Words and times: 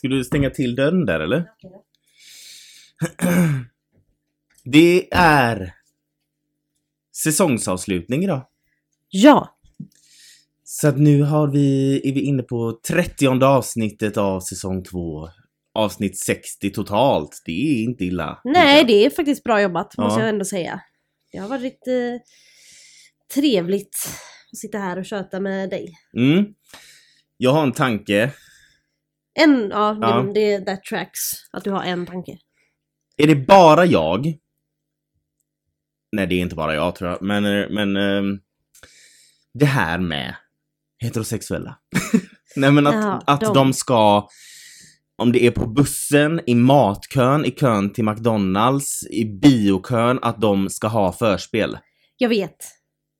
Ska 0.00 0.08
du 0.08 0.24
stänga 0.24 0.50
till 0.50 0.76
dörren 0.76 1.06
där 1.06 1.20
eller? 1.20 1.44
Det 4.64 5.08
är 5.14 5.74
säsongsavslutning 7.16 8.24
idag. 8.24 8.46
Ja, 9.08 9.58
Så 10.64 10.88
att 10.88 10.98
nu 10.98 11.22
har 11.22 11.48
vi, 11.48 12.00
är 12.08 12.12
vi 12.12 12.20
inne 12.20 12.42
på 12.42 12.80
30 12.88 13.44
avsnittet 13.44 14.16
av 14.16 14.40
säsong 14.40 14.84
2. 14.84 15.28
Avsnitt 15.72 16.18
60 16.18 16.70
totalt. 16.70 17.42
Det 17.44 17.52
är 17.80 17.84
inte 17.84 18.04
illa. 18.04 18.40
nej 18.44 18.84
det 18.84 19.04
är 19.06 19.10
faktiskt 19.10 19.44
bra 19.44 19.62
jobbat 19.62 19.96
måste 19.98 20.20
Ja. 20.20 20.26
jag 20.26 20.28
ändå 20.28 20.44
säga. 20.44 20.80
Det 21.32 21.38
har 21.38 21.48
varit 21.48 21.86
eh, 21.86 22.20
trevligt 23.34 23.96
att 24.52 24.58
sitta 24.58 24.78
här 24.78 24.98
och 24.98 25.04
köta 25.06 25.40
med 25.40 25.70
dig. 25.70 25.94
Mm. 26.16 26.44
Jag 27.36 27.50
har 27.52 27.62
en 27.62 27.72
tanke. 27.72 28.32
En, 29.42 29.68
ja, 29.70 29.98
Ja. 30.00 30.22
Det, 30.34 30.58
det 30.58 30.64
that 30.66 30.84
tracks. 30.84 31.20
Att 31.52 31.64
du 31.64 31.70
har 31.70 31.82
en 31.82 32.06
tanke. 32.06 32.38
Är 33.16 33.26
det 33.26 33.36
bara 33.36 33.86
jag? 33.86 34.34
Nej, 36.12 36.26
det 36.26 36.34
är 36.34 36.40
inte 36.40 36.56
bara 36.56 36.74
jag 36.74 36.94
tror 36.94 37.10
jag. 37.10 37.22
Men, 37.22 37.44
eh, 37.44 37.68
men 37.70 37.96
ehm, 37.96 38.38
det 39.54 39.66
här 39.66 39.98
med 39.98 40.34
heterosexuella. 41.02 41.78
Nej 42.56 42.72
men 42.72 42.86
att, 42.86 42.94
Ja, 42.94 43.22
att 43.26 43.40
de. 43.40 43.54
de 43.54 43.72
ska, 43.72 44.28
om 45.16 45.32
det 45.32 45.44
är 45.46 45.50
på 45.50 45.66
bussen, 45.66 46.40
i 46.46 46.54
matkön, 46.54 47.44
i 47.44 47.50
kön 47.50 47.92
till 47.92 48.04
McDonalds, 48.04 49.02
i 49.10 49.24
biokön, 49.24 50.18
att 50.22 50.40
de 50.40 50.68
ska 50.70 50.88
ha 50.88 51.12
förspel. 51.12 51.78
Jag 52.16 52.28
vet. 52.28 52.56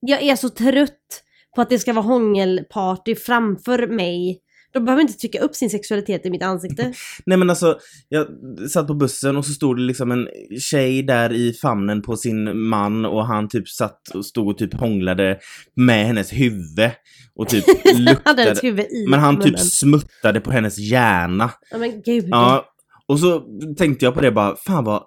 Jag 0.01 0.23
är 0.23 0.37
så 0.37 0.49
trött 0.49 1.23
på 1.57 1.63
att 1.63 1.71
det 1.71 1.79
ska 1.79 1.93
vara 1.93 2.05
hångelparty 2.05 3.15
framför 3.15 3.87
mig. 3.87 4.41
De 4.73 4.85
behöver 4.85 5.03
inte 5.03 5.15
trycka 5.15 5.41
upp 5.41 5.55
sin 5.57 5.71
sexualitet 5.71 6.27
i 6.27 6.31
mitt 6.31 6.43
ansikte. 6.43 6.93
Nej 7.27 7.39
men 7.39 7.51
alltså, 7.51 7.79
jag 8.09 8.27
satt 8.71 8.87
på 8.87 8.95
bussen 8.95 9.37
och 9.37 9.47
så 9.47 9.53
stod 9.53 9.77
det 9.77 9.83
liksom 9.83 10.11
en 10.11 10.29
tjej 10.61 11.03
där 11.03 11.33
i 11.33 11.53
famnen 11.53 12.03
på 12.03 12.17
sin 12.17 12.59
man 12.69 13.05
och 13.05 13.27
han 13.27 13.49
typ 13.49 13.69
satt 13.69 14.09
och 14.15 14.27
stod 14.27 14.49
och 14.49 14.59
typ 14.59 14.75
hånglade 14.75 15.39
med 15.77 16.07
hennes 16.07 16.33
huvud 16.33 16.91
och 17.35 17.49
typ 17.49 17.65
luktade. 17.99 18.43
ett 18.43 18.65
huvud 18.65 18.87
i 18.87 19.07
Men 19.09 19.21
han 19.21 19.37
typ 19.37 19.45
munnen. 19.45 19.59
smuttade 19.59 20.41
på 20.41 20.51
hennes 20.51 20.79
hjärna. 20.79 21.51
Ja 21.71 21.79
men 21.79 22.03
gud. 22.03 22.25
Ja, 22.31 22.65
och 23.07 23.21
så 23.21 23.43
tänkte 23.79 24.05
jag 24.05 24.15
på 24.15 24.21
det 24.21 24.33
bara, 24.33 24.57
fan 24.57 24.85
vad 24.85 25.03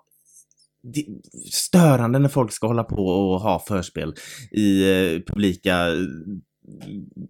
störande 1.52 2.20
när 2.20 2.30
folk 2.30 2.52
ska 2.52 2.68
hålla 2.68 2.84
på 2.84 3.06
och 3.06 3.40
ha 3.42 3.64
förspel 3.68 4.14
i 4.52 4.90
eh, 4.92 5.20
publika 5.28 5.88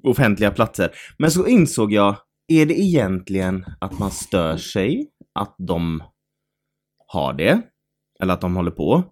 offentliga 0.04 0.52
platser. 0.52 0.92
Men 1.18 1.32
så 1.32 1.48
insåg 1.48 1.94
jag, 1.94 2.16
är 2.48 2.66
det 2.66 2.80
egentligen 2.80 3.66
att 3.82 4.00
man 4.00 4.12
stör 4.12 4.58
sig 4.58 5.12
att 5.34 5.56
de 5.58 6.04
har 7.08 7.34
det? 7.34 7.62
Eller 8.20 8.34
att 8.34 8.42
de 8.42 8.56
håller 8.56 8.72
på? 8.72 9.04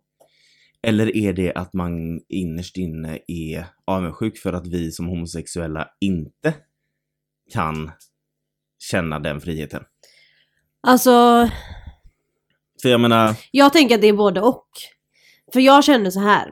Eller 0.84 1.18
är 1.18 1.34
det 1.34 1.54
att 1.54 1.74
man 1.74 2.22
innerst 2.30 2.78
inne 2.78 3.20
är 3.28 3.66
avundsjuk 3.86 4.38
för 4.38 4.54
att 4.54 4.68
vi 4.68 4.92
som 4.92 5.08
homosexuella 5.08 5.88
inte 6.00 6.54
kan 7.54 7.92
känna 8.80 9.20
den 9.20 9.42
friheten? 9.42 9.84
Alltså, 10.88 11.12
För 12.82 12.90
jag 12.90 13.02
menar, 13.02 13.36
jag 13.52 13.74
tänker 13.74 13.96
att 13.96 14.02
det 14.02 14.08
är 14.08 14.14
både 14.14 14.42
och. 14.42 14.68
För 15.54 15.60
jag 15.60 15.84
känner 15.84 16.10
så 16.10 16.20
här. 16.20 16.52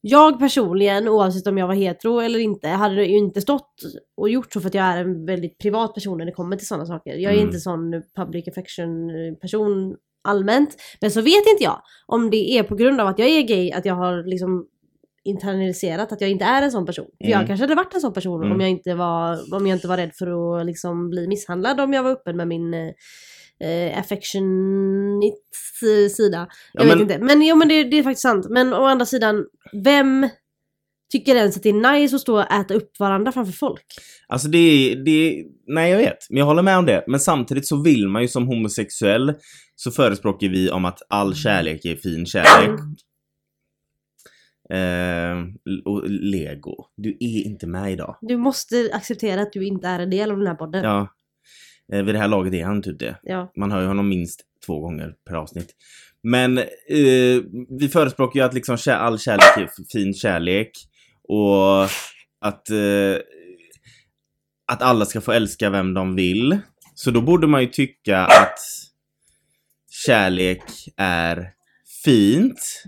Jag 0.00 0.38
personligen, 0.38 1.08
oavsett 1.08 1.46
om 1.46 1.58
jag 1.58 1.66
var 1.66 1.74
hetero 1.74 2.18
eller 2.20 2.38
inte, 2.38 2.68
hade 2.68 3.04
ju 3.04 3.16
inte 3.16 3.40
stått 3.40 3.74
och 4.16 4.28
gjort 4.28 4.52
så 4.52 4.60
för 4.60 4.68
att 4.68 4.74
jag 4.74 4.84
är 4.84 5.00
en 5.00 5.26
väldigt 5.26 5.58
privat 5.58 5.94
person 5.94 6.18
när 6.18 6.24
det 6.26 6.32
kommer 6.32 6.56
till 6.56 6.66
sådana 6.66 6.86
saker. 6.86 7.14
Jag 7.16 7.32
är 7.32 7.36
Mm. 7.36 7.46
inte 7.46 7.60
sån 7.60 8.02
public 8.16 8.48
affection 8.48 9.10
person 9.40 9.96
allmänt. 10.24 10.76
Men 11.00 11.10
så 11.10 11.20
vet 11.20 11.46
inte 11.52 11.64
jag 11.64 11.80
om 12.06 12.30
det 12.30 12.50
är 12.58 12.62
på 12.62 12.74
grund 12.74 13.00
av 13.00 13.06
att 13.06 13.18
jag 13.18 13.28
är 13.28 13.42
gay 13.42 13.72
att 13.72 13.84
jag 13.84 13.94
har 13.94 14.24
liksom 14.24 14.66
internaliserat 15.24 16.12
att 16.12 16.20
jag 16.20 16.30
inte 16.30 16.44
är 16.44 16.62
en 16.62 16.70
sån 16.72 16.86
person. 16.86 17.06
För 17.18 17.24
Mm. 17.26 17.38
jag 17.38 17.46
kanske 17.46 17.62
hade 17.64 17.74
varit 17.74 17.94
en 17.94 18.00
sån 18.00 18.12
person 18.12 18.40
Mm. 18.42 18.52
om, 18.52 18.60
jag 18.60 18.70
inte 18.70 18.94
var, 18.94 19.54
om 19.54 19.66
jag 19.66 19.76
inte 19.76 19.88
var 19.88 19.96
rädd 19.96 20.10
för 20.14 20.58
att 20.60 20.66
liksom 20.66 21.10
bli 21.10 21.28
misshandlad 21.28 21.80
om 21.80 21.92
jag 21.92 22.02
var 22.02 22.10
öppen 22.10 22.36
med 22.36 22.48
min 22.48 22.74
eh, 23.64 23.98
affectionate 23.98 25.36
eh, 25.82 26.08
sida. 26.10 26.48
Jag 26.72 26.84
Ja, 26.84 26.88
vet 26.88 26.98
men- 26.98 27.00
inte. 27.02 27.18
Men 27.18 27.42
jo 27.42 27.56
men 27.56 27.68
det, 27.68 27.84
det 27.84 27.98
är 27.98 28.02
faktiskt 28.02 28.22
sant. 28.22 28.46
Men 28.50 28.72
å 28.74 28.84
andra 28.84 29.06
sidan, 29.06 29.44
vem 29.84 30.28
tycker 31.12 31.34
ens 31.36 31.56
att 31.56 31.62
det 31.62 31.68
är 31.68 31.92
nice 32.00 32.16
att 32.16 32.22
stå 32.22 32.34
och 32.36 32.52
äta 32.52 32.74
upp 32.74 32.90
varandra 32.98 33.32
framför 33.32 33.52
folk? 33.52 33.84
Alltså 34.28 34.48
det 34.48 34.58
är, 34.58 34.96
det 35.04 35.10
är, 35.10 35.44
nej 35.66 35.90
jag 35.90 35.98
vet, 35.98 36.18
men 36.30 36.38
jag 36.38 36.46
håller 36.46 36.62
med 36.62 36.78
om 36.78 36.86
det. 36.86 37.04
Men 37.06 37.20
samtidigt 37.20 37.66
så 37.68 37.82
vill 37.82 38.08
man 38.08 38.22
ju 38.22 38.28
som 38.28 38.46
homosexuell 38.46 39.34
så 39.76 39.90
förespråkar 39.90 40.48
vi 40.48 40.70
om 40.70 40.84
att 40.84 40.98
all 41.08 41.34
kärlek 41.34 41.84
är 41.84 41.96
fin 41.96 42.26
kärlek. 42.26 42.80
Eh, 44.72 45.36
och 45.84 46.10
Lego, 46.10 46.74
du 46.96 47.10
är 47.20 47.46
inte 47.46 47.66
med 47.66 47.92
idag. 47.92 48.16
Du 48.20 48.36
måste 48.36 48.90
acceptera 48.92 49.42
att 49.42 49.52
du 49.52 49.66
inte 49.66 49.88
är 49.88 49.98
en 49.98 50.10
del 50.10 50.30
av 50.30 50.38
den 50.38 50.46
här 50.46 50.54
podden. 50.54 50.84
Ja. 50.84 51.08
Eh, 51.92 52.02
vid 52.02 52.14
det 52.14 52.18
här 52.18 52.28
laget 52.28 52.54
är 52.54 52.64
han 52.64 52.82
typ 52.82 52.98
det. 52.98 53.16
Ja. 53.22 53.52
Man 53.56 53.72
hör 53.72 53.80
ju 53.80 53.86
honom 53.86 54.08
minst 54.08 54.40
två 54.66 54.80
gånger 54.80 55.14
per 55.28 55.34
avsnitt. 55.34 55.74
Men 56.22 56.58
eh, 56.58 57.42
vi 57.78 57.88
förespråkar 57.92 58.40
ju 58.40 58.46
att 58.46 58.54
liksom 58.54 58.76
kä- 58.76 58.94
all 58.96 59.18
kärlek 59.18 59.56
är 59.56 59.68
fin 59.92 60.14
kärlek. 60.14 60.70
Och 61.28 61.82
att, 62.40 62.70
eh, 62.70 63.16
att 64.72 64.82
alla 64.82 65.04
ska 65.04 65.20
få 65.20 65.32
älska 65.32 65.70
vem 65.70 65.94
de 65.94 66.14
vill. 66.14 66.58
Så 66.94 67.10
då 67.10 67.20
borde 67.20 67.46
man 67.46 67.60
ju 67.60 67.66
tycka 67.66 68.18
att 68.18 68.58
kärlek 70.06 70.62
är 70.96 71.50
fint. 72.04 72.82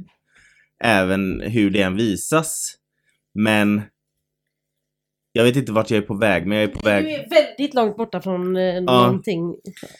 Även 0.85 1.41
hur 1.41 1.71
det 1.71 1.83
än 1.83 1.97
visas. 1.97 2.75
Men 3.35 3.83
jag 5.33 5.45
vet 5.45 5.57
inte 5.57 5.73
vart 5.73 5.91
jag 5.91 5.99
är 5.99 6.07
på 6.07 6.15
väg, 6.15 6.47
men 6.47 6.59
jag 6.59 6.65
är 6.71 6.75
på 6.75 6.81
väg... 6.89 7.05
Du 7.05 7.11
är 7.11 7.29
väldigt 7.31 7.75
långt 7.75 7.97
borta 7.97 8.21
från 8.21 8.57
eh, 8.57 8.81
någonting. 8.81 9.51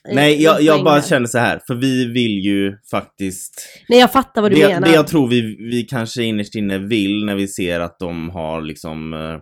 eh, 0.09 0.15
Nej, 0.15 0.43
jag, 0.43 0.63
jag 0.63 0.75
poäng 0.75 0.85
bara 0.85 1.03
känner 1.03 1.27
så 1.27 1.39
här, 1.39 1.61
för 1.67 1.75
vi 1.75 2.05
vill 2.05 2.39
ju 2.45 2.73
faktiskt... 2.91 3.69
Nej, 3.89 3.99
jag 3.99 4.13
fattar 4.13 4.43
vad 4.43 4.51
du 4.51 4.57
Det, 4.57 4.69
menar. 4.69 4.89
det 4.89 4.95
jag 4.95 5.07
tror 5.07 5.29
vi, 5.29 5.41
vi 5.71 5.83
kanske 5.83 6.23
innerst 6.23 6.55
inne 6.55 6.79
vill 6.79 7.25
när 7.25 7.35
vi 7.35 7.49
ser 7.49 7.81
att 7.81 7.99
de 7.99 8.31
har 8.31 8.63
liksom 8.63 9.13
eh, 9.15 9.39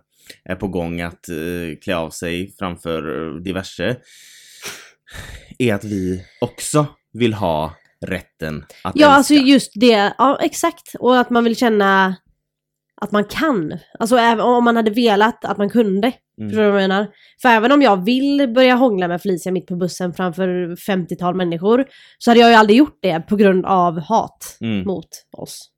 är 0.53 0.56
på 0.56 0.69
gång 0.69 1.00
att 1.00 1.29
eh, 1.29 1.79
klä 1.84 1.97
av 1.97 2.11
sig 2.11 2.55
framför 2.59 3.27
eh, 3.37 3.43
diverse 3.43 3.97
är 5.59 5.75
att 5.75 5.84
vi 5.84 6.23
också 6.41 6.87
vill 7.12 7.34
ha 7.34 7.75
rätten 8.06 8.65
att 8.84 8.93
Ja, 8.97 9.06
älska. 9.06 9.09
alltså 9.09 9.34
just 9.34 9.73
det. 9.75 10.15
Ja, 10.19 10.39
exakt. 10.43 10.95
Och 10.99 11.19
att 11.19 11.31
man 11.31 11.45
vill 11.45 11.56
känna 11.56 12.17
att 13.00 13.12
man 13.12 13.25
kan. 13.25 13.78
Alltså 13.99 14.16
även 14.16 14.41
om 14.44 14.65
man 14.65 14.77
hade 14.77 14.91
velat 14.91 15.44
att 15.44 15.59
man 15.59 15.71
kunde. 15.71 16.12
Mm. 16.38 16.50
Förstår 16.50 16.62
du 16.65 16.71
vad 16.71 16.83
jag 16.83 16.88
menar? 16.88 17.06
För 17.43 17.49
även 17.49 17.72
om 17.72 17.83
jag 17.83 18.05
vill 18.05 18.49
börja 18.55 18.75
hångla 18.75 19.09
med 19.09 19.22
Felicia 19.22 19.53
mitt 19.53 19.66
på 19.66 19.77
bussen 19.77 20.15
framför 20.15 20.77
50-tal 20.77 21.34
människor 21.34 21.84
så 22.19 22.31
hade 22.31 22.41
jag 22.41 22.50
ju 22.50 22.55
aldrig 22.56 22.78
gjort 22.78 22.99
det 23.03 23.21
på 23.21 23.37
grund 23.37 23.66
av 23.66 24.00
hat 24.00 24.56
Mm. 24.61 24.87
mot 24.87 25.09
oss. 25.37 25.71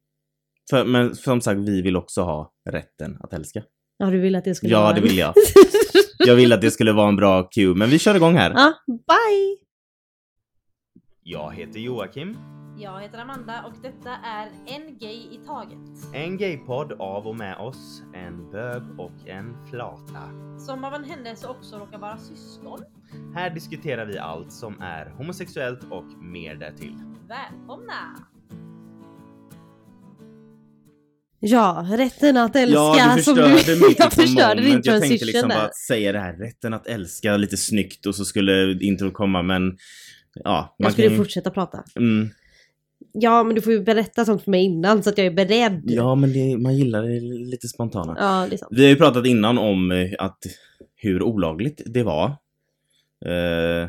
För, 0.70 0.84
men 0.84 1.14
som 1.14 1.40
sagt, 1.40 1.60
vi 1.60 1.82
vill 1.82 1.96
också 1.96 2.22
ha 2.22 2.52
rätten 2.70 3.16
att 3.20 3.32
älska. 3.32 3.62
Ja, 3.96 4.06
du 4.06 4.20
vill 4.20 4.34
att 4.34 4.44
det 4.44 4.54
skulle 4.54 4.72
Ja, 4.72 4.80
vara 4.82 4.92
det 4.92 5.00
vill 5.00 5.18
jag. 5.18 5.34
Jag 6.18 6.34
vill 6.34 6.52
att 6.52 6.60
det 6.60 6.70
skulle 6.70 6.92
vara 6.92 7.08
en 7.08 7.16
bra 7.16 7.42
cue, 7.42 7.74
men 7.74 7.90
vi 7.90 7.98
kör 7.98 8.14
igång 8.14 8.34
här. 8.36 8.52
ja, 8.56 8.72
bye! 8.86 9.56
Jag 11.22 11.54
heter 11.54 11.80
Joakim. 11.80 12.36
Jag 12.82 13.00
heter 13.02 13.18
Amanda 13.18 13.62
och 13.66 13.72
detta 13.82 14.10
är 14.24 14.48
En 14.66 14.98
Gay 14.98 15.16
i 15.16 15.40
Taget. 15.46 16.14
En 16.14 16.38
gaypodd 16.38 16.92
av 16.92 17.26
och 17.26 17.36
med 17.36 17.56
oss, 17.56 18.02
en 18.14 18.50
bög 18.50 18.82
och 18.98 19.28
en 19.28 19.66
flata. 19.70 20.30
Som 20.66 20.84
av 20.84 20.94
en 20.94 21.04
händelse 21.04 21.46
också 21.48 21.76
råkar 21.78 21.98
vara 21.98 22.18
syskon. 22.18 22.78
Här 23.34 23.50
diskuterar 23.50 24.06
vi 24.06 24.18
allt 24.18 24.52
som 24.52 24.80
är 24.80 25.10
homosexuellt 25.10 25.80
och 25.90 26.04
mer 26.22 26.54
därtill. 26.54 26.94
Välkomna! 27.28 28.26
Ja, 31.40 31.86
rätten 31.90 32.36
att 32.36 32.56
älska 32.56 32.76
Ja, 32.78 33.12
du 33.16 33.22
som 33.22 33.36
förstörde 33.36 33.74
du... 33.74 33.88
mitt 33.88 33.98
jag 33.98 34.06
liksom, 34.06 34.10
förstörde 34.10 34.60
din 34.60 34.68
moment. 34.68 34.86
Jag 34.86 35.00
tänkte 35.00 35.18
transition 35.18 35.26
liksom 35.26 35.48
bara 35.48 35.58
där. 35.58 35.66
att 35.66 35.76
säga 35.76 36.12
det 36.12 36.18
här, 36.20 36.32
rätten 36.32 36.74
att 36.74 36.86
älska 36.86 37.36
lite 37.36 37.56
snyggt 37.56 38.06
och 38.06 38.14
så 38.14 38.24
skulle 38.24 38.78
intro 38.80 39.10
komma 39.10 39.42
men 39.42 39.76
ja. 40.34 40.74
Jag 40.78 40.86
kan 40.86 40.92
skulle 40.92 41.08
ju- 41.08 41.16
fortsätta 41.16 41.50
prata. 41.50 41.84
Mm, 41.96 42.30
Ja, 43.12 43.42
men 43.44 43.54
du 43.54 43.60
får 43.62 43.72
ju 43.72 43.80
berätta 43.82 44.24
sånt 44.24 44.42
för 44.44 44.50
mig 44.50 44.64
innan 44.64 45.02
så 45.02 45.10
att 45.10 45.18
jag 45.18 45.26
är 45.26 45.30
beredd. 45.30 45.82
ja 45.84 46.14
men 46.14 46.32
det, 46.32 46.58
man 46.58 46.76
gillar 46.76 47.02
det 47.02 47.20
lite 47.50 47.68
spontana. 47.68 48.16
Ja, 48.18 48.46
det 48.50 48.56
är 48.56 48.58
sant. 48.58 48.72
Vi 48.76 48.82
har 48.82 48.90
ju 48.90 48.96
pratat 48.96 49.26
innan 49.26 49.58
om 49.58 49.92
eh, 49.92 50.10
att 50.18 50.38
hur 50.96 51.22
olagligt 51.22 51.82
det 51.86 52.02
var. 52.02 52.24
eh, 53.26 53.88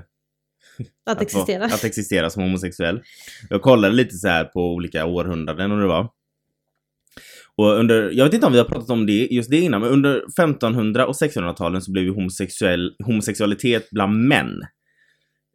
Att 1.06 1.22
existera. 1.22 1.60
Vara, 1.60 1.74
att 1.74 1.84
existera 1.84 2.30
som 2.30 2.44
homosexuell. 2.44 3.02
Jag 3.50 3.62
kollade 3.62 3.94
lite 3.96 4.16
så 4.16 4.28
här 4.28 4.46
på 4.46 4.74
olika 4.74 5.06
århundraden 5.06 5.72
och 5.72 5.80
det 5.80 5.88
var. 5.88 6.10
Och 7.56 7.72
under, 7.80 8.12
jag 8.12 8.26
vet 8.26 8.34
inte 8.34 8.46
om 8.48 8.52
vi 8.54 8.60
har 8.60 8.66
pratat 8.66 8.90
om 8.90 9.06
det, 9.06 9.28
just 9.32 9.50
det 9.52 9.60
innan, 9.60 9.82
men 9.82 9.90
under 9.90 10.18
1500 10.18 11.08
och 11.08 11.14
1600-talen 11.14 11.82
så 11.82 11.92
blev 11.92 12.04
ju 12.04 12.10
homosexuell, 12.14 12.96
homosexualitet 13.06 13.90
bland 13.92 14.28
män 14.28 14.62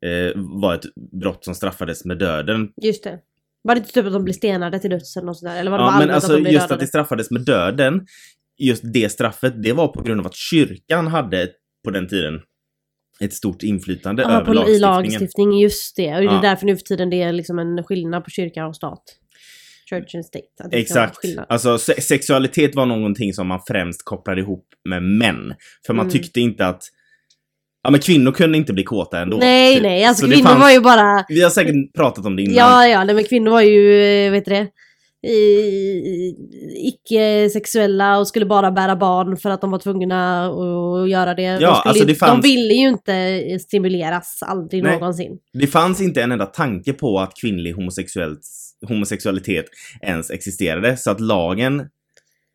eh, 0.06 0.32
var 0.36 0.74
ett 0.74 0.84
brott 1.20 1.44
som 1.44 1.54
straffades 1.54 2.04
med 2.04 2.18
döden. 2.18 2.68
Just 2.82 3.04
det. 3.04 3.18
Var 3.62 3.74
det 3.74 3.78
inte 3.78 3.92
typ 3.92 4.06
att 4.06 4.12
de 4.12 4.24
blev 4.24 4.34
stenade 4.34 4.78
till 4.78 4.90
döds 4.90 5.16
eller 5.16 5.26
något 5.26 5.38
sånt 5.38 5.52
där? 5.52 5.60
Eller 5.60 5.70
var 5.70 5.78
det 5.78 5.82
bara 5.82 5.86
Ja, 5.86 5.92
men 5.92 6.00
allmänt 6.02 6.14
alltså 6.14 6.32
att 6.32 6.36
de 6.36 6.42
blev 6.42 6.52
just 6.52 6.62
att 6.64 6.68
dödade? 6.68 6.82
det 6.84 6.88
straffades 6.88 7.30
med 7.30 7.44
döden, 7.44 8.06
just 8.58 8.82
det 8.92 9.12
straffet, 9.12 9.62
det 9.62 9.72
var 9.72 9.88
på 9.88 10.02
grund 10.02 10.20
av 10.20 10.26
att 10.26 10.34
kyrkan 10.36 11.06
hade 11.06 11.48
på 11.84 11.90
den 11.90 12.08
tiden 12.08 12.40
ett 13.20 13.32
stort 13.32 13.62
inflytande 13.62 14.22
Ja, 14.22 14.30
över 14.30 14.44
på, 14.44 14.52
i 14.52 14.54
lagstiftningen. 14.54 14.80
lagstiftning, 14.80 15.58
just 15.60 15.96
det. 15.96 16.14
Och 16.14 16.20
det 16.20 16.26
är 16.26 16.32
Ja. 16.34 16.40
därför 16.42 16.66
nu 16.66 16.76
för 16.76 16.82
tiden 16.84 17.10
det 17.10 17.22
är 17.22 17.32
liksom 17.32 17.58
en 17.58 17.84
skillnad 17.84 18.24
på 18.24 18.30
kyrka 18.30 18.66
och 18.66 18.76
stat. 18.76 19.02
Church 19.90 20.14
and 20.14 20.24
state. 20.26 20.44
Att 20.64 20.74
Exakt. 20.74 21.18
Alltså 21.48 21.78
se 21.78 22.00
sexualitet 22.00 22.74
var 22.74 22.86
någonting 22.86 23.32
som 23.32 23.46
man 23.46 23.60
främst 23.68 24.04
kopplade 24.04 24.40
ihop 24.40 24.66
med 24.88 25.02
män. 25.02 25.54
För 25.86 25.94
man 25.94 26.06
Mm. 26.06 26.12
tyckte 26.12 26.40
inte 26.40 26.66
att 26.66 26.82
Ja 27.82 27.90
men 27.90 28.00
kvinnor 28.00 28.32
kunde 28.32 28.58
inte 28.58 28.72
bli 28.72 28.84
kåta 28.84 29.18
ändå. 29.20 29.36
Nej, 29.36 29.74
typ. 29.74 29.82
nej, 29.82 30.04
alltså 30.04 30.26
Så 30.26 30.32
kvinnor 30.32 30.48
fanns- 30.48 30.60
var 30.60 30.70
ju 30.70 30.80
bara... 30.80 31.24
Vi 31.28 31.42
har 31.42 31.50
säkert 31.50 31.74
pratat 31.96 32.26
om 32.26 32.36
det 32.36 32.42
innan. 32.42 32.54
Ja, 32.54 32.86
ja, 32.86 33.04
nej, 33.04 33.14
men 33.14 33.24
kvinnor 33.24 33.50
var 33.50 33.60
ju, 33.62 34.02
eh, 34.26 34.30
vet 34.32 34.44
du 34.44 34.50
det, 34.50 34.66
icke-sexuella 36.76 38.18
och 38.18 38.28
skulle 38.28 38.46
bara 38.46 38.70
bära 38.70 38.96
barn 38.96 39.36
för 39.36 39.50
att 39.50 39.60
de 39.60 39.70
var 39.70 39.78
tvungna 39.78 40.46
att 40.46 41.10
göra 41.10 41.34
det. 41.34 41.56
de, 41.56 41.62
Ja, 41.62 41.82
alltså 41.84 42.02
ju, 42.02 42.06
det 42.08 42.14
fanns- 42.14 42.42
de 42.42 42.48
ville 42.48 42.74
ju 42.74 42.88
inte 42.88 43.40
stimuleras, 43.60 44.38
aldrig 44.42 44.82
Nej. 44.82 44.92
någonsin. 44.92 45.38
Det 45.52 45.66
fanns 45.66 46.00
inte 46.00 46.22
en 46.22 46.32
enda 46.32 46.46
tanke 46.46 46.92
på 46.92 47.18
att 47.20 47.32
kvinnlig 47.40 47.74
homosexualitet 48.88 49.64
ens 50.02 50.30
existerade. 50.30 50.96
Så 50.96 51.10
att 51.10 51.20
lagen 51.20 51.82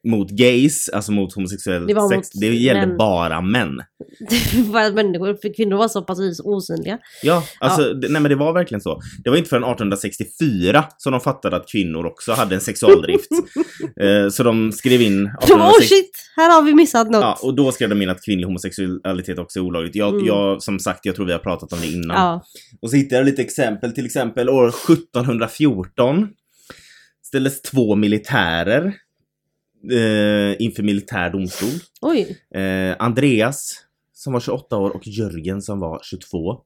mot 0.07 0.29
gays, 0.31 0.89
alltså 0.89 1.11
mot 1.11 1.33
homosexuell 1.33 1.87
Det 1.87 1.93
sex, 1.93 2.35
mot 2.35 2.41
det 2.41 2.47
gällde 2.55 2.87
män. 2.87 2.97
bara 2.97 3.41
män. 3.41 3.79
Att 4.75 4.93
människor, 4.93 5.33
för 5.41 5.55
kvinnor 5.55 5.77
var 5.77 5.87
så 5.87 6.01
pass 6.01 6.19
os- 6.19 6.39
osynliga. 6.43 6.97
Ja, 7.23 7.43
alltså, 7.59 7.93
Det, 7.93 8.09
nej 8.09 8.21
men 8.21 8.29
det 8.29 8.35
var 8.35 8.53
verkligen 8.53 8.81
så. 8.81 9.01
Det 9.23 9.29
var 9.29 9.37
inte 9.37 9.49
förrän 9.49 9.63
1864 9.63 10.85
som 10.97 11.11
de 11.11 11.21
fattade 11.21 11.55
att 11.55 11.67
kvinnor 11.71 12.05
också 12.05 12.31
hade 12.31 12.55
en 12.55 12.61
sexualdrift. 12.61 13.27
eh, 14.01 14.29
så 14.31 14.43
de 14.43 14.71
skrev 14.71 15.01
in... 15.01 15.23
De, 15.23 15.29
oh 15.29 15.33
1860 15.39 15.87
shit, 15.95 16.11
här 16.35 16.51
har 16.55 16.61
vi 16.61 16.73
missat 16.73 17.11
något. 17.11 17.21
Ja, 17.21 17.37
och 17.41 17.55
då 17.55 17.71
skrev 17.71 17.89
de 17.89 18.01
in 18.01 18.09
att 18.09 18.25
kvinnlig 18.25 18.45
homosexualitet 18.45 19.39
också 19.39 19.59
är 19.59 19.63
olagligt. 19.63 19.95
Jag, 19.95 20.13
Mm. 20.13 20.25
jag, 20.25 20.61
som 20.63 20.79
sagt, 20.79 21.05
jag 21.05 21.15
tror 21.15 21.25
vi 21.25 21.31
har 21.31 21.39
pratat 21.39 21.73
om 21.73 21.79
det 21.81 21.87
innan. 21.87 22.17
Ja. 22.17 22.43
Och 22.81 22.89
så 22.89 22.95
hittade 22.95 23.15
jag 23.15 23.25
lite 23.25 23.41
exempel. 23.41 23.91
Till 23.91 24.05
exempel 24.05 24.49
år 24.49 24.67
1714 24.67 26.27
ställdes 27.25 27.61
två 27.61 27.95
militärer 27.95 28.93
eh, 29.91 30.61
inför 30.61 30.83
militär 30.83 31.29
domstol. 31.29 31.69
Oj. 32.01 32.37
Eh, 32.55 32.95
Andreas, 32.99 33.85
som 34.13 34.33
var 34.33 34.39
28 34.39 34.77
år, 34.77 34.89
och 34.95 35.07
Jörgen, 35.07 35.61
som 35.61 35.79
var 35.79 35.99
22. 36.03 36.61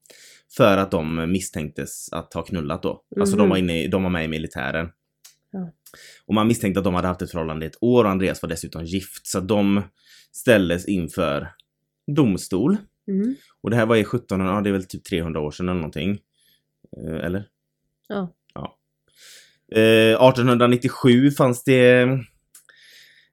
För 0.57 0.77
att 0.77 0.91
de 0.91 1.31
misstänktes 1.31 2.13
att 2.13 2.33
ha 2.33 2.41
knullat 2.41 2.83
då. 2.83 3.01
Alltså 3.19 3.35
de, 3.35 3.41
Mhm. 3.41 3.49
var 3.49 3.57
inne, 3.57 3.87
de 3.87 4.03
var 4.03 4.09
med 4.09 4.25
i 4.25 4.27
militären. 4.27 4.89
Ja. 5.51 5.71
Och 6.25 6.33
man 6.33 6.47
misstänkte 6.47 6.79
att 6.79 6.83
de 6.83 6.93
hade 6.93 7.07
haft 7.07 7.21
ett 7.21 7.31
förhållande 7.31 7.65
i 7.65 7.67
ett 7.69 7.77
år 7.81 8.03
och 8.03 8.09
Andreas 8.11 8.41
var 8.41 8.49
dessutom 8.49 8.85
gift. 8.85 9.27
Så 9.27 9.39
de 9.39 9.81
ställdes 10.31 10.87
inför 10.87 11.47
domstol. 12.15 12.77
Mm. 13.07 13.35
Och 13.61 13.69
det 13.69 13.75
här 13.75 13.85
var 13.85 13.95
i 13.95 14.03
17, 14.03 14.39
ja 14.39 14.61
det 14.61 14.69
är 14.69 14.73
väl 14.73 14.85
typ 14.85 15.03
300 15.03 15.39
år 15.39 15.51
sedan 15.51 15.69
eller 15.69 15.75
någonting. 15.79 16.19
Eh, 16.97 17.25
eller? 17.25 17.47
Ja. 18.07 18.33
Eh, 19.75 19.81
1897 20.21 21.31
fanns 21.31 21.63
det 21.63 22.07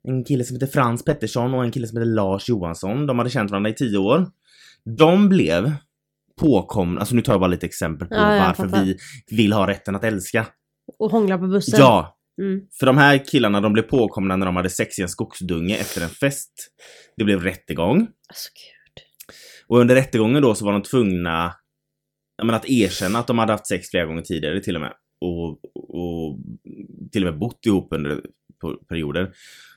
en 0.09 0.25
kille 0.25 0.45
som 0.45 0.56
heter 0.56 0.67
Frans 0.67 1.05
Pettersson 1.05 1.55
och 1.55 1.65
en 1.65 1.71
kille 1.71 1.87
som 1.87 1.99
heter 1.99 2.11
Lars 2.11 2.49
Johansson. 2.49 3.06
De 3.06 3.19
hade 3.19 3.31
känt 3.31 3.51
varandra 3.51 3.71
i 3.71 3.75
10 3.75 3.99
år. 3.99 4.27
De 4.99 5.29
blev 5.29 5.73
påkomna, 6.41 7.01
alltså 7.01 7.15
nu 7.15 7.23
tar 7.23 7.33
jag 7.33 7.41
bara 7.41 7.49
lite 7.51 7.67
exempel 7.67 8.09
på 8.09 8.15
Ja, 8.15 8.21
varför 8.21 8.69
fattar. 8.69 8.85
vi 8.85 8.97
vill 9.37 9.53
ha 9.53 9.67
rätten 9.69 9.97
att 9.97 10.05
älska. 10.05 10.47
Och 10.99 11.11
hångla 11.11 11.39
på 11.39 11.47
bussen. 11.47 11.81
Ja, 11.81 12.11
Mm. 12.43 12.61
för 12.81 12.87
de 12.87 12.97
här 12.99 13.25
killarna 13.27 13.61
de 13.61 13.73
blev 13.73 13.83
påkomna 13.83 14.37
när 14.37 14.47
de 14.47 14.56
hade 14.56 14.71
sex 14.71 14.99
i 14.99 15.03
en 15.03 15.09
skogsdunge 15.09 15.77
efter 15.77 16.03
en 16.03 16.09
fest. 16.09 16.53
Det 17.17 17.25
blev 17.25 17.43
rättegång. 17.43 17.99
Alltså 18.00 18.50
gud. 18.55 19.05
Och 19.67 19.79
under 19.79 19.95
rättegången 19.95 20.43
då 20.43 20.55
så 20.55 20.65
var 20.65 20.73
de 20.73 20.83
tvungna 20.83 21.55
menar, 22.43 22.55
att 22.59 22.69
erkänna 22.71 23.19
att 23.19 23.27
de 23.27 23.39
hade 23.39 23.53
haft 23.53 23.67
sex 23.67 23.91
flera 23.91 24.07
gånger 24.07 24.23
tidigare 24.23 24.61
till 24.61 24.75
och 24.77 24.81
med. 24.83 24.93
Och, 25.21 25.50
och 25.75 26.39
till 27.12 27.27
och 27.27 27.31
med 27.33 27.39
bott 27.41 27.67
ihop 27.67 27.89
under 27.91 28.21
perioder. 28.89 29.33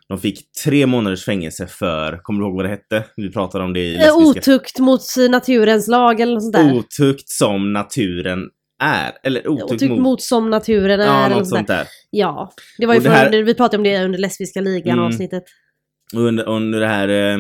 De 0.10 0.20
fick 0.20 0.52
tre 0.64 0.86
månaders 0.86 1.26
fängelse 1.26 1.68
för, 1.68 2.18
kommer 2.24 2.40
du 2.40 2.46
ihåg 2.46 2.56
vad 2.56 2.66
det 2.66 2.70
hette? 2.70 3.04
Vi 3.16 3.32
pratade 3.32 3.64
om 3.64 3.74
det 3.74 3.80
i 3.80 3.96
Eh, 3.96 4.00
lesbiska. 4.00 4.52
Otukt 4.52 4.80
mot 4.80 5.02
naturens 5.30 5.88
lag 5.88 6.20
eller 6.20 6.34
något 6.34 6.44
sånt 6.44 6.54
där. 6.56 6.74
Otukt 6.74 7.30
som 7.30 7.74
naturen 7.74 8.40
är. 8.84 9.12
Eller 9.24 9.48
otukt, 9.48 9.72
Otukt 9.72 9.90
mot... 9.92 10.00
mot 10.00 10.22
som 10.22 10.50
naturen 10.50 11.00
är. 11.00 11.06
Ja, 11.06 11.26
eller 11.26 11.36
något 11.36 11.48
sånt 11.50 11.68
där. 11.68 11.78
där. 11.78 11.88
Ja, 12.10 12.52
det 12.78 12.86
var 12.86 12.94
ju 12.94 13.00
det 13.00 13.06
för, 13.06 13.12
här- 13.16 13.26
under, 13.26 13.44
vi 13.44 13.54
pratade 13.54 13.78
om 13.78 13.84
det 13.84 14.04
under 14.06 14.20
lesbiska 14.20 14.62
ligan 14.62 14.94
Mm. 14.98 15.06
avsnittet. 15.06 15.44
Och 16.16 16.22
under, 16.22 16.50
under 16.50 16.80
det 16.80 16.88
här 16.88 17.08
eh, 17.10 17.38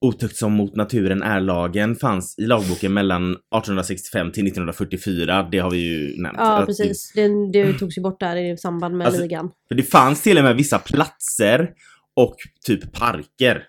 otukt 0.00 0.36
som 0.36 0.52
mot 0.52 0.76
naturen 0.76 1.22
är-lagen 1.22 1.96
fanns 1.96 2.38
i 2.38 2.46
lagboken 2.46 2.92
mellan 2.92 3.30
1865 3.30 4.32
till 4.32 4.46
1944. 4.46 5.48
Det 5.52 5.58
har 5.58 5.70
vi 5.70 5.78
ju 5.78 6.22
nämnt. 6.22 6.38
Ja, 6.40 6.58
Att 6.58 6.66
precis. 6.66 7.12
Det, 7.14 7.28
det 7.52 7.72
togs 7.72 7.98
ju 7.98 8.02
bort 8.02 8.20
där 8.20 8.36
i 8.36 8.56
samband 8.56 8.96
med 8.96 9.06
Alltså, 9.06 9.22
ligan. 9.22 9.50
För 9.68 9.74
det 9.74 9.82
fanns 9.82 10.22
till 10.22 10.38
och 10.38 10.44
med 10.44 10.56
vissa 10.56 10.78
platser 10.78 11.70
och 12.16 12.36
typ 12.66 12.92
parker 12.92 13.62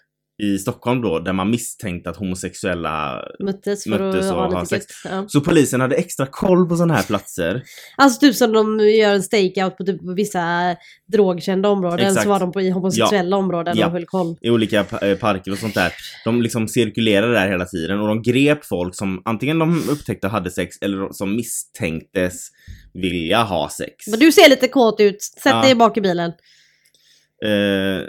i 0.43 0.57
Stockholm 0.57 1.01
då 1.01 1.19
där 1.19 1.33
man 1.33 1.49
misstänkte 1.49 2.09
att 2.09 2.17
homosexuella... 2.17 3.23
Möttes 3.39 3.85
möttes 3.87 4.31
och 4.31 4.37
ha 4.37 4.65
sex. 4.65 4.85
Ja. 5.05 5.25
Så 5.27 5.41
polisen 5.41 5.81
hade 5.81 5.95
extra 5.95 6.25
koll 6.25 6.69
på 6.69 6.75
sådana 6.75 6.93
här 6.93 7.03
platser. 7.03 7.63
Alltså 7.97 8.19
typ 8.19 8.35
som 8.35 8.53
de 8.53 8.79
gör 8.89 9.13
en 9.13 9.23
stakeout 9.23 9.77
på 9.77 9.83
typ 9.83 10.01
vissa 10.17 10.75
drogkända 11.11 11.69
områden. 11.69 11.99
Exakt. 12.07 12.23
Så 12.23 12.29
var 12.29 12.39
de 12.39 12.51
på 12.51 12.61
i 12.61 12.69
homosexuella 12.69 13.37
områden 13.37 13.77
Ja. 13.77 13.85
och 13.85 13.91
höll 13.91 14.05
koll. 14.05 14.37
i 14.41 14.49
olika 14.49 14.79
eh, 15.01 15.17
parker 15.17 15.51
och 15.51 15.57
sånt 15.57 15.75
där. 15.75 15.93
De 16.25 16.41
liksom 16.41 16.67
cirkulerade 16.67 17.33
där 17.33 17.47
hela 17.47 17.65
tiden 17.65 17.99
och 17.99 18.07
de 18.07 18.21
grep 18.21 18.65
folk 18.65 18.95
som 18.95 19.21
antingen 19.25 19.59
de 19.59 19.89
upptäckte 19.89 20.27
hade 20.27 20.51
sex 20.51 20.75
eller 20.81 21.13
som 21.13 21.35
misstänktes 21.35 22.47
vilja 22.93 23.43
ha 23.43 23.69
sex. 23.69 24.07
Men 24.07 24.19
du 24.19 24.31
ser 24.31 24.49
lite 24.49 24.67
kåt 24.67 24.99
ut. 24.99 25.21
Sätt 25.21 25.45
Ja. 25.45 25.61
dig 25.61 25.75
bak 25.75 25.97
i 25.97 26.01
bilen. 26.01 26.31
Eh, 27.45 28.07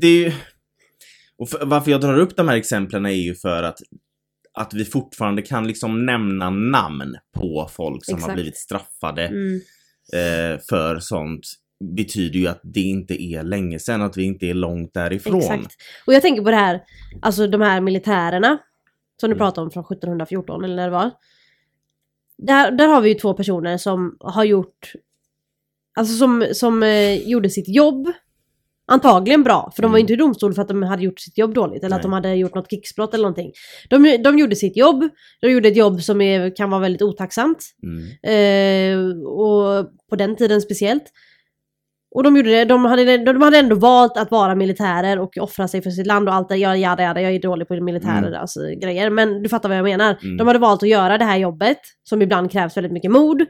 det 0.00 0.06
är 0.06 0.24
ju... 0.24 0.32
Och 1.38 1.48
för, 1.48 1.66
varför 1.66 1.90
jag 1.90 2.00
drar 2.00 2.18
upp 2.18 2.36
de 2.36 2.48
här 2.48 2.56
exemplen 2.56 3.06
är 3.06 3.10
ju 3.10 3.34
för 3.34 3.62
att 3.62 3.78
att 4.52 4.74
vi 4.74 4.84
fortfarande 4.84 5.42
kan 5.42 5.66
liksom 5.66 6.06
nämna 6.06 6.50
namn 6.50 7.16
på 7.36 7.70
folk 7.72 8.04
som 8.04 8.14
har 8.14 8.18
Exakt. 8.20 8.34
blivit 8.34 8.56
straffade 8.56 9.26
Mm. 9.26 9.60
eh, 10.12 10.60
för 10.68 10.98
sånt 10.98 11.40
betyder 11.96 12.38
ju 12.38 12.46
att 12.46 12.60
det 12.62 12.80
inte 12.80 13.22
är 13.22 13.42
länge 13.42 13.78
sedan, 13.78 14.02
att 14.02 14.16
vi 14.16 14.22
inte 14.22 14.46
är 14.46 14.54
långt 14.54 14.94
därifrån. 14.94 15.36
Exakt. 15.40 15.76
Och 16.06 16.14
jag 16.14 16.22
tänker 16.22 16.42
på 16.42 16.50
det 16.50 16.56
här, 16.56 16.80
alltså 17.22 17.46
de 17.46 17.60
här 17.60 17.80
militärerna. 17.80 18.58
Som 19.20 19.30
du 19.30 19.34
Mm. 19.34 19.38
pratade 19.38 19.64
om 19.64 19.70
från 19.70 19.84
1714 19.84 20.64
eller 20.64 20.84
det 20.84 20.90
var. 20.90 21.10
Där, 22.38 22.70
där 22.70 22.86
har 22.86 23.00
vi 23.00 23.08
ju 23.08 23.14
två 23.14 23.34
personer 23.34 23.78
som 23.78 24.16
har 24.20 24.44
gjort, 24.44 24.92
alltså 25.98 26.14
som, 26.16 26.46
som 26.52 26.82
eh, 26.82 27.28
gjorde 27.28 27.50
sitt 27.50 27.68
jobb. 27.68 28.12
Antagligen 28.90 29.42
bra, 29.42 29.72
för 29.76 29.82
de 29.82 29.90
var 29.90 29.98
Mm. 29.98 30.00
inte 30.00 30.12
i 30.12 30.16
domstol 30.16 30.54
för 30.54 30.62
att 30.62 30.68
de 30.68 30.82
hade 30.82 31.02
gjort 31.02 31.20
sitt 31.20 31.38
jobb 31.38 31.54
dåligt 31.54 31.84
eller 31.84 31.96
att 31.96 32.02
Nej. 32.02 32.10
de 32.10 32.12
hade 32.12 32.34
gjort 32.34 32.54
något 32.54 32.70
krigsbrott 32.70 33.14
eller 33.14 33.22
någonting. 33.22 33.52
De, 33.90 34.16
de 34.22 34.38
gjorde 34.38 34.56
sitt 34.56 34.76
jobb, 34.76 35.08
de 35.40 35.50
gjorde 35.50 35.68
ett 35.68 35.76
jobb 35.76 36.02
som 36.02 36.20
är, 36.20 36.56
kan 36.56 36.70
vara 36.70 36.80
väldigt 36.80 37.02
otacksamt. 37.02 37.58
Mm. 37.82 38.00
Eh, 38.22 39.22
och 39.28 39.86
på 40.10 40.16
den 40.16 40.36
tiden 40.36 40.60
speciellt. 40.60 41.04
Och 42.14 42.22
de 42.22 42.36
gjorde 42.36 42.50
det, 42.50 42.64
de 42.64 42.84
hade, 42.84 43.18
de 43.18 43.42
hade 43.42 43.58
ändå 43.58 43.76
valt 43.76 44.16
att 44.16 44.30
vara 44.30 44.54
militärer 44.54 45.18
och 45.18 45.38
offra 45.40 45.68
sig 45.68 45.82
för 45.82 45.90
sitt 45.90 46.06
land 46.06 46.28
och 46.28 46.34
allt 46.34 46.48
det, 46.48 46.56
ja, 46.56 46.76
ja, 46.76 46.96
ja, 46.98 47.20
jag 47.20 47.34
är 47.34 47.40
dålig 47.40 47.68
på 47.68 47.74
militärer, 47.74 48.18
Mm. 48.28 48.40
alltså 48.40 48.60
grejer. 48.82 49.10
Men 49.10 49.42
du 49.42 49.48
fattar 49.48 49.68
vad 49.68 49.78
jag 49.78 49.84
menar. 49.84 50.18
Mm. 50.22 50.36
De 50.36 50.46
hade 50.46 50.58
valt 50.58 50.82
att 50.82 50.88
göra 50.88 51.18
det 51.18 51.24
här 51.24 51.36
jobbet, 51.38 51.78
som 52.02 52.22
ibland 52.22 52.50
krävs 52.52 52.76
väldigt 52.76 52.92
mycket 52.92 53.10
mod. 53.10 53.42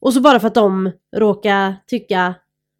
Och 0.00 0.12
så 0.14 0.20
bara 0.20 0.40
för 0.40 0.46
att 0.46 0.54
de 0.54 0.90
råkar 1.16 1.74
tycka 1.86 2.34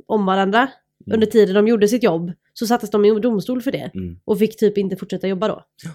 om 0.06 0.26
varandra 0.26 0.68
Mm. 1.06 1.14
under 1.14 1.26
tiden 1.26 1.54
de 1.54 1.68
gjorde 1.68 1.88
sitt 1.88 2.02
jobb, 2.02 2.32
så 2.52 2.66
sattes 2.66 2.90
de 2.90 3.04
i 3.04 3.20
domstol 3.20 3.62
för 3.62 3.72
det. 3.72 3.90
Mm. 3.94 4.18
Och 4.24 4.38
fick 4.38 4.56
typ 4.56 4.78
inte 4.78 4.96
fortsätta 4.96 5.28
jobba 5.28 5.48
då. 5.48 5.64
Ja. 5.84 5.90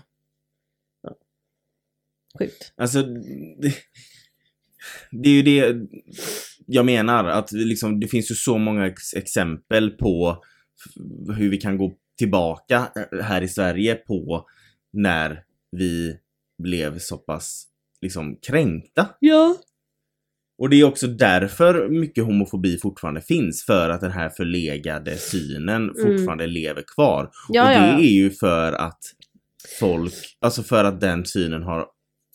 Ja. 1.03 1.15
Sjukt. 2.39 2.73
Alltså, 2.77 3.01
det, 3.61 3.73
det 5.11 5.29
är 5.29 5.33
ju 5.33 5.41
det 5.41 5.87
jag 6.65 6.85
menar, 6.85 7.25
att 7.25 7.51
liksom, 7.51 7.99
det 7.99 8.07
finns 8.07 8.31
ju 8.31 8.35
så 8.35 8.57
många 8.57 8.87
ex 8.87 9.13
exempel 9.13 9.89
på 9.89 10.43
hur 11.37 11.49
vi 11.49 11.57
kan 11.57 11.77
gå 11.77 11.93
tillbaka 12.17 12.91
eh, 12.95 13.19
här 13.19 13.41
i 13.41 13.47
Sverige 13.47 13.95
på 13.95 14.45
när 14.93 15.43
vi 15.71 16.17
blev 16.63 16.99
så 16.99 17.17
pass 17.17 17.67
liksom 18.01 18.35
kränkta. 18.35 19.09
Ja. 19.19 19.57
Och 20.59 20.69
det 20.69 20.79
är 20.79 20.83
också 20.83 21.07
därför 21.07 21.89
mycket 21.89 22.23
homofobi 22.23 22.77
fortfarande 22.77 23.21
finns, 23.21 23.65
för 23.65 23.89
att 23.89 24.01
den 24.01 24.11
här 24.11 24.29
förlegade 24.29 25.17
synen 25.17 25.91
fortfarande 26.01 26.47
lever 26.47 26.83
kvar. 26.95 27.29
Ja, 27.49 27.63
och 27.63 27.69
det 27.69 27.75
ja, 27.75 27.87
ja. 27.87 27.99
är 27.99 28.09
ju 28.09 28.29
för 28.29 28.73
att 28.73 28.99
folk, 29.79 30.13
alltså 30.41 30.63
för 30.63 30.83
att 30.83 31.01
den 31.01 31.25
synen 31.25 31.63
har 31.63 31.85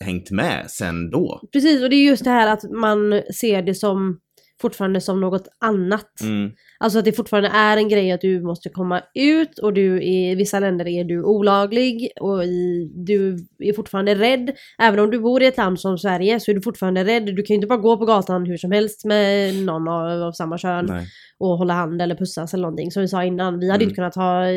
hängt 0.03 0.31
med 0.31 0.71
sen 0.71 1.09
då. 1.09 1.41
Precis, 1.53 1.83
och 1.83 1.89
det 1.89 1.95
är 1.95 2.05
just 2.05 2.23
det 2.23 2.29
här 2.29 2.53
att 2.53 2.71
man 2.71 3.21
ser 3.39 3.61
det 3.61 3.75
som 3.75 4.19
fortfarande 4.61 5.01
som 5.01 5.21
något 5.21 5.47
annat. 5.59 6.21
Mm. 6.21 6.51
Alltså 6.79 6.99
att 6.99 7.05
det 7.05 7.11
fortfarande 7.13 7.49
är 7.49 7.77
en 7.77 7.89
grej 7.89 8.11
att 8.11 8.21
du 8.21 8.41
måste 8.41 8.69
komma 8.69 9.01
ut 9.13 9.59
och 9.59 9.73
du 9.73 10.03
i 10.03 10.35
vissa 10.35 10.59
länder 10.59 10.87
är 10.87 11.03
du 11.03 11.23
olaglig 11.23 12.09
och 12.21 12.43
i, 12.43 12.91
du 12.95 13.37
är 13.59 13.73
fortfarande 13.73 14.15
rädd. 14.15 14.51
Även 14.81 14.99
om 14.99 15.11
du 15.11 15.19
bor 15.19 15.43
i 15.43 15.45
ett 15.45 15.57
land 15.57 15.79
som 15.79 15.97
Sverige 15.97 16.39
så 16.39 16.51
är 16.51 16.55
du 16.55 16.61
fortfarande 16.61 17.03
rädd. 17.05 17.25
Du 17.25 17.35
kan 17.43 17.53
ju 17.53 17.55
inte 17.55 17.67
bara 17.67 17.79
gå 17.79 17.97
på 17.97 18.05
gatan 18.05 18.45
hur 18.45 18.57
som 18.57 18.71
helst 18.71 19.05
med 19.05 19.55
någon 19.55 19.87
av, 19.87 20.21
av 20.23 20.31
samma 20.31 20.57
kön 20.57 20.85
Nej. 20.85 21.05
och 21.37 21.57
hålla 21.57 21.73
hand 21.73 22.01
eller 22.01 22.15
pussas 22.15 22.53
eller 22.53 22.61
någonting. 22.61 22.91
Som 22.91 23.01
vi 23.01 23.07
sa 23.07 23.23
innan, 23.23 23.59
vi 23.59 23.69
hade 23.71 23.83
Mm. 23.83 23.89
inte 23.89 23.95
kunnat 23.95 24.15
ha 24.15 24.47
eh, 24.47 24.55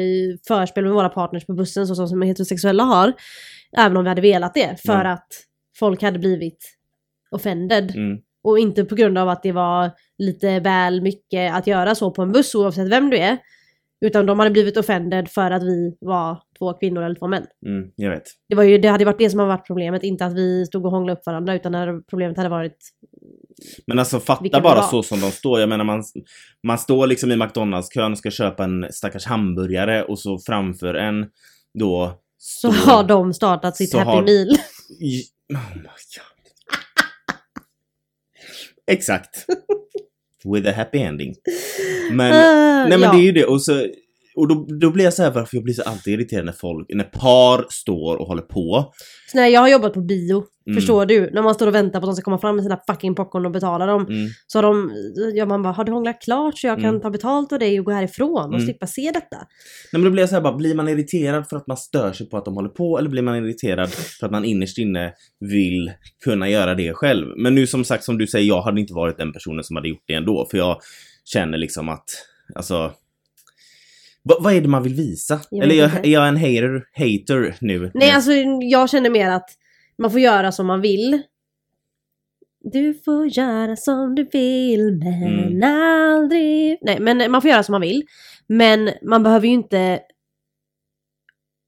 förspel 0.49 0.85
med 0.85 0.93
våra 0.93 1.09
partners 1.09 1.47
på 1.47 1.53
bussen 1.53 1.87
så 1.87 2.07
som 2.07 2.23
heterosexuella 2.23 2.83
har. 2.85 3.13
Även 3.77 3.97
om 3.97 4.05
vi 4.05 4.09
hade 4.09 4.21
velat 4.23 4.55
det. 4.55 4.77
För 4.87 5.01
Mm. 5.01 5.13
att 5.13 5.27
folk 5.79 6.03
hade 6.03 6.19
blivit 6.19 6.59
offended. 7.31 7.93
Mm. 7.97 8.19
Och 8.49 8.59
inte 8.59 8.85
på 8.85 8.95
grund 8.95 9.19
av 9.19 9.29
att 9.29 9.43
det 9.43 9.53
var 9.53 9.91
lite 10.19 10.61
väl 10.61 11.01
mycket 11.03 11.55
att 11.55 11.67
göra 11.67 11.95
så 11.95 12.11
på 12.11 12.23
en 12.23 12.33
buss 12.33 12.55
oavsett 12.55 12.89
vem 12.89 13.11
du 13.11 13.17
är. 13.19 13.39
Utan 14.01 14.27
de 14.27 14.39
hade 14.39 14.51
blivit 14.51 14.77
offended 14.77 15.29
för 15.29 15.51
att 15.51 15.63
vi 15.63 15.97
var 16.01 16.43
två 16.59 16.73
kvinnor 16.73 17.03
eller 17.03 17.15
två 17.15 17.27
män. 17.29 17.47
Mm, 17.67 17.91
jag 17.97 18.11
vet. 18.11 18.23
Det, 18.49 18.55
var 18.55 18.63
ju, 18.63 18.79
det 18.79 18.89
hade 18.89 19.05
varit 19.05 19.19
det 19.19 19.31
som 19.31 19.41
har 19.41 19.47
varit 19.47 19.67
problemet, 19.67 20.03
inte 20.03 20.25
att 20.27 20.33
vi 20.35 20.67
stod 20.67 20.85
och 20.87 20.91
hånglade 20.93 21.19
upp 21.21 21.27
varandra 21.27 21.55
utan 21.55 21.73
det- 21.73 22.03
problemet 22.11 22.37
hade 22.37 22.49
varit... 22.49 22.77
Men 23.87 23.99
alltså 23.99 24.21
fatta 24.21 24.61
bara 24.61 24.83
så 24.83 25.03
som 25.03 25.21
de 25.21 25.31
står. 25.31 25.61
Jag 25.61 25.69
menar 25.69 25.85
man, 25.85 26.05
man 26.67 26.79
står 26.79 27.07
liksom 27.07 27.33
i 27.33 27.37
McDonalds-kön 27.37 28.13
och 28.13 28.19
ska 28.19 28.31
köpa 28.31 28.65
en 28.65 28.87
stackars 28.93 29.27
hamburgare 29.27 30.03
och 30.03 30.19
så 30.19 30.39
framför 30.39 30.95
en 30.95 31.27
då 31.79 32.13
Så 32.39 32.73
står- 32.73 32.93
har 32.93 33.05
de 33.05 33.35
startat 33.35 33.77
sitt 33.77 33.91
så 33.91 33.99
Happy 33.99 34.11
har- 34.11 34.23
Meal. 34.23 34.49
Oh 35.55 35.77
my 35.77 35.83
god. 35.83 36.38
Exakt. 38.89 39.47
With 40.45 40.69
a 40.69 40.73
happy 40.73 40.99
ending. 40.99 41.35
Men, 42.11 42.33
Ah, 42.33 42.89
nej 42.89 42.99
men 42.99 43.03
ja. 43.03 43.13
det 43.13 43.19
är 43.19 43.23
ju 43.23 43.33
det. 43.33 43.45
Och, 43.45 43.63
så, 43.63 43.87
och 44.39 44.49
då, 44.49 44.67
då 44.81 44.91
blir 44.91 45.05
jag 45.05 45.15
så 45.15 45.23
här 45.23 45.31
varför 45.31 45.57
jag 45.57 45.65
blir 45.65 45.75
så 45.75 45.83
alltid 45.83 46.15
irriterad 46.15 46.45
när 46.45 46.53
folk, 46.53 46.87
när 46.95 47.05
par 47.05 47.67
står 47.71 48.17
och 48.17 48.27
håller 48.27 48.43
på. 48.43 48.93
Så 49.33 49.39
när 49.39 49.47
jag 49.49 49.61
har 49.61 49.69
jobbat 49.69 49.93
på 49.95 50.01
bio, 50.01 50.45
Mm. 50.67 50.77
förstår 50.81 51.07
du? 51.07 51.31
När 51.33 51.43
man 51.43 51.55
står 51.55 51.67
och 51.67 51.75
väntar 51.75 52.01
på 52.01 52.05
att 52.07 52.09
de 52.11 52.15
ska 52.17 52.25
komma 52.25 52.39
fram 52.39 52.57
med 52.57 52.65
sina 52.65 52.81
fucking 52.87 53.15
popcorn 53.15 53.47
och 53.47 53.53
betala 53.53 53.87
dem. 53.87 54.07
Mm. 54.07 54.29
Så 54.47 54.59
har 54.59 54.63
de, 54.63 54.93
ja 55.35 55.47
man 55.47 55.63
bara, 55.63 55.73
har 55.73 55.85
du 55.85 55.93
hånglat 55.93 56.23
klart 56.23 56.59
så 56.59 56.67
jag 56.67 56.77
kan 56.77 56.89
Mm. 56.89 57.01
ta 57.01 57.11
betalt 57.11 57.53
av 57.53 57.59
dig 57.59 57.79
och 57.79 57.85
gå 57.87 57.93
härifrån 57.93 58.45
och 58.49 58.55
Mm. 58.55 58.61
slippa 58.61 58.87
se 58.87 59.11
detta? 59.15 59.37
Nej 59.37 59.47
men 59.93 60.05
då 60.05 60.11
blir 60.11 60.23
jag 60.23 60.29
så 60.29 60.35
här 60.35 60.43
bara, 60.43 60.57
blir 60.57 60.75
man 60.75 60.89
irriterad 60.89 61.49
för 61.49 61.57
att 61.57 61.67
man 61.67 61.77
stör 61.77 62.13
sig 62.13 62.29
på 62.29 62.37
att 62.37 62.45
de 62.45 62.55
håller 62.55 62.69
på 62.69 62.99
eller 62.99 63.11
blir 63.11 63.23
man 63.23 63.37
irriterad 63.37 63.91
för 63.91 64.27
att 64.27 64.33
man 64.33 64.45
innerst 64.45 64.79
inne 64.79 65.13
vill 65.41 65.93
kunna 66.25 66.49
göra 66.49 66.75
det 66.75 66.93
själv? 66.93 67.27
Men 67.37 67.55
nu 67.55 67.67
som 67.67 67.85
sagt, 67.85 68.05
som 68.05 68.19
du 68.19 68.27
säger, 68.27 68.49
jag 68.49 68.63
hade 68.63 68.81
inte 68.81 68.95
varit 68.95 69.19
den 69.19 69.33
personen 69.33 69.65
som 69.65 69.77
hade 69.77 69.89
gjort 69.89 70.05
det 70.07 70.15
ändå 70.15 70.47
för 70.51 70.59
jag 70.59 70.81
känner 71.25 71.59
liksom 71.59 71.89
att, 71.89 72.05
alltså 72.55 72.93
vad, 74.23 74.43
vad 74.43 74.53
är 74.55 74.61
det 74.61 74.69
man 74.69 74.83
vill 74.83 74.95
visa? 74.95 75.41
Jag 75.51 75.65
eller 75.65 75.75
jag, 75.75 76.07
är 76.07 76.11
jag 76.11 76.29
en 76.29 76.37
hater, 76.37 76.85
hater 76.93 77.57
nu? 77.61 77.91
Nej 77.95 78.11
alltså 78.11 78.33
jag 78.63 78.91
känner 78.91 79.11
mer 79.11 79.31
att 79.31 79.51
man 79.99 80.11
får 80.11 80.21
göra 80.21 80.53
som 80.53 80.67
man 80.67 80.81
vill. 80.81 81.23
Du 82.61 82.95
får 82.95 83.27
göra 83.27 83.77
som 83.77 84.15
du 84.15 84.25
vill 84.33 84.95
men 84.99 85.23
Mm. 85.23 85.63
aldrig... 85.63 86.79
Nej 86.83 87.01
men 87.01 87.31
man 87.31 87.43
får 87.43 87.51
göra 87.51 87.63
som 87.63 87.73
man 87.73 87.81
vill. 87.81 88.03
Men 88.47 88.91
man 89.03 89.23
behöver 89.23 89.47
ju 89.47 89.53
inte... 89.55 90.01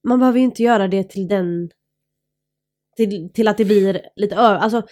Man 0.09 0.19
behöver 0.19 0.38
ju 0.38 0.45
inte 0.45 0.62
göra 0.62 0.88
det 0.88 1.11
till 1.11 1.28
den... 1.28 1.71
Till, 2.97 3.30
till 3.33 3.49
att 3.49 3.57
det 3.57 3.64
blir 3.64 4.00
lite. 4.16 4.37
Alltså, 4.37 4.83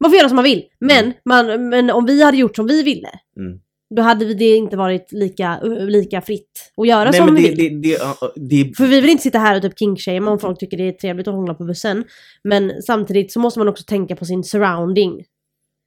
man 0.00 0.10
får 0.10 0.18
göra 0.18 0.28
som 0.28 0.36
man 0.36 0.44
vill. 0.44 0.64
Men, 0.80 1.04
Mm. 1.04 1.12
man, 1.24 1.68
men 1.68 1.90
om 1.90 2.06
vi 2.06 2.22
hade 2.22 2.36
gjort 2.36 2.56
som 2.56 2.66
vi 2.66 2.82
ville. 2.82 3.08
Mm. 3.36 3.60
Då 3.96 4.02
hade 4.02 4.24
vi 4.24 4.34
det 4.34 4.56
inte 4.56 4.76
varit 4.76 5.12
lika, 5.12 5.60
lika 5.62 6.20
fritt 6.20 6.72
att 6.76 6.88
göra 6.88 7.10
Nej 7.10 7.20
som 7.20 7.34
vi 7.34 7.42
det, 7.42 7.54
vill. 7.54 7.82
det, 7.82 7.98
det, 8.36 8.76
För 8.76 8.86
vi 8.86 9.00
vill 9.00 9.10
inte 9.10 9.22
sitta 9.22 9.38
här 9.38 9.56
och 9.56 9.62
typ 9.62 9.78
kinkshamea 9.78 10.30
om 10.30 10.38
folk 10.38 10.58
tycker 10.58 10.76
det 10.76 10.88
är 10.88 10.92
trevligt 10.92 11.28
att 11.28 11.34
hångla 11.34 11.54
på 11.54 11.64
bussen. 11.64 12.04
Men 12.44 12.82
samtidigt 12.82 13.32
så 13.32 13.40
måste 13.40 13.58
man 13.60 13.68
också 13.68 13.84
tänka 13.84 14.16
på 14.16 14.24
sin 14.24 14.44
surrounding. 14.44 15.10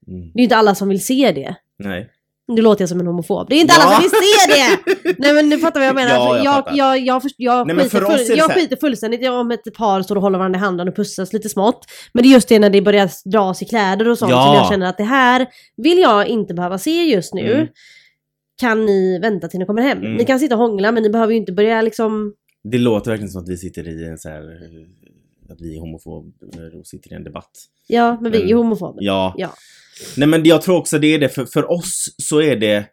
mm, 0.08 0.22
Det 0.22 0.38
är 0.38 0.38
ju 0.40 0.44
inte 0.44 0.56
alla 0.56 0.76
som 0.76 0.90
vill 0.90 1.06
se 1.06 1.32
det. 1.32 1.56
nej. 1.80 2.10
Nu 2.48 2.62
låter 2.62 2.82
jag 2.82 2.90
som 2.90 3.00
en 3.00 3.08
homofob. 3.08 3.50
Det 3.50 3.56
är 3.56 3.62
inte 3.62 3.74
Ja. 3.78 3.84
alla 3.84 3.96
som 3.96 4.02
vill 4.02 4.10
se 4.10 4.54
det! 4.54 5.16
Nej 5.18 5.34
men 5.34 5.50
du 5.50 5.58
fattar 5.60 5.80
vad 5.80 5.88
jag 5.88 5.96
menar. 5.96 6.10
Ja, 6.10 6.16
Alltså, 6.20 6.38
jag 6.38 6.46
jag, 6.46 6.56
fattar. 6.56 6.78
jag, 6.78 7.00
jag, 7.00 7.22
först- 7.22 7.36
jag, 7.38 7.68
Nej, 7.68 7.76
men 7.76 7.86
skiter, 7.90 8.06
full, 8.28 8.38
jag 8.38 8.52
skiter 8.52 8.76
fullständigt 8.76 9.30
om 9.30 9.52
ett 9.52 9.74
par 9.74 10.02
står 10.02 10.16
och 10.16 10.22
håller 10.22 10.38
varandra 10.38 10.58
i 10.58 10.62
handen 10.62 10.88
och 10.88 10.96
pussas 10.96 11.34
lite 11.34 11.50
smått. 11.50 11.86
Men 12.14 12.24
det 12.24 12.30
är 12.30 12.32
just 12.34 12.48
det 12.50 12.60
när 12.60 12.70
det 12.70 12.82
börjar 12.82 13.10
dras 13.30 13.62
i 13.62 13.66
kläder 13.66 14.08
och 14.08 14.18
sånt 14.18 14.32
Ja. 14.32 14.46
som 14.46 14.56
jag 14.56 14.68
känner 14.70 14.86
att 14.90 14.98
det 14.98 15.04
här 15.04 15.48
vill 15.78 15.98
jag 16.00 16.28
inte 16.28 16.54
behöva 16.54 16.78
se 16.78 17.04
just 17.04 17.34
nu. 17.34 17.54
Mm. 17.54 17.68
Kan 18.62 18.86
ni 18.86 19.20
vänta 19.20 19.48
till 19.48 19.60
ni 19.60 19.66
kommer 19.66 19.82
hem? 19.82 19.98
Mm. 19.98 20.14
Ni 20.14 20.26
kan 20.26 20.40
sitta 20.40 20.56
och 20.56 20.62
hångla 20.62 20.92
men 20.92 21.04
ni 21.04 21.10
behöver 21.10 21.34
ju 21.34 21.40
inte 21.40 21.52
börja 21.52 21.82
liksom 21.82 22.34
Det 22.64 22.78
låter 22.78 23.12
verkligen 23.12 23.30
som 23.32 23.42
att 23.44 23.50
vi 23.50 23.58
sitter 23.58 23.88
i 23.88 24.08
en 24.08 24.18
så 24.18 24.30
här, 24.30 24.42
eh, 24.42 25.52
att 25.54 25.62
vi 25.62 25.76
är 25.76 25.80
homofober 25.80 26.80
och 26.80 26.88
sitter 26.88 27.12
i 27.14 27.16
en 27.16 27.24
debatt. 27.24 27.52
Ja, 27.88 28.18
men 28.22 28.32
vi 28.32 28.38
är 28.38 28.44
Mm. 28.46 28.58
homofober. 28.58 29.04
Ja. 29.04 29.34
Ja. 29.38 29.54
Nej 30.18 30.28
men 30.28 30.44
jag 30.46 30.62
tror 30.62 30.78
också 30.78 31.00
det 31.00 31.08
är 31.08 31.20
det, 31.20 31.30
för, 31.30 31.46
för 31.46 31.72
oss 31.72 32.16
så 32.18 32.42
är 32.42 32.56
det 32.56 32.86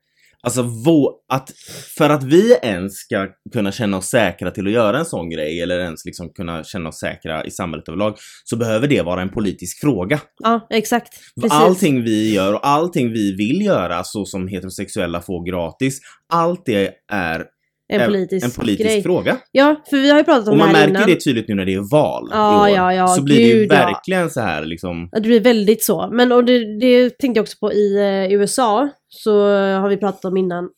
Alltså 0.42 0.62
vå, 0.62 1.14
att, 1.28 1.50
för 1.97 2.11
att 2.11 2.23
vi 2.23 2.57
ens 2.62 2.95
ska 2.95 3.28
kunna 3.52 3.73
känna 3.73 3.97
oss 3.97 4.07
säkra 4.07 4.50
till 4.50 4.66
att 4.66 4.73
göra 4.73 4.99
en 4.99 5.04
sån 5.04 5.30
grej 5.30 5.61
eller 5.61 5.80
ens 5.80 6.04
liksom 6.04 6.28
kunna 6.28 6.64
känna 6.64 6.88
oss 6.88 6.99
säkra 6.99 7.45
i 7.45 7.50
samhället 7.50 7.88
överlag 7.88 8.16
så 8.45 8.57
behöver 8.57 8.88
det 8.88 9.02
vara 9.02 9.23
en 9.23 9.28
politisk 9.28 9.80
fråga. 9.80 10.21
Ja, 10.38 10.66
exakt. 10.71 11.21
Precis. 11.40 11.52
Allting 11.52 12.02
vi 12.02 12.35
gör 12.35 12.54
och 12.54 12.66
allting 12.66 13.12
vi 13.12 13.37
vill 13.37 13.62
göra 13.62 14.04
så 14.04 14.25
som 14.25 14.49
heterosexuella 14.49 15.21
får 15.21 15.47
gratis, 15.47 16.00
allt 16.33 16.66
det 16.66 16.95
är 17.12 17.45
en 17.91 18.07
politisk, 18.07 18.45
en 18.47 18.51
politisk 18.65 18.89
grej. 18.91 19.03
fråga. 19.03 19.37
Ja, 19.53 19.77
för 19.91 19.97
vi 19.97 20.11
har 20.11 20.19
ju 20.19 20.25
pratat 20.25 20.47
om 20.49 20.53
Och 20.53 20.59
man 20.59 20.69
det 20.73 20.79
här 20.79 20.87
märker 20.87 20.99
innan. 20.99 21.09
det 21.11 21.21
tydligt 21.25 21.49
nu 21.49 21.55
när 21.55 21.65
det 21.65 21.75
är 21.75 21.91
val 21.91 22.29
Ja, 22.33 22.69
i 22.69 22.73
år. 22.73 22.77
ja, 22.77 22.95
ja, 22.95 23.07
så 23.09 23.23
blir 23.23 23.37
det 23.37 23.43
ju 23.43 23.55
gud, 23.55 23.73
ja. 23.73 23.77
verkligen 23.87 24.31
så 24.31 24.41
här 24.41 24.65
liksom. 24.65 25.09
Ja, 25.13 25.19
Det 25.21 25.29
blir 25.29 25.41
väldigt 25.41 25.85
så. 25.85 26.09
Men 26.13 26.33
och 26.33 26.45
det, 26.45 26.79
det 26.81 27.19
tänkte 27.19 27.39
jag 27.39 27.43
också 27.43 27.57
på 27.61 27.73
i 27.73 27.97
eh, 27.99 28.33
USA. 28.33 28.89
Så 29.09 29.47
har 29.57 29.89
vi 29.89 29.97
pratat 29.97 30.25
om 30.25 30.37
innan. 30.37 30.69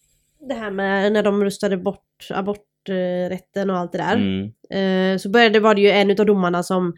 Det 0.49 0.55
här 0.55 0.71
med 0.71 1.13
när 1.13 1.23
de 1.23 1.45
röstade 1.45 1.77
bort 1.77 1.99
aborträtten 2.31 3.71
och 3.71 3.77
allt 3.79 3.93
det 3.93 3.99
där. 3.99 4.15
Mm. 4.17 5.13
Eh, 5.15 5.19
så 5.19 5.29
började, 5.31 5.61
var 5.61 5.75
det 5.75 5.81
ju 5.81 5.91
en 5.91 6.11
av 6.11 6.27
domarna 6.27 6.63
som 6.63 6.93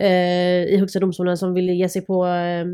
eh, 0.00 0.62
i 0.64 0.76
Högsta 0.80 0.98
domstolen 1.00 1.36
som 1.38 1.54
ville 1.54 1.72
ge 1.72 1.88
sig 1.88 2.02
på 2.06 2.26
eh, 2.26 2.64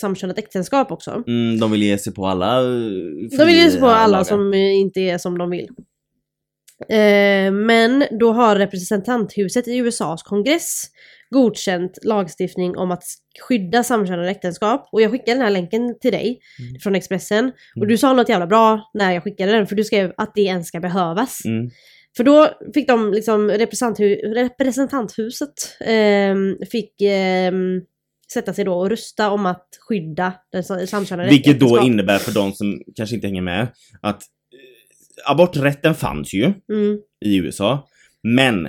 samkönat 0.00 0.38
äktenskap 0.38 0.92
också. 0.92 1.22
Mm, 1.26 1.60
de 1.60 1.70
vill 1.70 1.82
ge 1.82 1.98
sig 1.98 2.14
på 2.14 2.26
alla 2.26 2.58
eh, 2.60 2.66
De 3.38 3.44
vill 3.46 3.54
ge 3.56 3.70
sig 3.70 3.80
på 3.80 3.86
alla 3.86 4.06
lagar. 4.12 4.24
som 4.24 4.54
inte 4.54 5.00
är 5.00 5.18
som 5.18 5.38
de 5.38 5.50
vill. 5.50 5.68
Eh, 6.88 7.52
men 7.52 8.04
då 8.20 8.32
har 8.32 8.56
representanthuset 8.56 9.68
i 9.68 9.76
USAs 9.76 10.22
kongress 10.22 10.84
godkänt 11.30 11.98
lagstiftning 12.02 12.76
om 12.76 12.90
att 12.90 13.04
skydda 13.48 13.82
samkönade 13.84 14.30
äktenskap. 14.30 14.88
Och 14.92 15.02
jag 15.02 15.10
skickade 15.10 15.32
den 15.32 15.40
här 15.42 15.50
länken 15.50 15.98
till 16.00 16.12
dig 16.12 16.38
Mm. 16.68 16.80
från 16.80 16.94
Expressen. 16.94 17.44
Och 17.76 17.76
Mm. 17.76 17.88
du 17.88 17.98
sa 17.98 18.12
något 18.12 18.28
jävla 18.28 18.46
bra 18.46 18.90
när 18.94 19.12
jag 19.12 19.22
skickade 19.22 19.52
den, 19.52 19.66
för 19.66 19.76
du 19.76 19.84
skrev 19.84 20.12
att 20.16 20.32
det 20.34 20.40
ens 20.42 20.68
ska 20.68 20.80
behövas. 20.80 21.44
Mm. 21.44 21.70
För 22.16 22.24
då 22.24 22.48
fick 22.74 22.88
de 22.88 23.12
liksom 23.12 23.50
representanthu- 23.50 24.34
representanthuset 24.34 25.52
ehm, 25.84 26.56
fick 26.70 27.00
ehm, 27.02 27.80
sätta 28.32 28.52
sig 28.54 28.64
då 28.64 28.74
och 28.74 28.90
rösta 28.90 29.30
om 29.30 29.46
att 29.46 29.66
skydda 29.88 30.32
den 30.52 30.64
sa- 30.64 30.86
samkönade 30.86 31.28
Vilket 31.28 31.60
då 31.60 31.80
innebär 31.82 32.18
för 32.18 32.32
de 32.32 32.52
som 32.52 32.82
kanske 32.96 33.14
inte 33.16 33.26
hänger 33.26 33.42
med 33.42 33.68
att 34.02 34.16
eh, 34.16 34.22
aborträtten 35.26 35.94
fanns 35.94 36.34
ju 36.34 36.52
Mm. 36.72 36.98
i 37.24 37.36
USA, 37.36 37.88
men 38.22 38.68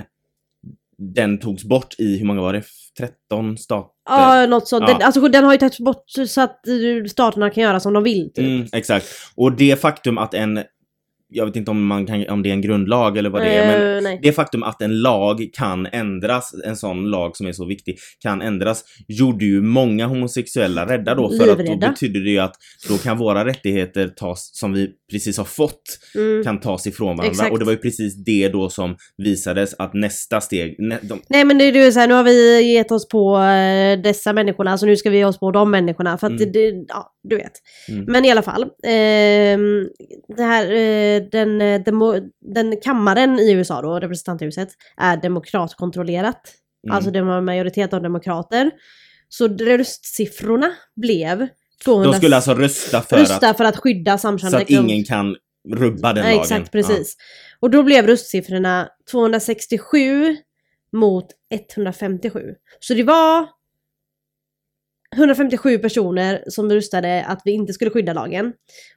den 0.98 1.38
togs 1.38 1.64
bort 1.64 1.94
i, 1.98 2.18
hur 2.18 2.26
många 2.26 2.40
var 2.40 2.52
det? 2.52 2.62
13 2.98 3.58
stater? 3.58 3.90
Ja, 4.08 4.46
något 4.46 4.68
sånt. 4.68 4.84
Ja. 4.88 4.94
Den, 4.94 5.02
alltså, 5.02 5.28
den 5.28 5.44
har 5.44 5.52
ju 5.52 5.58
tagits 5.58 5.80
bort 5.80 6.04
så 6.26 6.40
att 6.40 6.60
staterna 7.10 7.50
kan 7.50 7.62
göra 7.62 7.80
som 7.80 7.92
de 7.92 8.02
vill. 8.02 8.32
Typ. 8.34 8.44
Mm, 8.44 8.66
exakt. 8.72 9.06
Och 9.34 9.52
det 9.52 9.80
faktum 9.80 10.18
att 10.18 10.34
en, 10.34 10.60
jag 11.28 11.46
vet 11.46 11.56
inte 11.56 11.70
om, 11.70 11.86
man 11.86 12.06
kan, 12.06 12.28
om 12.28 12.42
det 12.42 12.48
är 12.48 12.52
en 12.52 12.60
grundlag 12.60 13.16
eller 13.18 13.30
vad 13.30 13.42
det 13.42 13.48
är, 13.48 13.66
men 13.66 13.96
Eh, 13.96 14.02
nej. 14.02 14.20
det 14.22 14.32
faktum 14.32 14.62
att 14.62 14.82
en 14.82 15.00
lag 15.00 15.48
kan 15.52 15.86
ändras, 15.86 16.54
en 16.64 16.76
sån 16.76 17.10
lag 17.10 17.36
som 17.36 17.46
är 17.46 17.52
så 17.52 17.64
viktig, 17.66 17.98
kan 18.22 18.42
ändras, 18.42 18.84
gjorde 19.08 19.44
ju 19.44 19.62
många 19.62 20.06
homosexuella 20.06 20.86
rädda 20.88 21.14
då. 21.14 21.30
För 21.30 21.48
att 21.52 21.66
då 21.66 21.76
betyder 21.76 22.20
det 22.20 22.30
ju 22.30 22.38
att 22.38 22.54
då 22.88 22.96
kan 22.98 23.18
våra 23.18 23.44
rättigheter 23.44 24.08
tas, 24.08 24.50
som 24.52 24.72
vi 24.72 24.90
precis 25.12 25.38
har 25.38 25.44
fått, 25.44 25.82
Mm. 26.14 26.44
kan 26.44 26.60
tas 26.60 26.86
ifrån 26.86 27.06
varandra. 27.16 27.26
Exakt. 27.30 27.52
Och 27.52 27.58
det 27.58 27.64
var 27.64 27.72
ju 27.72 27.78
precis 27.78 28.24
det 28.24 28.48
då 28.48 28.68
som 28.70 28.96
visades 29.16 29.74
att 29.78 29.94
nästa 29.94 30.40
steg, 30.40 30.76
nä, 30.78 30.98
de, 31.02 31.20
Nej 31.28 31.44
men 31.44 31.58
det 31.58 31.64
är 31.64 31.72
ju 31.84 31.92
så 31.92 32.00
här, 32.00 32.08
nu 32.08 32.14
har 32.14 32.24
vi 32.24 32.62
gett 32.72 32.90
oss 32.90 33.08
på 33.08 33.36
eh, 33.38 34.00
dessa 34.02 34.32
människorna 34.32 34.78
så 34.78 34.86
nu 34.86 34.96
ska 34.96 35.10
vi 35.10 35.16
ge 35.18 35.24
oss 35.24 35.38
på 35.38 35.50
de 35.50 35.70
människorna. 35.70 36.18
För 36.18 36.26
att 36.26 36.40
Mm. 36.40 36.52
det, 36.52 36.84
ja, 36.88 37.12
du 37.22 37.36
vet. 37.36 37.52
Mm. 37.88 38.04
Men 38.08 38.24
i 38.24 38.30
alla 38.30 38.42
fall. 38.42 38.62
ehm, 38.86 39.88
det 40.36 40.42
här, 40.42 40.64
eh, 40.72 41.15
den, 41.20 41.60
eh, 41.60 41.82
demo, 41.82 42.14
den 42.54 42.80
kammaren 42.80 43.38
i 43.38 43.52
USA 43.52 43.82
då, 43.82 43.98
representanthuset, 44.00 44.68
är 44.96 45.16
demokratkontrollerat. 45.16 46.54
Mm. 46.86 46.96
Alltså 46.96 47.10
det 47.10 47.22
var 47.22 47.38
en 47.38 47.44
majoritet 47.44 47.92
av 47.92 48.02
demokrater. 48.02 48.70
Så 49.28 49.48
röstsiffrorna 49.48 50.70
blev 50.96 51.48
200... 51.84 52.10
De 52.12 52.16
skulle 52.16 52.36
alltså 52.36 52.54
rösta 52.54 53.02
för 53.02 53.16
rösta 53.16 53.50
att, 53.50 53.56
för 53.56 53.64
att 53.64 53.76
skydda 53.76 54.18
samkönade 54.18 54.56
så 54.56 54.62
att 54.62 54.70
ingen 54.70 55.04
kan 55.04 55.36
rubba 55.74 56.12
den 56.12 56.24
Nej, 56.24 56.36
lagen. 56.36 56.42
exakt, 56.42 56.72
precis. 56.72 57.16
Och 57.60 57.70
då 57.70 57.82
blev 57.82 58.06
röstsiffrorna 58.06 58.88
267 59.10 60.36
mot 60.92 61.26
157. 61.50 62.40
Så 62.80 62.94
det 62.94 63.02
var 63.02 63.48
157 65.16 65.78
personer 65.78 66.44
som 66.46 66.70
röstade 66.72 67.24
att 67.24 67.42
vi 67.44 67.52
inte 67.52 67.72
skulle 67.72 67.90
skydda 67.90 68.12
lagen. 68.12 68.52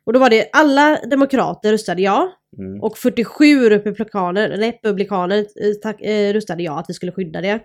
Och 0.05 0.13
då 0.13 0.19
var 0.19 0.29
det 0.29 0.49
alla 0.53 0.99
demokrater 1.11 1.71
röstade 1.71 2.01
ja. 2.01 2.31
Mm. 2.57 2.81
och 2.81 2.97
47 2.97 3.69
republikaner, 3.69 4.49
republikaner 4.49 5.37
eh, 5.37 5.73
tack, 5.81 6.01
eh, 6.01 6.33
röstade 6.33 6.63
ja 6.63 6.79
att 6.79 6.85
vi 6.89 6.93
skulle 6.93 7.11
skydda 7.11 7.41
det. 7.41 7.59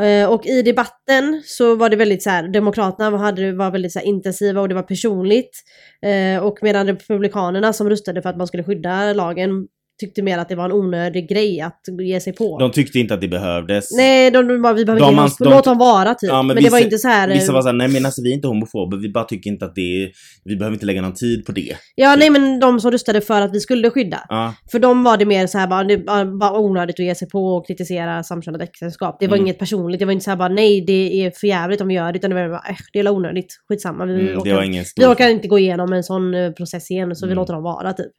Eh, 0.00 0.30
och 0.30 0.46
i 0.46 0.62
debatten 0.62 1.42
så 1.44 1.74
var 1.74 1.88
det 1.88 1.96
väldigt 1.96 2.22
så 2.22 2.30
här, 2.30 2.48
demokraterna 2.48 3.18
hade, 3.18 3.52
var 3.52 3.70
väldigt 3.70 3.92
så 3.92 3.98
här, 3.98 4.06
intensiva 4.06 4.60
och 4.60 4.68
det 4.68 4.74
var 4.74 4.82
personligt. 4.82 5.62
Eh, 6.02 6.44
och 6.44 6.58
medan 6.62 6.86
republikanerna 6.86 7.72
som 7.72 7.90
röstade 7.90 8.22
för 8.22 8.30
att 8.30 8.36
man 8.36 8.46
skulle 8.46 8.64
skydda 8.64 9.12
lagen 9.12 9.66
tyckte 10.00 10.22
mer 10.22 10.38
att 10.38 10.48
det 10.48 10.54
var 10.54 10.64
en 10.64 10.72
onödig 10.72 11.28
grej 11.28 11.60
att 11.60 11.80
ge 12.02 12.20
sig 12.20 12.32
på. 12.32 12.58
De 12.58 12.70
tyckte 12.70 12.98
inte 12.98 13.14
att 13.14 13.20
det 13.20 13.28
behövdes. 13.28 13.92
Nej, 13.96 14.30
de, 14.30 14.48
de 14.48 14.62
bara, 14.62 14.72
vi 14.72 14.84
behöver 14.84 15.00
De 15.00 15.10
inte 15.10 15.22
oss 15.22 15.36
de- 15.38 15.50
låt 15.50 15.64
dem 15.64 15.78
vara 15.78 16.14
typ. 16.14 16.30
Ja, 16.30 16.42
men 16.42 16.54
men 16.54 16.64
det 16.64 16.70
var 16.70 16.78
vissa- 16.78 16.84
inte 16.86 16.98
så 16.98 17.08
här... 17.08 17.28
eh, 17.28 17.34
Vissa 17.34 17.52
var 17.52 17.62
såhär, 17.62 17.72
nej 17.72 17.88
men 17.88 18.04
alltså 18.06 18.22
vi 18.22 18.30
är 18.30 18.34
inte 18.34 18.48
homofober, 18.48 18.96
vi 18.96 19.08
bara 19.08 19.24
tycker 19.24 19.50
inte 19.50 19.64
att 19.64 19.74
det 19.74 20.02
är, 20.02 20.10
vi 20.44 20.56
behöver 20.56 20.74
inte 20.74 20.86
lägga 20.86 21.02
någon 21.02 21.14
tid 21.14 21.44
på 21.46 21.52
det. 21.52 21.76
Ja, 21.94 22.16
nej 22.16 22.30
men 22.30 22.60
de 22.60 22.80
som 22.80 22.90
röstade 22.90 23.20
för 23.20 23.40
att 23.40 23.54
vi 23.54 23.60
skulle 23.60 23.90
skydda. 23.90 24.20
Ja, 24.28 24.54
För 24.72 24.78
dem 24.78 25.04
var 25.04 25.16
det 25.16 25.24
mer 25.26 25.46
så 25.46 25.58
här 25.58 25.66
bara, 25.66 25.84
det 25.84 25.96
var 26.40 26.58
onödigt 26.58 27.00
att 27.00 27.06
ge 27.06 27.14
sig 27.14 27.28
på 27.28 27.46
och 27.56 27.66
kritisera 27.66 28.22
samkönat 28.22 28.60
äktenskap. 28.62 29.16
Det 29.20 29.26
var 29.26 29.36
Mm. 29.36 29.46
inget 29.46 29.58
personligt, 29.58 29.98
det 29.98 30.04
var 30.04 30.12
inte 30.12 30.24
så 30.24 30.30
här 30.30 30.36
bara 30.38 30.48
nej 30.48 30.84
det 30.86 31.24
är 31.26 31.30
för 31.30 31.46
jävligt 31.46 31.80
om 31.80 31.88
vi 31.88 31.94
gör 31.94 32.12
det. 32.12 32.18
Utan 32.18 32.30
det 32.30 32.36
var 32.42 32.48
bara, 32.48 32.68
äh, 32.70 32.76
det 32.92 32.98
är 32.98 33.08
onödigt, 33.08 33.52
skitsamma. 33.68 34.04
Vi, 34.06 34.12
mm, 34.14 34.26
det 34.26 34.36
orkar, 34.54 35.00
vi 35.00 35.06
orkar 35.06 35.28
inte 35.28 35.48
gå 35.48 35.58
igenom 35.58 35.92
en 35.92 36.02
sån 36.04 36.34
eh, 36.34 36.50
process 36.50 36.90
igen 36.90 37.16
så 37.16 37.26
vi 37.26 37.32
Mm. 37.32 37.36
låter 37.42 37.52
dem 37.54 37.62
vara 37.62 37.92
typ. 37.92 38.12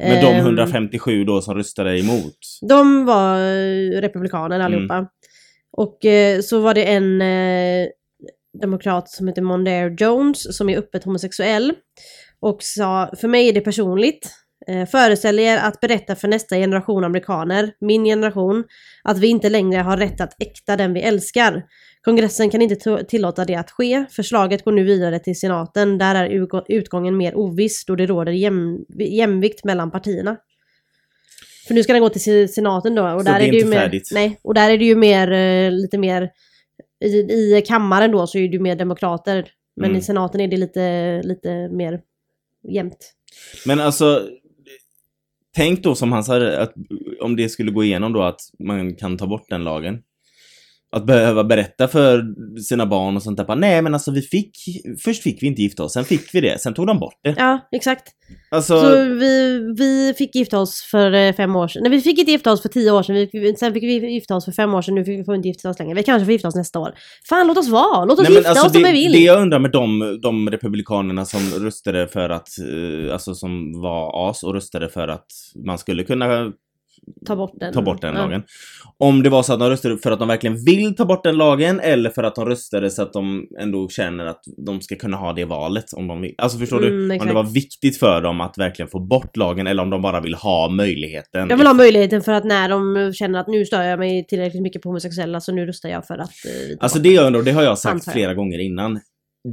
Men 0.00 0.24
de 0.24 0.26
Ehm, 0.26 0.40
157 0.40 1.24
då 1.24 1.40
som 1.40 1.54
röstade 1.54 2.00
emot. 2.00 2.38
De 2.68 3.04
var 3.04 3.38
eh, 3.38 4.00
republikaner 4.00 4.60
allihopa. 4.60 4.94
Mm. 4.94 5.06
Och 5.72 6.04
eh, 6.04 6.40
så 6.40 6.60
var 6.60 6.74
det 6.74 6.84
en 6.84 7.22
eh, 7.22 7.88
demokrat 8.60 9.08
som 9.08 9.28
heter 9.28 9.42
Mondaire 9.42 9.96
Jones 9.98 10.56
som 10.56 10.68
är 10.68 10.78
öppet 10.78 11.04
homosexuell. 11.04 11.72
Och 12.40 12.62
sa, 12.62 13.10
för 13.16 13.28
mig 13.28 13.48
är 13.48 13.52
det 13.52 13.60
personligt. 13.60 14.30
Eh, 14.68 14.86
föreställ 14.86 15.38
er 15.38 15.58
att 15.58 15.80
berätta 15.80 16.16
för 16.16 16.28
nästa 16.28 16.56
generation 16.56 17.04
amerikaner, 17.04 17.72
min 17.80 18.04
generation, 18.04 18.64
att 19.04 19.18
vi 19.18 19.26
inte 19.26 19.48
längre 19.48 19.80
har 19.80 19.96
rätt 19.96 20.20
att 20.20 20.42
äkta 20.42 20.76
den 20.76 20.94
vi 20.94 21.00
älskar. 21.00 21.62
Kongressen 22.04 22.50
kan 22.50 22.62
inte 22.62 23.04
tillåta 23.04 23.44
det 23.44 23.54
att 23.54 23.70
ske. 23.70 24.04
Förslaget 24.10 24.64
går 24.64 24.72
nu 24.72 24.84
vidare 24.84 25.18
till 25.18 25.38
senaten. 25.40 25.98
Där 25.98 26.14
är 26.14 26.28
utgå- 26.28 26.64
utgången 26.68 27.16
mer 27.16 27.36
oviss 27.38 27.84
då 27.86 27.96
det 27.96 28.06
råder 28.06 28.32
jäm- 28.32 28.84
jämvikt 28.98 29.64
mellan 29.64 29.90
partierna. 29.90 30.36
För 31.66 31.74
nu 31.74 31.82
ska 31.82 31.92
den 31.92 32.02
gå 32.02 32.08
till 32.08 32.22
se- 32.22 32.48
senaten 32.48 32.94
då. 32.94 33.02
Och 33.14 33.20
Så 33.20 33.24
där 33.24 33.38
det 33.38 33.44
är 33.44 33.48
är 33.48 33.52
det 33.52 33.58
ju 33.58 33.64
mer? 33.64 34.00
Nej, 34.14 34.38
och 34.42 34.54
där 34.54 34.70
är 34.70 34.78
det 34.78 34.84
ju 34.84 34.96
mer, 34.96 35.30
eh, 35.32 35.70
lite 35.72 35.98
mer, 35.98 36.30
i, 37.04 37.08
i 37.58 37.62
kammaren 37.66 38.10
då 38.10 38.26
så 38.26 38.38
är 38.38 38.42
det 38.42 38.48
ju 38.56 38.60
mer 38.60 38.76
demokrater. 38.76 39.46
Men 39.76 39.84
Mm. 39.90 39.98
i 39.98 40.02
senaten 40.02 40.40
är 40.40 40.48
det 40.48 40.56
lite, 40.56 41.20
lite 41.22 41.68
mer 41.68 42.00
jämnt. 42.68 43.14
Men 43.66 43.80
alltså, 43.80 44.22
tänk 45.56 45.82
då 45.82 45.94
som 45.94 46.12
han 46.12 46.24
sa, 46.24 46.46
att 46.48 46.72
om 47.20 47.36
det 47.36 47.48
skulle 47.48 47.70
gå 47.70 47.84
igenom 47.84 48.12
då 48.12 48.22
att 48.22 48.40
man 48.58 48.94
kan 48.96 49.16
ta 49.18 49.26
bort 49.26 49.48
den 49.48 49.64
lagen. 49.64 49.98
Att 50.92 51.06
behöva 51.06 51.44
berätta 51.44 51.88
för 51.88 52.24
sina 52.62 52.86
barn 52.86 53.16
och 53.16 53.22
sånt 53.22 53.36
där. 53.36 53.44
bara, 53.44 53.54
Nej 53.58 53.82
men 53.82 53.94
alltså 53.94 54.10
vi 54.10 54.22
fick, 54.22 54.50
först 55.04 55.22
fick 55.22 55.42
vi 55.42 55.46
inte 55.46 55.62
gifta 55.62 55.84
oss, 55.84 55.92
sen 55.92 56.04
fick 56.04 56.34
vi 56.34 56.40
det, 56.40 56.60
sen 56.60 56.74
tog 56.74 56.86
de 56.86 56.98
bort 56.98 57.20
det. 57.24 57.34
Ja, 57.38 57.68
exakt. 57.72 58.08
Alltså, 58.50 58.80
Så 58.80 59.04
vi, 59.04 59.58
vi 59.78 60.14
fick 60.18 60.34
gifta 60.34 60.58
oss 60.58 60.82
för 60.90 61.12
eh, 61.12 61.32
fem 61.32 61.56
år 61.56 61.68
sedan. 61.68 61.82
Nej, 61.82 61.90
vi 61.90 62.00
fick 62.00 62.18
inte 62.18 62.32
gifta 62.32 62.52
oss 62.52 62.62
för 62.62 62.68
tio 62.68 62.90
år 62.90 63.02
sedan. 63.02 63.14
Vi, 63.32 63.54
sen 63.58 63.72
fick 63.72 63.82
vi 63.82 64.12
gifta 64.12 64.36
oss 64.36 64.44
för 64.44 64.52
fem 64.52 64.74
år 64.74 64.82
sedan. 64.82 64.94
Nu 64.94 65.04
får 65.04 65.32
vi 65.32 65.36
inte 65.36 65.48
gifta 65.48 65.70
oss 65.70 65.78
längre. 65.78 65.94
Vi 65.94 66.02
kanske 66.02 66.24
får 66.24 66.32
gifta 66.32 66.48
oss 66.48 66.54
nästa 66.54 66.78
år. 66.78 66.94
Fan, 67.28 67.46
låt 67.46 67.58
oss 67.58 67.68
vara! 67.68 68.04
Låt 68.04 68.18
oss 68.18 68.28
Nej, 68.28 68.36
gifta 68.36 68.50
alltså 68.50 68.66
oss 68.66 68.76
om 68.76 68.82
det, 68.82 68.92
vi 68.92 69.02
vill! 69.02 69.12
det 69.12 69.18
jag 69.18 69.42
undrar 69.42 69.58
med 69.58 69.70
de, 69.70 70.18
de 70.22 70.50
republikanerna 70.50 71.24
som 71.24 71.40
röstade 71.64 72.08
för 72.08 72.30
att, 72.30 72.48
eh, 72.58 73.12
alltså 73.12 73.34
som 73.34 73.80
var 73.80 74.30
as 74.30 74.42
och 74.42 74.54
röstade 74.54 74.88
för 74.88 75.08
att 75.08 75.26
man 75.66 75.78
skulle 75.78 76.04
kunna 76.04 76.52
Ta 77.26 77.36
bort 77.36 77.52
den. 77.60 77.72
ta 77.72 77.82
bort 77.82 78.00
den 78.02 78.14
Ja. 78.14 78.22
lagen. 78.22 78.42
Om 78.98 79.22
det 79.22 79.28
var 79.30 79.42
så 79.42 79.52
att 79.52 79.58
de 79.60 79.70
röstade 79.70 79.98
för 79.98 80.10
att 80.10 80.18
de 80.18 80.28
verkligen 80.28 80.64
vill 80.64 80.96
ta 80.96 81.04
bort 81.04 81.24
den 81.24 81.36
lagen 81.36 81.80
eller 81.80 82.10
för 82.10 82.22
att 82.22 82.34
de 82.34 82.46
röstade 82.46 82.90
så 82.90 83.02
att 83.02 83.12
de 83.12 83.46
ändå 83.60 83.88
känner 83.88 84.26
att 84.26 84.40
de 84.66 84.80
ska 84.80 84.96
kunna 84.96 85.16
ha 85.16 85.32
det 85.32 85.44
valet 85.44 85.92
om 85.92 86.06
de 86.06 86.20
vill. 86.20 86.34
Alltså 86.38 86.58
förstår 86.58 86.78
Mm, 86.78 86.90
du? 86.98 87.04
Om 87.04 87.10
exakt. 87.10 87.28
det 87.30 87.34
var 87.34 87.52
viktigt 87.52 87.98
för 87.98 88.20
dem 88.22 88.40
att 88.40 88.58
verkligen 88.58 88.88
få 88.88 89.00
bort 89.00 89.36
lagen 89.36 89.66
eller 89.66 89.82
om 89.82 89.90
de 89.90 90.02
bara 90.02 90.20
vill 90.20 90.34
ha 90.34 90.68
möjligheten. 90.68 91.46
Jag 91.50 91.56
vill 91.56 91.66
ha 91.66 91.74
möjligheten 91.74 92.22
för 92.22 92.32
att 92.32 92.44
när 92.44 92.68
de 92.68 93.12
känner 93.14 93.40
att 93.40 93.48
nu 93.48 93.64
stör 93.64 93.82
jag 93.82 93.98
mig 93.98 94.26
tillräckligt 94.26 94.62
mycket 94.62 94.82
på 94.82 94.88
homosexuella 94.88 95.40
så 95.40 95.52
nu 95.52 95.66
röstar 95.66 95.88
jag 95.88 96.06
för 96.06 96.14
att 96.18 96.30
eh, 96.30 96.76
Alltså 96.80 96.98
det 96.98 97.08
jag 97.12 97.26
undrar, 97.26 97.42
det 97.42 97.52
har 97.52 97.62
jag 97.62 97.78
sagt 97.78 98.06
jag. 98.06 98.12
flera 98.14 98.34
gånger 98.34 98.58
innan. 98.58 99.00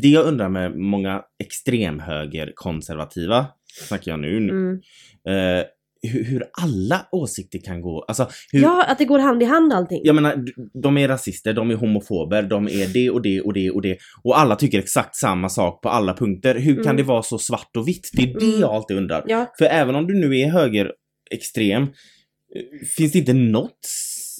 Det 0.01 0.07
jag 0.07 0.25
undrar 0.25 0.49
med 0.49 0.77
många 0.77 1.21
extremhögerkonservativa, 1.43 3.45
snackar 3.87 4.11
jag 4.11 4.19
nu, 4.19 4.37
Mm. 4.37 4.73
eh, 5.27 5.63
hur, 6.01 6.23
hur 6.23 6.43
alla 6.61 7.05
åsikter 7.11 7.59
kan 7.65 7.81
gå. 7.81 8.05
Alltså 8.07 8.29
hur, 8.51 8.61
Ja, 8.61 8.85
att 8.87 8.97
det 8.97 9.05
går 9.05 9.19
hand 9.19 9.43
i 9.43 9.45
hand 9.45 9.73
allting. 9.73 10.01
Jag 10.03 10.15
menar, 10.15 10.45
de 10.83 10.97
är 10.97 11.07
rasister, 11.07 11.53
de 11.53 11.71
är 11.71 11.75
homofober, 11.75 12.43
de 12.43 12.67
är 12.67 12.87
det 12.93 13.09
och 13.09 13.21
det 13.21 13.41
och 13.41 13.53
det 13.53 13.71
och 13.71 13.81
det. 13.81 13.97
Och 14.23 14.39
alla 14.39 14.55
tycker 14.55 14.79
exakt 14.79 15.15
samma 15.15 15.49
sak 15.49 15.81
på 15.81 15.89
alla 15.89 16.13
punkter. 16.13 16.55
Hur 16.55 16.75
kan 16.75 16.83
Mm. 16.83 16.97
det 16.97 17.03
vara 17.03 17.21
så 17.23 17.37
svart 17.37 17.77
och 17.77 17.87
vitt? 17.87 18.09
Det 18.13 18.21
är 18.21 18.39
det 18.39 18.45
Mm. 18.45 18.59
jag 18.61 18.69
alltid 18.71 18.97
undrar. 18.97 19.23
Ja, 19.27 19.53
För 19.57 19.65
även 19.65 19.95
om 19.95 20.07
du 20.07 20.13
nu 20.13 20.39
är 20.39 20.49
högerextrem, 20.49 21.83
eh, 21.83 21.87
finns 22.97 23.11
det 23.11 23.19
inte 23.19 23.33
något, 23.33 23.79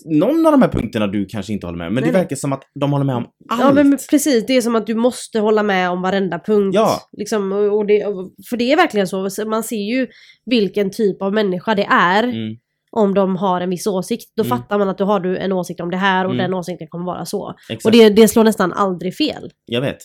någon 0.06 0.46
av 0.46 0.52
de 0.52 0.62
här 0.62 0.70
punkterna 0.70 1.08
du 1.08 1.26
kanske 1.26 1.54
inte 1.54 1.68
håller 1.68 1.78
med 1.78 1.88
om? 1.88 1.94
Men 1.94 2.04
Nej, 2.04 2.12
det 2.12 2.18
verkar 2.18 2.36
som 2.36 2.54
att 2.54 2.64
de 2.80 2.92
håller 2.92 3.06
med 3.06 3.16
om 3.16 3.26
allt. 3.50 3.62
ja 3.62 3.74
men 3.74 3.98
precis. 4.10 4.46
Det 4.46 4.54
är 4.58 4.62
som 4.62 4.76
att 4.76 4.88
du 4.88 4.96
måste 4.96 5.40
hålla 5.40 5.64
med 5.64 5.90
om 5.90 6.02
varenda 6.02 6.40
punkt. 6.40 6.76
Ja. 6.76 7.02
Liksom, 7.18 7.52
och 7.52 7.86
det, 7.86 8.04
för 8.50 8.58
det 8.58 8.72
är 8.72 8.76
verkligen 8.78 9.08
så. 9.08 9.30
Så 9.30 9.50
Man 9.50 9.64
ser 9.64 9.76
ju 9.96 10.08
vilken 10.46 10.92
typ 10.92 11.22
av 11.22 11.34
människa 11.34 11.76
det 11.76 11.86
är. 11.90 12.24
Mm. 12.24 12.56
Om 12.92 13.14
de 13.14 13.36
har 13.36 13.62
en 13.62 13.70
viss 13.70 13.88
åsikt. 13.88 14.32
Då 14.36 14.44
Mm. 14.44 14.58
fattar 14.58 14.80
man 14.80 14.90
att 14.90 14.98
du 14.98 15.04
har 15.04 15.20
du 15.20 15.38
en 15.38 15.52
åsikt 15.52 15.80
om 15.80 15.92
det 15.92 15.98
här 15.98 16.26
och 16.26 16.32
Mm. 16.34 16.44
den 16.44 16.54
åsikten 16.54 16.88
kommer 16.88 17.06
vara 17.06 17.26
så. 17.26 17.54
Exakt. 17.70 17.86
Och 17.86 17.92
det, 17.92 18.10
det 18.10 18.28
slår 18.28 18.44
nästan 18.44 18.74
aldrig 18.74 19.16
fel. 19.16 19.52
Jag 19.66 19.82
vet. 19.82 19.98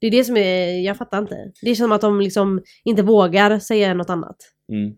Det 0.00 0.06
är 0.06 0.10
det 0.10 0.24
som 0.24 0.36
är, 0.36 0.80
jag 0.84 0.96
fattar 0.96 1.18
inte. 1.18 1.36
Det 1.62 1.70
är 1.70 1.74
som 1.74 1.92
att 1.92 2.00
de 2.00 2.20
liksom 2.20 2.62
inte 2.84 3.02
vågar 3.02 3.58
säga 3.58 3.94
något 3.94 4.10
annat. 4.10 4.36
Mm. 4.72 4.92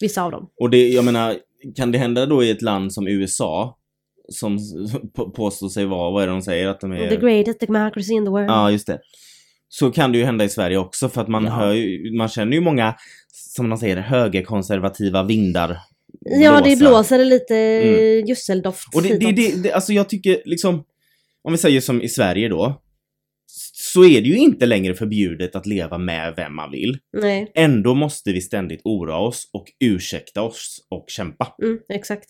Vissa 0.00 0.22
av 0.22 0.30
dem. 0.30 0.48
Och 0.60 0.70
det, 0.70 0.88
jag 0.88 1.04
menar, 1.04 1.34
kan 1.76 1.92
det 1.92 1.98
hända 1.98 2.26
då 2.26 2.44
i 2.44 2.50
ett 2.50 2.62
land 2.62 2.92
som 2.92 3.08
USA, 3.08 3.78
som 4.28 4.58
på- 5.14 5.30
påstår 5.30 5.68
sig 5.68 5.84
vara, 5.86 6.10
vad 6.10 6.22
är 6.22 6.26
det 6.26 6.32
de 6.32 6.42
säger? 6.42 6.68
Att 6.68 6.80
de 6.80 6.92
är... 6.92 7.08
The 7.10 7.16
greatest 7.16 7.60
democracy 7.60 8.12
in 8.12 8.24
the 8.24 8.30
world. 8.30 8.50
Ja, 8.50 8.70
just 8.70 8.86
det. 8.86 8.98
Så 9.68 9.90
kan 9.90 10.12
det 10.12 10.18
ju 10.18 10.24
hända 10.24 10.44
i 10.44 10.48
Sverige 10.48 10.76
också 10.78 11.08
för 11.08 11.20
att 11.20 11.28
man 11.28 11.44
Ja. 11.44 11.50
hör 11.50 11.72
ju, 11.72 12.12
man 12.16 12.28
känner 12.28 12.52
ju 12.52 12.60
många, 12.60 12.94
som 13.32 13.68
man 13.68 13.78
säger, 13.78 13.96
högerkonservativa 13.96 15.22
vindar 15.22 15.78
Ja, 16.20 16.60
det 16.60 16.76
blåsa. 16.76 16.90
blåser 16.90 17.24
lite 17.24 17.54
Mm. 17.56 18.26
gödseldoft 18.26 18.94
Och 18.94 19.02
det, 19.02 19.18
det, 19.18 19.32
det, 19.32 19.62
det, 19.62 19.72
alltså 19.72 19.92
jag 19.92 20.08
tycker 20.08 20.42
liksom, 20.44 20.84
om 21.42 21.52
vi 21.52 21.58
säger 21.58 21.80
som 21.80 22.02
i 22.02 22.08
Sverige 22.08 22.48
då, 22.48 22.80
så 23.72 24.04
är 24.04 24.20
det 24.20 24.28
ju 24.28 24.36
inte 24.36 24.66
längre 24.66 24.94
förbjudet 24.94 25.56
att 25.56 25.66
leva 25.66 25.98
med 25.98 26.34
vem 26.36 26.54
man 26.56 26.70
vill. 26.70 26.98
Nej, 27.20 27.52
Ändå 27.54 27.94
måste 27.94 28.32
vi 28.32 28.40
ständigt 28.40 28.80
oroa 28.84 29.16
oss 29.18 29.50
och 29.52 29.64
ursäkta 29.80 30.42
oss 30.42 30.86
och 30.90 31.04
kämpa. 31.08 31.54
mm, 31.62 31.78
exakt. 31.88 32.28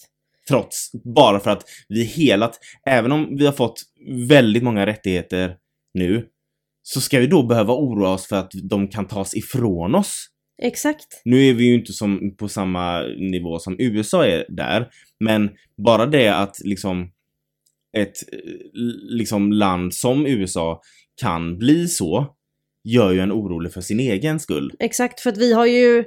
Trots, 0.48 0.90
bara 1.14 1.40
för 1.40 1.50
att 1.50 1.64
vi 1.88 2.04
hela, 2.04 2.48
t- 2.48 2.58
även 2.86 3.12
om 3.12 3.36
vi 3.36 3.46
har 3.46 3.52
fått 3.52 3.82
väldigt 4.28 4.62
många 4.62 4.86
rättigheter 4.86 5.56
nu, 5.94 6.26
så 6.82 7.00
ska 7.00 7.20
vi 7.20 7.26
då 7.26 7.42
behöva 7.42 7.74
oroa 7.74 8.10
oss 8.10 8.26
för 8.26 8.36
att 8.36 8.50
de 8.62 8.88
kan 8.88 9.08
tas 9.08 9.34
ifrån 9.34 9.94
oss. 9.94 10.26
Exakt. 10.62 11.22
Nu 11.24 11.48
är 11.48 11.54
vi 11.54 11.64
ju 11.64 11.74
inte 11.74 11.92
som, 11.92 12.36
på 12.36 12.48
samma 12.48 13.02
nivå 13.02 13.58
som 13.58 13.76
USA 13.78 14.26
är 14.26 14.46
där, 14.48 14.88
men 15.20 15.50
bara 15.86 16.06
det 16.06 16.28
att 16.28 16.56
liksom 16.64 17.10
ett 17.96 18.16
liksom 19.10 19.52
land 19.52 19.94
som 19.94 20.26
USA 20.26 20.80
kan 21.20 21.58
bli 21.58 21.88
så, 21.88 22.34
gör 22.84 23.12
ju 23.12 23.20
en 23.20 23.32
orolig 23.32 23.72
för 23.72 23.80
sin 23.80 24.00
egen 24.00 24.40
skull. 24.40 24.72
Exakt, 24.78 25.20
för 25.20 25.30
att 25.30 25.38
vi 25.38 25.52
har 25.52 25.66
ju... 25.66 26.04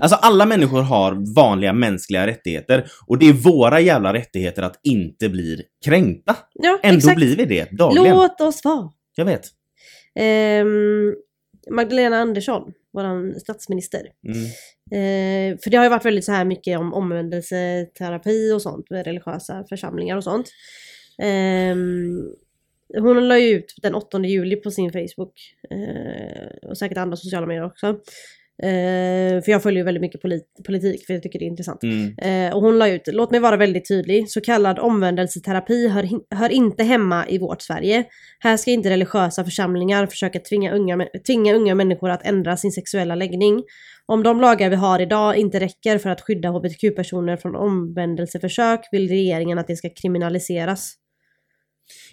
Alltså 0.00 0.16
alla 0.16 0.46
människor 0.46 0.82
har 0.82 1.34
vanliga 1.34 1.72
mänskliga 1.72 2.26
rättigheter 2.26 2.86
och 3.06 3.18
det 3.18 3.28
är 3.28 3.32
våra 3.32 3.80
jävla 3.80 4.12
rättigheter 4.12 4.62
att 4.62 4.80
inte 4.82 5.28
bli 5.28 5.62
kränkta. 5.84 6.36
Ja, 6.54 6.78
Ändå 6.82 6.96
exakt. 6.98 7.16
blir 7.16 7.36
vi 7.36 7.44
det 7.44 7.70
dagligen. 7.70 8.16
Låt 8.16 8.40
oss 8.40 8.64
vara. 8.64 8.90
Jag 9.16 9.24
vet. 9.24 9.42
Ehm, 10.14 11.14
Magdalena 11.70 12.16
Andersson, 12.18 12.72
vår 12.92 13.38
statsminister. 13.38 14.00
Mm. 14.26 14.44
Eh, 14.90 15.58
för 15.62 15.70
det 15.70 15.76
har 15.76 15.84
ju 15.84 15.90
varit 15.90 16.04
väldigt 16.04 16.24
så 16.24 16.32
här 16.32 16.44
mycket 16.44 16.78
om 16.78 16.94
omvändelseterapi 16.94 18.52
och 18.52 18.62
sånt 18.62 18.90
med 18.90 19.06
religiösa 19.06 19.64
församlingar 19.68 20.16
och 20.16 20.24
sånt. 20.24 20.50
Ehm, 21.22 22.22
hon 22.98 23.28
la 23.28 23.38
ju 23.38 23.48
ut 23.48 23.74
den 23.82 23.94
8 23.94 24.18
juli 24.26 24.56
på 24.56 24.70
sin 24.70 24.92
Facebook. 24.92 25.32
eh, 25.70 26.68
och 26.68 26.78
säkert 26.78 26.98
andra 26.98 27.16
sociala 27.16 27.46
medier 27.46 27.64
också. 27.66 27.98
Eh, 28.62 29.42
för 29.42 29.50
jag 29.50 29.62
följer 29.62 29.78
ju 29.80 29.84
väldigt 29.84 30.00
mycket 30.00 30.22
polit- 30.22 30.64
politik 30.66 31.06
för 31.06 31.14
jag 31.14 31.22
tycker 31.22 31.38
det 31.38 31.44
är 31.44 31.46
intressant. 31.46 31.82
Mm. 31.82 32.14
Eh, 32.18 32.54
och 32.56 32.62
hon 32.62 32.78
la 32.78 32.88
ut, 32.88 33.02
låt 33.06 33.30
mig 33.30 33.40
vara 33.40 33.56
väldigt 33.56 33.88
tydlig, 33.88 34.30
så 34.30 34.40
kallad 34.40 34.78
omvändelseterapi 34.78 35.88
hör, 35.88 36.02
hin- 36.02 36.24
hör 36.30 36.48
inte 36.50 36.84
hemma 36.84 37.28
i 37.28 37.38
vårt 37.38 37.62
Sverige. 37.62 38.04
Här 38.38 38.56
ska 38.56 38.70
inte 38.70 38.90
religiösa 38.90 39.44
församlingar 39.44 40.06
försöka 40.06 40.38
tvinga 40.40 40.72
unga, 40.72 41.06
tvinga 41.26 41.54
unga 41.54 41.74
människor 41.74 42.10
att 42.10 42.26
ändra 42.26 42.56
sin 42.56 42.72
sexuella 42.72 43.14
läggning. 43.14 43.62
Om 44.06 44.22
de 44.22 44.40
lagar 44.40 44.70
vi 44.70 44.76
har 44.76 45.00
idag 45.00 45.36
inte 45.36 45.60
räcker 45.60 45.98
för 45.98 46.10
att 46.10 46.20
skydda 46.20 46.48
hbtq-personer 46.48 47.36
från 47.36 47.56
omvändelseförsök 47.56 48.80
vill 48.92 49.08
regeringen 49.08 49.58
att 49.58 49.66
det 49.66 49.76
ska 49.76 49.88
kriminaliseras. 50.02 50.94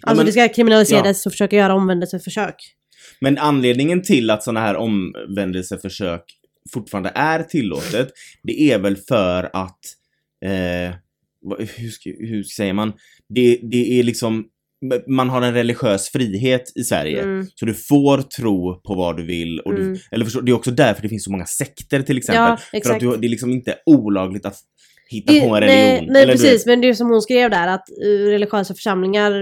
Ja, 0.02 0.08
Alltså 0.10 0.16
men- 0.20 0.26
det 0.26 0.32
ska 0.32 0.48
kriminaliseras 0.48 1.26
och 1.26 1.32
försöka 1.32 1.56
göra 1.56 1.74
omvändelseförsök. 1.74 2.54
Men 3.20 3.38
anledningen 3.38 4.02
till 4.02 4.30
att 4.30 4.42
sådana 4.42 4.60
här 4.60 4.76
omvändelseförsök 4.76 6.22
fortfarande 6.72 7.12
är 7.14 7.42
tillåtet, 7.42 8.08
det 8.42 8.60
är 8.72 8.78
väl 8.78 8.96
för 8.96 9.44
att, 9.52 9.78
eh, 10.44 10.94
hur, 11.58 12.26
hur 12.28 12.42
säger 12.42 12.72
man? 12.72 12.92
Det, 13.28 13.58
det 13.62 13.98
är 13.98 14.02
liksom, 14.02 14.44
man 15.08 15.28
har 15.30 15.42
en 15.42 15.54
religiös 15.54 16.08
frihet 16.12 16.72
i 16.74 16.84
Sverige. 16.84 17.22
Mm. 17.22 17.46
Så 17.54 17.66
du 17.66 17.74
får 17.74 18.22
tro 18.22 18.80
på 18.80 18.94
vad 18.94 19.16
du 19.16 19.26
vill. 19.26 19.60
Och 19.60 19.74
du, 19.74 19.82
Mm. 19.82 19.98
eller 20.10 20.24
förstå, 20.24 20.40
det 20.40 20.52
är 20.52 20.56
också 20.56 20.70
därför 20.70 21.02
det 21.02 21.08
finns 21.08 21.24
så 21.24 21.30
många 21.30 21.46
sekter 21.46 22.02
till 22.02 22.18
exempel. 22.18 22.56
Ja, 22.72 22.80
för 22.84 22.94
att 22.94 23.00
du, 23.00 23.16
det 23.16 23.26
är 23.26 23.28
liksom 23.28 23.50
inte 23.50 23.74
olagligt 23.86 24.46
att 24.46 24.56
hitta 25.08 25.32
Det- 25.32 25.40
på 25.40 25.46
en 25.56 25.60
nej, 25.60 25.90
religion. 25.92 26.12
nej 26.12 26.26
du 26.26 26.32
precis, 26.32 26.52
vet- 26.52 26.66
men 26.66 26.80
det 26.80 26.88
är 26.88 26.94
som 26.94 27.10
hon 27.10 27.22
skrev 27.22 27.50
där 27.50 27.68
att 27.68 27.84
uh, 28.06 28.26
religiösa 28.26 28.74
församlingar 28.74 29.32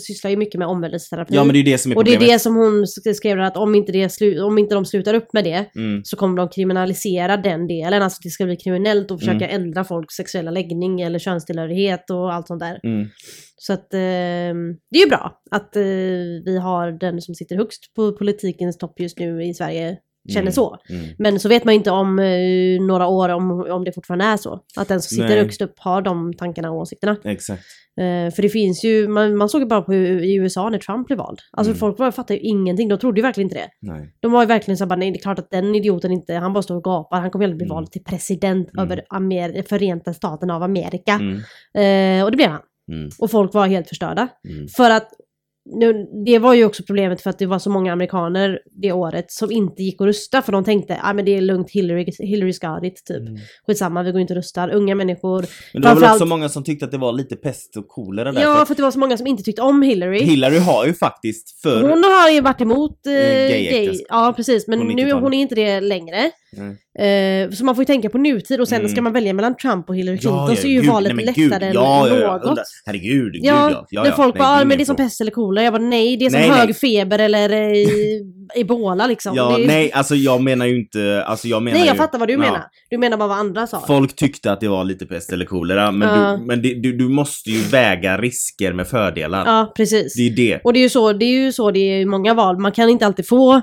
sysslar 0.00 0.30
ju 0.30 0.36
mycket 0.36 0.58
med 0.58 0.68
omvändelseterapi. 0.68 1.34
Ja 1.34 1.44
men 1.44 1.52
det 1.52 1.58
är 1.58 1.64
det 1.64 1.78
som 1.78 1.92
är 1.92 1.96
och 1.96 2.04
det 2.04 2.14
är 2.14 2.20
det 2.20 2.38
som 2.38 2.56
hon 2.56 2.84
sk- 2.84 3.12
skrev 3.12 3.40
att 3.40 3.56
om 3.56 3.74
inte, 3.74 3.92
det 3.92 4.06
slu- 4.08 4.40
om 4.40 4.58
inte 4.58 4.74
de 4.74 4.84
slutar 4.84 5.14
upp 5.14 5.32
med 5.32 5.44
det 5.44 5.64
Mm. 5.76 6.04
så 6.04 6.16
kommer 6.16 6.36
de 6.36 6.48
kriminalisera 6.48 7.36
den 7.36 7.66
delen. 7.66 8.02
Alltså 8.02 8.18
det 8.22 8.30
ska 8.30 8.44
bli 8.44 8.56
kriminellt 8.56 9.10
att 9.10 9.18
försöka 9.18 9.48
Mm. 9.48 9.62
ändra 9.62 9.84
folks 9.84 10.14
sexuella 10.14 10.50
läggning 10.50 11.00
eller 11.00 11.18
könstillhörighet 11.18 12.10
och 12.10 12.34
allt 12.34 12.46
sånt 12.46 12.60
där. 12.60 12.80
Mm. 12.84 13.08
Så 13.56 13.72
att 13.72 13.94
eh, 13.94 13.98
det 14.90 14.98
är 14.98 15.02
ju 15.04 15.08
bra 15.08 15.40
att 15.50 15.76
eh, 15.76 15.82
vi 16.44 16.58
har 16.62 16.92
den 17.00 17.20
som 17.20 17.34
sitter 17.34 17.56
högst 17.56 17.94
på 17.96 18.12
politikens 18.12 18.78
topp 18.78 19.00
just 19.00 19.18
nu 19.18 19.44
i 19.44 19.54
Sverige 19.54 19.96
känner 20.28 20.40
Mm. 20.42 20.52
så. 20.52 20.76
Mm. 20.90 21.06
Men 21.18 21.40
så 21.40 21.48
vet 21.48 21.64
man 21.64 21.74
inte 21.74 21.90
om 21.90 22.18
eh, 22.18 22.80
några 22.86 23.06
år 23.06 23.28
om, 23.28 23.50
om 23.70 23.84
det 23.84 23.92
fortfarande 23.92 24.24
är 24.24 24.36
så. 24.36 24.60
Att 24.76 24.88
den 24.88 25.00
som 25.02 25.08
sitter 25.16 25.28
Nej. 25.28 25.38
högst 25.38 25.60
upp 25.62 25.74
har 25.78 26.02
de 26.02 26.34
tankarna 26.34 26.70
och 26.70 26.76
åsikterna. 26.76 27.16
Exakt. 27.24 27.62
Eh, 28.00 28.34
för 28.34 28.42
det 28.42 28.48
finns 28.48 28.84
ju, 28.84 29.08
man, 29.08 29.36
man 29.36 29.48
såg 29.48 29.60
ju 29.60 29.66
bara 29.66 29.82
på 29.82 29.92
hur, 29.92 30.24
i 30.24 30.34
USA 30.34 30.68
när 30.70 30.78
Trump 30.78 31.06
blev 31.06 31.18
vald. 31.18 31.38
Alltså 31.52 31.70
Mm. 31.70 31.78
folk 31.78 31.98
var, 31.98 32.10
fattade 32.10 32.34
ju 32.34 32.40
ingenting, 32.48 32.88
de 32.88 32.98
trodde 32.98 33.18
ju 33.20 33.22
verkligen 33.22 33.46
inte 33.46 33.58
det. 33.58 33.68
Nej. 33.92 34.14
De 34.20 34.32
var 34.32 34.42
ju 34.42 34.46
verkligen 34.46 34.78
så 34.78 34.86
bara, 34.86 34.96
nej 34.96 35.10
det 35.10 35.18
är 35.18 35.22
klart 35.22 35.38
att 35.38 35.50
den 35.50 35.74
idioten 35.74 36.12
inte, 36.12 36.34
han 36.34 36.52
bara 36.52 36.62
står 36.62 36.76
och 36.76 36.84
gapar, 36.84 37.20
han 37.20 37.30
kommer 37.30 37.44
aldrig 37.44 37.56
bli 37.58 37.64
Mm. 37.66 37.74
vald 37.74 37.90
till 37.92 38.04
president 38.04 38.70
Mm. 38.72 38.84
över 38.84 39.02
Amer 39.08 39.62
Förenta 39.68 40.12
Staterna 40.14 40.56
av 40.56 40.62
Amerika. 40.62 41.12
Mm. 41.12 42.18
Eh, 42.18 42.24
och 42.24 42.30
det 42.30 42.36
blev 42.36 42.50
han. 42.50 42.60
Mm. 42.92 43.08
Och 43.18 43.30
folk 43.30 43.54
var 43.54 43.66
helt 43.66 43.88
förstörda. 43.88 44.28
För 44.76 44.90
att 44.90 45.08
nu, 45.72 46.06
det 46.24 46.38
var 46.38 46.54
ju 46.54 46.64
också 46.64 46.82
problemet 46.82 47.20
för 47.20 47.30
att 47.30 47.38
det 47.38 47.46
var 47.46 47.58
så 47.58 47.70
många 47.70 47.92
amerikaner 47.92 48.60
det 48.82 48.92
året 48.92 49.32
som 49.32 49.50
inte 49.50 49.82
gick 49.82 50.00
att 50.00 50.06
rösta 50.06 50.42
för 50.42 50.52
de 50.52 50.64
tänkte 50.64 51.00
ah, 51.02 51.12
men 51.12 51.24
det 51.24 51.36
är 51.36 51.40
lugnt, 51.40 51.70
Hillary, 51.70 52.12
Hillary 52.18 52.52
got 52.52 52.84
it, 52.84 53.04
typ. 53.04 53.28
Mm. 53.28 53.38
Skitsamma, 53.66 54.02
vi 54.02 54.12
går 54.12 54.20
inte 54.20 54.32
och 54.32 54.36
röstar. 54.36 54.70
Unga 54.70 54.94
människor. 54.94 55.46
Men 55.72 55.82
det 55.82 55.88
var 55.88 56.00
väl 56.00 56.10
också 56.10 56.26
många 56.26 56.48
som 56.48 56.64
tyckte 56.64 56.84
att 56.84 56.90
det 56.90 56.98
var 56.98 57.12
lite 57.12 57.36
pest 57.36 57.76
och 57.76 57.88
kolera 57.88 58.32
där. 58.32 58.42
Ja, 58.42 58.54
för 58.54 58.64
för 58.66 58.72
att 58.72 58.76
det 58.76 58.82
var 58.82 58.90
så 58.90 58.98
många 58.98 59.16
som 59.16 59.26
inte 59.26 59.42
tyckte 59.42 59.62
om 59.62 59.82
Hillary. 59.82 60.24
Hillary 60.24 60.58
har 60.58 60.86
ju 60.86 60.94
faktiskt 60.94 61.60
för... 61.62 61.82
Hon 61.82 62.04
har 62.04 62.30
ju 62.30 62.40
varit 62.40 62.60
emot 62.60 63.06
eh, 63.06 63.12
gay-äktenskap. 63.12 63.96
gay. 63.96 64.04
Ja, 64.08 64.32
precis. 64.36 64.68
Men 64.68 64.78
nu 64.78 64.84
är 64.84 64.96
90-talet. 64.96 65.22
hon 65.22 65.34
inte 65.34 65.54
det 65.54 65.80
längre. 65.80 66.30
Nej. 66.52 67.44
Eh, 67.44 67.50
så 67.50 67.64
man 67.64 67.74
får 67.74 67.82
ju 67.82 67.86
tänka 67.86 68.10
på 68.10 68.18
nutid 68.18 68.60
och 68.60 68.68
sen 68.68 68.78
Mm. 68.78 68.88
ska 68.90 69.02
man 69.02 69.12
välja 69.12 69.32
mellan 69.32 69.56
Trump 69.56 69.88
och 69.88 69.96
Hillary 69.96 70.18
Clinton 70.18 70.56
så 70.56 70.66
är 70.66 70.70
ju 70.70 70.80
gud, 70.80 70.90
valet 70.90 71.16
nej, 71.16 71.24
lättare 71.24 71.66
än 71.66 71.72
ja, 71.74 72.08
ja, 72.08 72.16
ja, 72.18 72.32
något. 72.36 72.44
undra- 72.44 72.62
Herregud, 72.86 73.32
gud 73.32 73.44
Ja, 73.44 73.70
ja. 73.70 73.86
ja, 73.90 74.02
när 74.02 74.10
ja. 74.10 74.16
folk 74.16 74.34
Nej, 74.34 74.38
bara, 74.40 74.48
ah, 74.48 74.60
är 74.60 74.64
men 74.64 74.76
det 74.78 74.82
är 74.82 74.86
som 74.86 74.96
pest 74.96 75.20
eller 75.20 75.30
kolera. 75.30 75.64
Jag 75.64 75.72
bara, 75.72 75.82
nej, 75.82 76.16
det 76.16 76.26
är 76.26 76.30
som 76.30 76.40
Nej, 76.40 76.50
hög 76.50 76.66
nej. 76.68 76.74
feber 76.74 77.18
eller 77.18 77.50
eh, 77.52 77.88
ebola 78.60 79.06
liksom. 79.06 79.36
Ja, 79.36 79.58
är... 79.60 79.66
nej, 79.66 79.92
alltså 79.92 80.14
jag 80.14 80.42
menar 80.42 80.66
ju 80.66 80.78
inte, 80.80 81.24
alltså 81.26 81.48
jag 81.48 81.62
menar 81.62 81.78
Nej, 81.78 81.86
jag 81.86 81.94
ju, 81.94 81.98
fattar 81.98 82.18
vad 82.18 82.28
du 82.28 82.32
ja. 82.32 82.38
menar. 82.38 82.62
Du 82.90 82.98
menar 82.98 83.16
bara 83.16 83.28
vad 83.28 83.38
andra 83.38 83.66
sa. 83.66 83.84
Folk 83.86 84.16
tyckte 84.16 84.52
att 84.52 84.60
det 84.60 84.68
var 84.68 84.84
lite 84.84 85.06
pest 85.06 85.32
eller 85.32 85.44
kolera, 85.44 85.90
men, 85.92 86.08
Ja. 86.08 86.36
du, 86.40 86.44
men 86.46 86.62
det, 86.62 86.74
du, 86.74 86.92
du 86.96 87.08
måste 87.08 87.50
ju 87.50 87.60
väga 87.60 88.18
risker 88.18 88.72
med 88.72 88.88
fördelar. 88.88 89.46
Ja, 89.46 89.72
precis. 89.76 90.14
Det 90.14 90.20
är 90.22 90.24
ju 90.28 90.34
det. 90.34 90.60
Och 90.64 90.72
det 90.72 90.78
är 90.78 90.82
ju 90.82 90.88
så 90.88 91.12
det 91.12 91.24
är, 91.24 91.40
ju 91.44 91.52
så 91.52 91.70
det 91.70 91.78
är 91.80 92.00
i 92.00 92.04
många 92.06 92.34
val. 92.34 92.58
Man 92.58 92.72
kan 92.72 92.88
inte 92.88 93.06
alltid 93.06 93.28
få... 93.28 93.60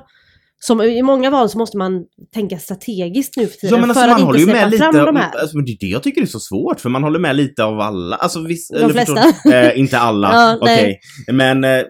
Som, 0.59 0.81
I 0.81 1.01
många 1.01 1.29
val 1.29 1.49
så 1.49 1.57
måste 1.57 1.77
man 1.77 2.05
tänka 2.33 2.57
strategiskt 2.59 3.37
nu 3.37 3.47
för 3.47 3.57
tiden 3.57 3.75
Ja, 3.75 3.81
men 3.81 3.89
alltså, 3.89 4.01
för 4.03 4.07
man 4.09 4.15
att 4.15 4.23
håller 4.25 4.39
inte 4.39 4.51
ju 4.51 4.57
med 4.57 4.71
lite, 4.71 4.91
de 5.05 5.15
här. 5.15 5.35
alltså, 5.37 5.57
men 5.57 5.65
det 5.65 5.71
är 5.71 5.77
det 5.79 5.85
jag 5.85 6.03
tycker 6.03 6.21
är 6.21 6.25
så 6.25 6.39
svårt, 6.39 6.79
för 6.79 6.89
man 6.89 7.03
håller 7.03 7.19
med 7.19 7.35
lite 7.35 7.63
av 7.63 7.79
alla. 7.79 8.15
Alltså, 8.15 8.39
viss, 8.41 8.67
De 8.69 8.89
flesta. 8.89 9.15
Förstår, 9.21 9.53
eh, 9.53 9.79
inte 9.79 9.97
alla, 9.99 10.27
Ja, 10.33 10.57
okej. 10.61 10.99
nej. 11.27 11.35
Men 11.35 11.63
eh, 11.63 11.85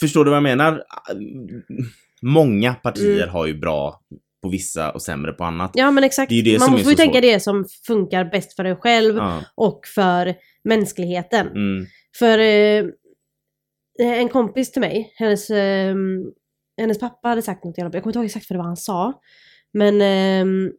förstår 0.00 0.24
du 0.24 0.30
vad 0.30 0.36
jag 0.36 0.42
menar? 0.42 0.82
Många 2.22 2.74
partier 2.74 3.16
Mm. 3.22 3.28
har 3.28 3.46
ju 3.46 3.54
bra 3.58 4.00
på 4.42 4.48
vissa 4.48 4.90
och 4.90 5.02
sämre 5.02 5.32
på 5.32 5.44
annat. 5.44 5.70
Ja 5.74 5.90
men 5.90 6.04
exakt. 6.04 6.28
Det 6.28 6.38
är 6.38 6.42
det 6.42 6.58
man 6.58 6.70
får 6.78 6.90
ju 6.90 6.96
tänka 6.96 7.12
svårt. 7.12 7.22
det 7.22 7.40
som 7.40 7.64
funkar 7.86 8.24
bäst 8.24 8.56
för 8.56 8.64
en 8.64 8.76
själv 8.76 9.16
Ja. 9.16 9.42
och 9.54 9.80
för 9.94 10.34
mänskligheten. 10.64 11.46
Mm. 11.46 11.86
För 12.18 12.38
eh, 12.38 12.84
en 13.98 14.28
kompis 14.28 14.72
till 14.72 14.80
mig, 14.80 15.12
hennes, 15.16 15.50
eh, 15.50 15.94
hennes 16.80 16.98
pappa 16.98 17.28
hade 17.28 17.42
sagt 17.42 17.64
något, 17.64 17.78
jag 17.78 17.92
kommer 17.92 18.06
inte 18.06 18.18
ihåg 18.18 18.26
exakt 18.26 18.50
vad 18.50 18.54
det 18.54 18.58
var 18.58 18.66
han 18.66 18.76
sa. 18.76 19.12
Men 19.72 20.00
eh, 20.00 20.70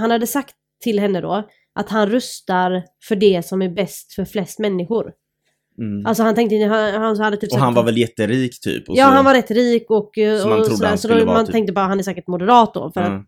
han 0.00 0.10
hade 0.10 0.26
sagt 0.26 0.54
till 0.84 1.00
henne 1.00 1.20
då 1.20 1.48
att 1.74 1.90
han 1.90 2.08
röstar 2.10 2.82
för 3.08 3.16
det 3.16 3.46
som 3.46 3.62
är 3.62 3.68
bäst 3.68 4.12
för 4.14 4.24
flest 4.24 4.58
människor. 4.58 5.12
Mm. 5.78 6.06
Alltså 6.06 6.22
han 6.22 6.34
tänkte, 6.34 6.56
han, 6.56 6.94
han 7.02 7.20
hade 7.20 7.36
typ 7.36 7.48
och 7.48 7.52
sagt 7.52 7.62
han 7.62 7.74
var 7.74 7.84
väl 7.84 7.98
jätterik 7.98 8.60
typ? 8.60 8.88
Och 8.88 8.96
Ja, 8.96 9.06
så, 9.06 9.12
han 9.12 9.24
var 9.24 9.34
rätt 9.34 9.50
rik 9.50 9.90
och, 9.90 10.10
Så 10.42 10.48
man 10.48 10.60
och 10.60 10.66
sådär, 10.66 10.88
han 10.88 10.98
så 10.98 11.08
då, 11.08 11.26
man 11.26 11.44
typ- 11.46 11.52
tänkte 11.52 11.72
bara 11.72 11.86
han 11.86 11.98
är 11.98 12.02
säkert 12.02 12.26
moderat 12.26 12.74
då 12.74 12.90
för 12.94 13.00
Ja. 13.00 13.06
att 13.06 13.22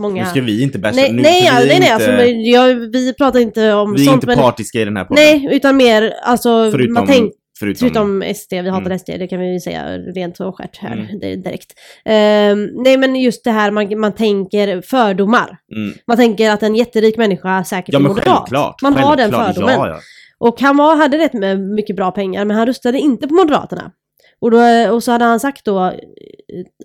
många... 0.00 0.24
Nu 0.24 0.30
ska 0.30 0.40
vi 0.40 0.62
inte 0.62 0.78
basha. 0.78 0.94
Nej, 0.96 1.12
nu, 1.12 1.22
nej, 1.22 1.42
vi 1.42 1.50
nej, 1.50 1.66
nej, 1.66 1.76
inte, 1.76 1.94
alltså, 1.94 2.10
men 2.10 2.44
jag, 2.44 2.74
vi 2.74 3.14
pratar 3.14 3.40
inte 3.40 3.72
om 3.74 3.94
vi 3.94 4.02
är 4.02 4.04
sånt 4.04 4.14
inte 4.14 4.26
men... 4.26 4.38
partiska 4.38 4.80
i 4.80 4.84
den 4.84 4.96
här 4.96 5.04
podden. 5.04 5.24
Nej, 5.24 5.56
utan 5.56 5.76
mer 5.76 6.12
alltså, 6.22 6.70
Förutom, 6.70 6.94
man 6.94 7.06
tänk, 7.06 7.32
förutom, 7.58 7.78
förutom 7.88 8.34
SD, 8.34 8.52
vi 8.52 8.68
hatar 8.68 8.86
Mm. 8.86 8.98
SD, 8.98 9.06
det 9.18 9.26
kan 9.28 9.40
vi 9.40 9.52
ju 9.52 9.60
säga 9.60 9.98
rent 9.98 10.40
och 10.40 10.56
skärt 10.56 10.76
här 10.78 10.92
Mm. 10.92 11.42
direkt. 11.42 11.72
Ehm, 12.04 12.64
nej 12.74 12.96
men 12.96 13.16
just 13.16 13.44
det 13.44 13.50
här 13.50 13.70
man, 13.70 14.00
man 14.00 14.12
tänker 14.14 14.80
fördomar. 14.80 15.58
Mm. 15.76 15.94
Man 16.06 16.16
tänker 16.16 16.50
att 16.50 16.62
en 16.62 16.74
jätterik 16.74 17.16
människa 17.16 17.64
säkert 17.64 17.92
Ja 17.92 17.98
är 17.98 18.02
moderat. 18.02 18.24
självklart. 18.24 18.82
Man 18.82 18.94
har 18.94 19.16
den 19.16 19.30
självklart, 19.32 19.54
fördomen. 19.54 19.74
Ja, 19.78 19.88
ja. 19.88 19.98
Och 20.38 20.60
han 20.60 20.76
var, 20.76 20.96
hade 20.96 21.18
rätt 21.18 21.32
med 21.32 21.60
mycket 21.60 21.96
bra 21.96 22.10
pengar 22.10 22.44
men 22.44 22.56
han 22.56 22.66
röstade 22.66 22.98
inte 22.98 23.28
på 23.28 23.34
Moderaterna. 23.34 23.92
Och, 24.40 24.50
då, 24.50 24.58
och 24.94 25.02
så 25.02 25.12
hade 25.12 25.24
han 25.24 25.40
sagt 25.40 25.64
då 25.64 25.84
eh, 25.84 25.92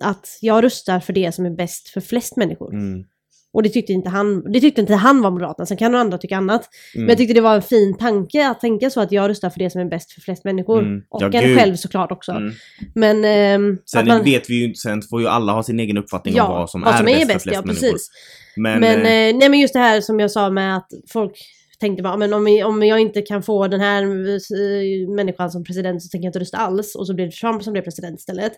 att 0.00 0.38
jag 0.40 0.64
röstar 0.64 1.00
för 1.00 1.12
det 1.12 1.34
som 1.34 1.46
är 1.46 1.50
bäst 1.50 1.88
för 1.88 2.00
flest 2.00 2.36
människor. 2.36 2.74
Mm. 2.74 3.04
Och 3.52 3.62
det 3.62 3.68
tyckte 3.68 3.92
inte 3.92 4.08
han, 4.08 4.52
det 4.52 4.60
tyckte 4.60 4.80
inte 4.80 4.94
han 4.94 5.22
var 5.22 5.30
Moderaterna, 5.30 5.66
sen 5.66 5.76
kan 5.76 5.94
andra 5.94 6.18
tycka 6.18 6.36
annat. 6.36 6.68
Mm. 6.94 7.04
Men 7.04 7.08
jag 7.08 7.18
tyckte 7.18 7.34
det 7.34 7.40
var 7.40 7.54
en 7.54 7.62
fin 7.62 7.96
tanke 7.98 8.48
att 8.48 8.60
tänka 8.60 8.90
så 8.90 9.00
att 9.00 9.12
jag 9.12 9.30
röstar 9.30 9.50
för 9.50 9.58
det 9.58 9.70
som 9.70 9.80
är 9.80 9.84
bäst 9.84 10.12
för 10.12 10.20
flest 10.20 10.44
människor. 10.44 10.82
Mm. 10.82 11.02
Och 11.08 11.22
Ja, 11.22 11.26
en 11.26 11.46
gud. 11.46 11.58
själv 11.58 11.76
såklart 11.76 12.12
också. 12.12 12.32
Mm. 12.32 12.52
Men... 12.94 13.24
ehm, 13.24 13.78
Sen 13.84 14.06
man, 14.08 14.24
vet 14.24 14.50
vi 14.50 14.54
ju 14.54 14.64
inte, 14.64 14.78
sen 14.78 15.02
får 15.02 15.20
ju 15.20 15.26
alla 15.28 15.52
ha 15.52 15.62
sin 15.62 15.80
egen 15.80 15.98
uppfattning 15.98 16.34
ja, 16.34 16.44
om 16.46 16.58
vad 16.58 16.70
som 16.70 16.82
är 16.84 17.04
bäst 17.04 17.32
för 17.32 17.38
flest 17.38 17.46
ja 17.46 17.62
människor. 17.62 17.80
precis. 17.90 18.10
Men, 18.56 18.80
Men, 18.80 19.00
eh, 19.00 19.12
eh, 19.12 19.36
nej 19.36 19.48
men 19.48 19.60
just 19.60 19.74
det 19.74 19.80
här 19.80 20.00
som 20.00 20.20
jag 20.20 20.30
sa 20.30 20.50
med 20.50 20.76
att 20.76 20.88
folk 21.12 21.32
tänkte 21.80 22.02
bara, 22.02 22.16
men 22.16 22.32
om, 22.32 22.62
om 22.64 22.82
jag 22.82 23.00
inte 23.00 23.22
kan 23.22 23.42
få 23.42 23.68
den 23.68 23.80
här 23.80 24.02
eh, 24.02 25.08
människan 25.16 25.50
som 25.50 25.64
president 25.64 26.02
så 26.02 26.08
tänker 26.08 26.24
jag 26.26 26.28
inte 26.28 26.38
rösta 26.40 26.56
alls. 26.58 26.94
Och 26.94 27.06
så 27.06 27.14
blir 27.14 27.26
det 27.26 27.32
Trump 27.32 27.62
som 27.62 27.72
blir 27.72 27.82
president 27.82 28.18
istället. 28.20 28.52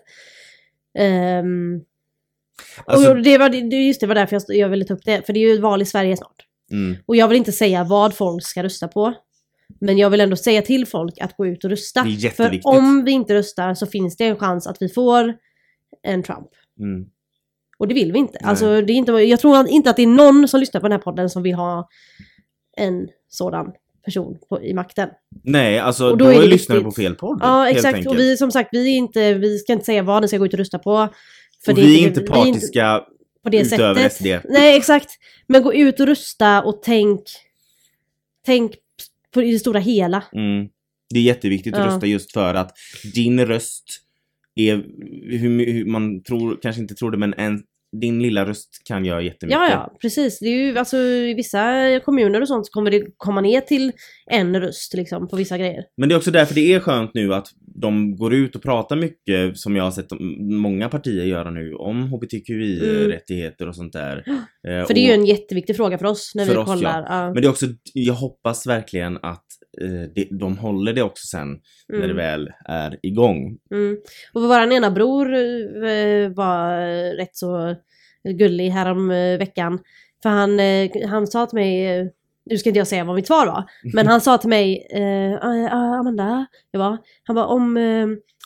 Ehm, 0.97 1.81
alltså, 2.85 3.09
och 3.09 3.21
det 3.21 3.37
var, 3.37 3.49
just 3.49 3.99
det 4.01 4.07
var 4.07 4.15
därför 4.15 4.35
jag, 4.47 4.57
jag 4.57 4.69
ville 4.69 4.85
ta 4.85 4.93
upp 4.93 5.05
det. 5.05 5.25
För 5.25 5.33
det 5.33 5.39
är 5.39 5.53
ju 5.53 5.61
val 5.61 5.81
i 5.81 5.85
Sverige 5.85 6.17
snart. 6.17 6.35
mm, 6.71 6.95
Och 7.05 7.15
jag 7.15 7.27
vill 7.27 7.37
inte 7.37 7.51
säga 7.51 7.83
vad 7.83 8.13
folk 8.13 8.43
ska 8.43 8.63
rösta 8.63 8.87
på. 8.87 9.13
Men 9.79 9.97
jag 9.97 10.09
vill 10.09 10.21
ändå 10.21 10.35
säga 10.35 10.61
till 10.61 10.85
folk 10.85 11.13
att 11.21 11.37
gå 11.37 11.47
ut 11.47 11.63
och 11.63 11.69
rösta. 11.69 12.03
Det 12.03 12.09
är 12.09 12.11
För 12.11 12.21
jätteviktigt. 12.43 12.65
om 12.65 13.03
vi 13.05 13.11
inte 13.11 13.33
röstar 13.33 13.73
så 13.73 13.85
finns 13.87 14.17
det 14.17 14.25
en 14.25 14.35
chans 14.39 14.67
att 14.67 14.77
vi 14.79 14.89
får 14.89 15.33
en 16.03 16.23
Trump. 16.23 16.47
mm. 16.79 17.05
Och 17.77 17.87
det 17.87 17.93
vill 17.93 18.11
vi 18.11 18.19
inte. 18.19 18.37
Nej. 18.41 18.49
Alltså, 18.49 18.81
det 18.81 18.93
är 18.93 18.95
inte. 18.95 19.11
Jag 19.11 19.39
tror 19.39 19.67
inte 19.69 19.89
att 19.89 19.95
det 19.95 20.01
är 20.03 20.07
någon 20.07 20.47
som 20.47 20.59
lyssnar 20.59 20.81
på 20.81 20.87
den 20.87 20.91
här 20.91 20.99
podden 20.99 21.29
som 21.29 21.43
vill 21.43 21.53
ha 21.53 21.87
en 22.77 23.07
sådan 23.29 23.71
person 24.05 24.37
på, 24.49 24.61
i 24.63 24.73
makten. 24.73 25.09
Nej, 25.43 25.79
alltså 25.79 26.11
Och 26.11 26.17
då, 26.17 26.25
då 26.25 26.31
är 26.31 26.47
lyssnar 26.47 26.81
på 26.81 26.91
fel 26.91 27.15
podd. 27.15 27.39
Ja, 27.41 27.69
exakt. 27.69 27.95
enkelt. 27.95 28.07
Och 28.07 28.19
vi 28.19 28.37
som 28.37 28.51
sagt, 28.51 28.69
vi, 28.71 28.93
är 28.93 28.97
inte, 28.97 29.33
vi 29.33 29.57
ska 29.57 29.73
inte 29.73 29.85
säga 29.85 30.03
vad 30.03 30.21
ni 30.21 30.27
ska 30.27 30.37
gå 30.37 30.45
ut 30.45 30.53
och 30.53 30.59
rösta 30.59 30.79
på. 30.79 31.07
För 31.65 31.71
och 31.71 31.75
det 31.77 31.85
vi 31.85 32.03
är 32.03 32.07
inte 32.07 32.21
vi 32.21 32.27
partiska 32.27 33.03
på 33.43 33.49
det 33.49 33.65
sättet. 33.65 34.13
SD. 34.13 34.25
Nej, 34.49 34.77
exakt. 34.77 35.09
Men 35.47 35.63
gå 35.63 35.73
ut 35.73 35.99
och 35.99 36.07
rösta 36.07 36.63
och 36.63 36.79
tänk, 36.83 37.21
tänk 38.45 38.71
på 39.33 39.43
i 39.43 39.51
det 39.51 39.59
stora 39.59 39.79
hela. 39.79 40.23
Mm. 40.35 40.67
Det 41.09 41.19
är 41.19 41.23
jätteviktigt 41.23 41.73
att 41.73 41.79
Ja. 41.79 41.87
rösta 41.87 42.05
just 42.05 42.31
för 42.33 42.53
att 42.55 42.71
din 43.13 43.45
röst 43.45 43.83
är, 44.55 44.75
hur, 45.37 45.65
hur 45.65 45.85
man 45.85 46.23
tror, 46.23 46.59
kanske 46.61 46.81
inte 46.81 46.95
tror 46.95 47.11
det, 47.11 47.17
men 47.17 47.33
en, 47.33 47.63
din 48.01 48.21
lilla 48.21 48.45
röst 48.45 48.69
kan 48.87 49.05
göra 49.05 49.21
jättemycket. 49.21 49.59
Ja, 49.59 49.69
ja, 49.69 49.97
precis. 50.01 50.39
Det 50.39 50.45
är 50.45 50.65
ju, 50.65 50.77
alltså, 50.77 50.97
I 50.97 51.33
vissa 51.33 51.99
kommuner 52.05 52.41
och 52.41 52.47
sånt 52.47 52.67
så 52.67 52.71
kommer 52.71 52.91
det 52.91 53.05
komma 53.17 53.41
ner 53.41 53.61
till 53.61 53.91
en 54.31 54.61
röst 54.61 54.93
liksom, 54.93 55.27
på 55.27 55.35
vissa 55.35 55.57
grejer. 55.57 55.83
Men 55.97 56.09
det 56.09 56.15
är 56.15 56.17
också 56.17 56.31
därför 56.31 56.55
det 56.55 56.73
är 56.73 56.79
skönt 56.79 57.11
nu 57.13 57.33
att 57.33 57.47
de 57.81 58.15
går 58.15 58.33
ut 58.33 58.55
och 58.55 58.61
pratar 58.61 58.95
mycket, 58.95 59.57
som 59.57 59.75
jag 59.75 59.83
har 59.83 59.91
sett 59.91 60.07
många 60.39 60.89
partier 60.89 61.25
göra 61.25 61.51
nu, 61.51 61.73
om 61.73 62.03
hbtqi-rättigheter 62.13 63.67
och 63.67 63.75
sånt 63.75 63.93
där. 63.93 64.23
Eh, 64.27 64.33
Mm. 64.75 64.87
För 64.87 64.93
det 64.93 64.99
är 64.99 65.07
ju 65.07 65.13
en 65.13 65.25
jätteviktig 65.25 65.75
fråga 65.75 65.97
för 65.97 66.05
oss 66.05 66.31
när 66.35 66.45
För 66.45 66.51
vi 66.51 66.57
oss, 66.57 66.65
kollar. 66.65 67.05
Ja. 67.09 67.33
Men 67.33 67.41
det 67.41 67.47
är 67.47 67.49
också, 67.49 67.65
jag 67.93 68.13
hoppas 68.13 68.67
verkligen 68.67 69.17
att 69.17 69.45
eh, 69.81 70.23
de 70.31 70.57
håller 70.57 70.93
det 70.93 71.01
också 71.01 71.27
sen 71.27 71.59
när 71.87 71.97
det 71.99 72.03
Mm. 72.05 72.15
väl 72.17 72.51
är 72.65 72.99
igång. 73.01 73.57
Mm. 73.71 73.97
Och 74.33 74.41
våran 74.41 74.71
ena 74.71 74.91
bror 74.91 75.33
eh, 75.33 76.29
var 76.29 76.77
rätt 77.17 77.35
så 77.35 77.75
gullig 78.23 78.69
härom 78.69 79.11
eh, 79.11 79.37
veckan. 79.37 79.79
För 80.23 80.29
han, 80.29 80.59
han 81.09 81.27
sa 81.27 81.45
till 81.45 81.55
mig, 81.59 82.03
nu 82.49 82.57
ska 82.57 82.69
inte 82.69 82.77
jag 82.79 82.87
säga 82.87 83.03
vad 83.03 83.15
mitt 83.15 83.27
svar 83.27 83.45
var, 83.45 83.63
men 83.93 84.07
han 84.07 84.21
sa 84.21 84.37
till 84.37 84.49
mig, 84.49 84.87
"Ah, 85.41 85.95
Amanda, 85.99 86.45
jag 86.71 86.79
bara, 86.79 86.97
han 87.23 87.35
bara 87.35 87.45
om, 87.45 87.77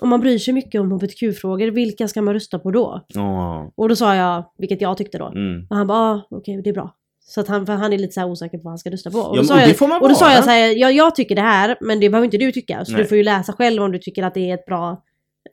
om 0.02 0.10
man 0.10 0.20
bryr 0.20 0.38
sig 0.38 0.54
mycket 0.54 0.82
om 0.82 0.92
hbtq-frågor, 0.92 1.68
vilka 1.72 2.08
ska 2.08 2.22
man 2.22 2.34
rösta 2.34 2.60
på 2.60 2.72
då? 2.72 3.06
Ja. 3.08 3.72
Och 3.76 3.90
då 3.90 3.96
sa 3.96 4.16
jag, 4.16 4.44
vilket 4.58 4.82
jag 4.82 4.98
tyckte 4.98 5.18
då. 5.18 5.28
Mm. 5.28 5.68
Och 5.70 5.76
han 5.76 5.88
bara, 5.88 5.98
ah, 5.98 6.28
okej 6.30 6.62
det 6.64 6.70
är 6.70 6.74
bra. 6.74 6.96
Så 7.30 7.42
att 7.42 7.48
han, 7.48 7.66
för 7.66 7.74
han 7.74 7.94
är 7.94 7.98
lite 7.98 8.14
så 8.14 8.26
osäker 8.26 8.58
på 8.58 8.64
vad 8.64 8.72
han 8.72 8.78
ska 8.78 8.90
rösta 8.90 9.12
på. 9.12 9.18
Och 9.20 9.38
Ja, 9.38 9.42
då, 9.42 9.48
sa 9.48 9.56
men 9.56 9.68
jag, 9.68 9.78
får 9.78 9.88
man 9.88 10.02
och 10.02 10.10
då 10.10 10.16
sa 10.16 10.34
jag 10.34 10.44
så 10.44 10.50
här, 10.50 10.76
ja, 10.78 10.92
jag 10.92 11.16
tycker 11.16 11.36
det 11.36 11.42
här, 11.42 11.78
men 11.82 12.00
det 12.00 12.10
behöver 12.10 12.26
inte 12.26 12.38
du 12.38 12.52
tycka. 12.52 12.86
Så 12.86 12.92
Nej. 12.92 13.02
du 13.02 13.08
får 13.08 13.18
ju 13.18 13.24
läsa 13.24 13.54
själv 13.54 13.84
om 13.84 13.92
du 13.92 14.00
tycker 14.00 14.24
att 14.24 14.34
det 14.34 14.50
är 14.50 14.54
ett 14.54 14.66
bra 14.66 15.04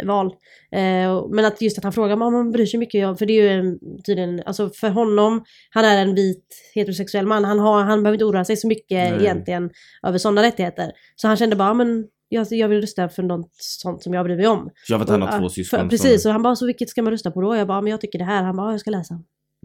val. 0.05 0.27
Eh, 0.73 1.27
men 1.31 1.45
att 1.45 1.62
just 1.62 1.79
att 1.79 1.85
han 1.85 1.93
frågar 1.93 2.12
om 2.12 2.33
man 2.33 2.53
bryr 2.53 2.67
sig 2.67 2.81
mycket, 2.81 3.01
ja, 3.01 3.17
för 3.17 3.27
det 3.27 3.33
är 3.33 3.43
ju 3.43 3.49
en, 3.49 3.79
tydligen, 4.07 4.43
alltså 4.47 4.71
för 4.71 4.91
honom, 4.91 5.45
han 5.71 5.85
är 5.85 6.03
en 6.03 6.15
vit 6.15 6.45
heterosexuell 6.75 7.27
man, 7.27 7.45
han, 7.45 7.59
har, 7.59 7.83
han 7.83 8.03
behöver 8.03 8.15
inte 8.15 8.25
oroa 8.25 8.45
sig 8.45 8.57
så 8.57 8.69
mycket 8.69 9.11
Nej. 9.11 9.21
egentligen 9.21 9.71
över 10.07 10.19
sådana 10.19 10.43
rättigheter. 10.43 10.93
Så 11.17 11.29
han 11.29 11.37
kände 11.37 11.57
bara, 11.57 11.75
men 11.75 12.05
jag, 12.29 12.47
jag 12.51 12.69
vill 12.69 12.81
rösta 12.81 13.09
för 13.09 13.23
något 13.23 13.51
sånt 13.55 14.03
som 14.03 14.15
jag 14.15 14.25
bryr 14.25 14.37
mig 14.37 14.47
om. 14.47 14.71
Jag 14.89 14.99
vet 14.99 15.05
att 15.05 15.11
han 15.11 15.23
Och, 15.23 15.29
har 15.29 15.39
två 15.39 15.45
ja, 15.45 15.49
syskon. 15.49 15.89
Precis, 15.89 16.27
och 16.27 16.33
han 16.33 16.43
bara, 16.43 16.57
så 16.57 16.67
vilket 16.67 16.89
ska 16.89 17.03
man 17.03 17.11
rösta 17.11 17.31
på 17.31 17.41
då? 17.41 17.57
Jag 17.57 17.69
bara, 17.69 17.81
men 17.81 17.91
jag 17.91 18.01
tycker 18.01 18.19
det 18.19 18.25
här. 18.25 18.43
Han 18.43 18.57
bara, 18.57 18.67
ja, 18.67 18.73
jag 18.73 18.81
ska 18.81 18.91
läsa. 18.91 19.15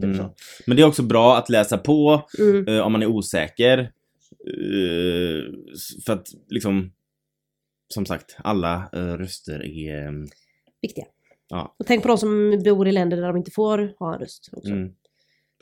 Typ 0.01 0.19
mm. 0.19 0.31
Men 0.65 0.77
det 0.77 0.83
är 0.83 0.87
också 0.87 1.03
bra 1.03 1.37
att 1.37 1.49
läsa 1.49 1.77
på 1.77 2.27
Mm. 2.39 2.67
eh, 2.67 2.79
om 2.79 2.91
man 2.91 3.01
är 3.01 3.07
osäker. 3.07 3.77
Eh, 4.47 5.53
för 6.05 6.13
att 6.13 6.27
liksom, 6.49 6.91
som 7.93 8.05
sagt, 8.05 8.35
alla 8.37 8.89
eh, 8.93 9.13
röster 9.17 9.65
är... 9.65 10.05
eh, 10.05 10.11
viktiga. 10.81 11.05
Ja. 11.49 11.75
Och 11.79 11.85
tänk 11.85 12.01
på 12.01 12.07
de 12.07 12.17
som 12.17 12.61
bor 12.65 12.87
i 12.87 12.91
länder 12.91 13.17
där 13.17 13.27
de 13.27 13.37
inte 13.37 13.51
får 13.51 13.93
ha 13.99 14.13
en 14.13 14.19
röst 14.19 14.49
också. 14.51 14.71
Mm, 14.71 14.91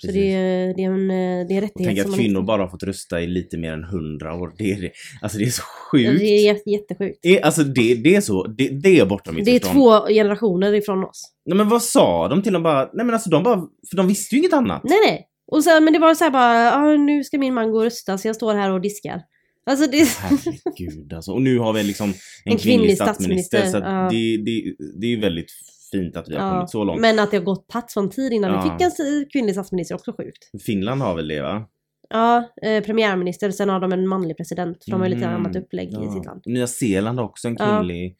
så 0.02 0.08
precis. 0.08 0.22
det 0.22 0.32
är, 0.34 0.74
det 0.76 0.84
är 0.84 0.88
en, 0.92 1.12
eh, 1.12 1.48
det 1.48 1.54
är 1.54 1.56
en 1.56 1.62
rättighet 1.62 1.74
tänk 1.96 2.00
att 2.00 2.16
kvinnor 2.16 2.40
inte... 2.40 2.48
bara 2.48 2.62
har 2.62 2.70
fått 2.70 2.84
rösta 2.84 3.22
i 3.22 3.28
lite 3.28 3.58
mer 3.58 3.72
än 3.74 3.84
hundra 3.84 4.36
år. 4.36 4.54
Det 4.58 4.72
är. 4.72 4.92
Alltså 5.22 5.38
det 5.38 5.44
är 5.44 5.50
så 5.50 5.62
sjukt. 5.92 6.20
Det 6.20 6.26
är 6.26 6.44
jätte- 6.46 6.70
jättesjukt. 6.70 7.20
Det, 7.22 7.42
alltså 7.42 7.64
det, 7.64 7.96
det 7.96 8.16
är 8.16 8.22
så, 8.22 8.44
det, 8.48 8.68
det 8.70 9.00
är 9.00 9.06
bortom 9.06 9.36
mitt 9.36 9.46
Det 9.46 9.56
är 9.56 9.60
två 9.60 10.08
generationer 10.08 10.74
ifrån 10.74 11.04
oss. 11.04 11.34
Nej 11.46 11.58
men 11.58 11.70
vad 11.70 11.84
sa 11.84 12.28
de 12.28 12.42
till 12.42 12.54
dem 12.54 12.64
bara? 12.64 12.90
Nej 12.94 13.06
men 13.06 13.14
alltså 13.14 13.30
de 13.30 13.44
bara, 13.44 13.56
för 13.90 13.98
de 13.98 14.08
visste 14.08 14.36
ju 14.36 14.40
inget 14.40 14.54
annat. 14.54 14.82
Nej 14.84 14.98
nej. 15.06 15.26
Och 15.52 15.64
sen, 15.64 15.84
men 15.84 15.94
det 15.94 16.00
var 16.00 16.14
så 16.16 16.24
här 16.24 16.32
bara, 16.32 16.74
ah, 16.76 16.96
nu 16.98 17.24
ska 17.24 17.38
min 17.38 17.54
man 17.54 17.72
gå 17.72 17.78
och 17.78 17.84
rösta 17.84 18.18
så 18.18 18.28
jag 18.28 18.36
står 18.36 18.54
här 18.56 18.72
och 18.72 18.82
diskar. 18.82 19.22
Alltså 19.66 19.92
det... 19.92 20.08
Herregud 20.08 21.14
alltså. 21.14 21.32
Och 21.32 21.42
nu 21.42 21.60
har 21.60 21.74
vi 21.74 21.84
liksom 21.84 22.10
en, 22.10 22.16
En 22.52 22.58
kvinnlig, 22.58 22.80
kvinnlig 22.80 22.96
statsminister. 22.96 23.58
statsminister, 23.58 23.80
Så 23.90 23.94
ja. 23.96 24.10
det, 24.12 24.38
det, 24.38 24.76
det 25.02 25.14
är 25.14 25.22
väldigt 25.22 25.52
fint 25.92 26.18
att 26.18 26.30
vi 26.30 26.36
har 26.36 26.46
Ja, 26.48 26.54
kommit 26.54 26.70
så 26.70 26.84
långt. 26.84 27.02
Men 27.02 27.20
att 27.20 27.32
det 27.32 27.38
har 27.38 27.44
gått 27.44 27.68
tagit 27.70 27.92
sån 27.92 28.10
tid 28.10 28.34
innan 28.34 28.52
Ja. 28.52 28.62
vi 28.64 28.70
fick 28.88 29.00
en 29.00 29.26
kvinnlig 29.32 29.56
statsminister 29.56 29.96
är 29.96 30.00
också 30.00 30.14
sjukt. 30.18 30.64
Finland 30.66 31.02
har 31.02 31.16
väl 31.16 31.28
det 31.28 31.42
va? 31.42 31.66
Ja, 32.12 32.50
eh, 32.62 32.84
premiärminister, 32.84 33.52
sen 33.52 33.70
har 33.70 33.80
de 33.80 33.92
en 33.94 34.08
manlig 34.08 34.38
president. 34.38 34.84
För 34.84 34.92
de 34.92 35.00
har 35.02 35.08
ju 35.08 35.14
lite 35.16 35.28
Mm, 35.28 35.46
annat 35.46 35.56
upplägg 35.56 35.90
i 35.90 35.94
Ja. 35.94 36.14
sitt 36.14 36.26
land. 36.26 36.42
Nya 36.46 36.68
Zeeland 36.68 37.20
har 37.20 37.26
också 37.26 37.48
en 37.48 37.56
Ja. 37.60 37.78
kvinnlig. 37.78 38.18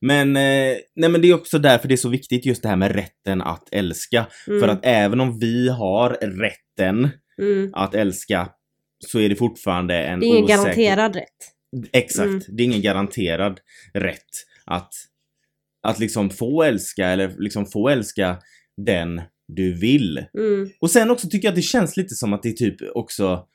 Men, 0.00 0.36
eh, 0.36 0.76
nej 0.96 1.10
men 1.10 1.20
det 1.20 1.28
är 1.30 1.34
också 1.34 1.58
därför 1.58 1.88
det 1.88 1.94
är 1.94 1.96
så 1.96 2.08
viktigt 2.08 2.46
just 2.46 2.62
det 2.62 2.68
här 2.68 2.76
med 2.76 2.94
rätten 2.94 3.42
att 3.42 3.68
älska. 3.72 4.26
Mm, 4.48 4.60
För 4.60 4.68
att 4.68 4.80
även 4.82 5.20
om 5.20 5.38
vi 5.38 5.68
har 5.68 6.10
rätten 6.10 7.08
mm. 7.38 7.70
att 7.74 7.94
älska 7.94 8.48
så 9.06 9.18
är 9.20 9.28
det 9.28 9.36
fortfarande 9.36 9.94
en 10.04 10.20
Det 10.20 10.26
är 10.26 10.28
ingen 10.28 10.44
osäker... 10.44 10.62
garanterad 10.64 11.16
rätt. 11.16 11.52
Exakt, 11.92 12.26
Mm. 12.26 12.40
det 12.48 12.62
är 12.62 12.64
ingen 12.64 12.82
garanterad 12.82 13.60
rätt 13.94 14.20
att, 14.64 14.92
att 15.86 15.98
liksom 15.98 16.30
få 16.30 16.62
älska 16.62 17.08
eller 17.08 17.34
liksom 17.38 17.66
få 17.66 17.88
älska 17.88 18.38
den 18.76 19.22
du 19.48 19.74
vill. 19.74 20.24
Mm. 20.38 20.70
Och 20.80 20.90
sen 20.90 21.10
också 21.10 21.28
tycker 21.28 21.48
jag 21.48 21.52
att 21.52 21.56
det 21.56 21.62
känns 21.62 21.96
lite 21.96 22.14
som 22.14 22.32
att 22.32 22.42
det 22.42 22.48
är 22.48 22.52
typ 22.52 22.76
också 22.94 23.46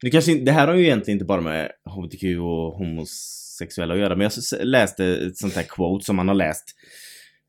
det, 0.00 0.10
kanske, 0.10 0.34
det 0.34 0.52
här 0.52 0.66
har 0.68 0.74
ju 0.74 0.84
egentligen 0.84 1.16
inte 1.16 1.24
bara 1.24 1.40
med 1.40 1.72
HBTQ 1.84 2.24
och 2.24 2.72
homosexuella 2.72 3.94
att 3.94 4.00
göra 4.00 4.16
men 4.16 4.30
jag 4.30 4.66
läste 4.66 5.04
ett 5.04 5.36
sånt 5.36 5.54
här 5.54 5.62
quote 5.62 6.04
som 6.04 6.16
man 6.16 6.28
har 6.28 6.34
läst 6.34 6.64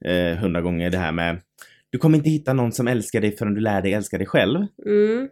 eh, 0.06 0.38
hundra 0.38 0.62
gånger 0.62 0.90
det 0.90 0.98
här 0.98 1.12
med 1.12 1.42
Du 1.90 1.98
kommer 1.98 2.18
inte 2.18 2.30
hitta 2.30 2.54
någon 2.54 2.72
som 2.72 2.88
älskar 2.88 3.22
dig 3.22 3.38
förrän 3.38 3.54
du 3.54 3.62
lär 3.62 3.82
dig 3.82 3.94
älska 3.94 4.18
dig 4.18 4.28
själv. 4.28 4.66
Mm. 4.86 5.30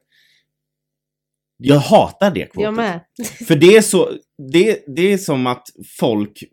Jag 1.58 1.80
hatar 1.80 2.32
det 2.32 2.46
quotet. 2.46 2.64
Jag 2.64 2.74
med. 2.74 3.00
För 3.48 3.56
det 3.56 3.78
är 3.78 3.82
så, 3.82 4.12
det, 4.52 4.84
det 4.88 5.14
är 5.14 5.18
som 5.18 5.48
att 5.48 5.68
folk 6.00 6.44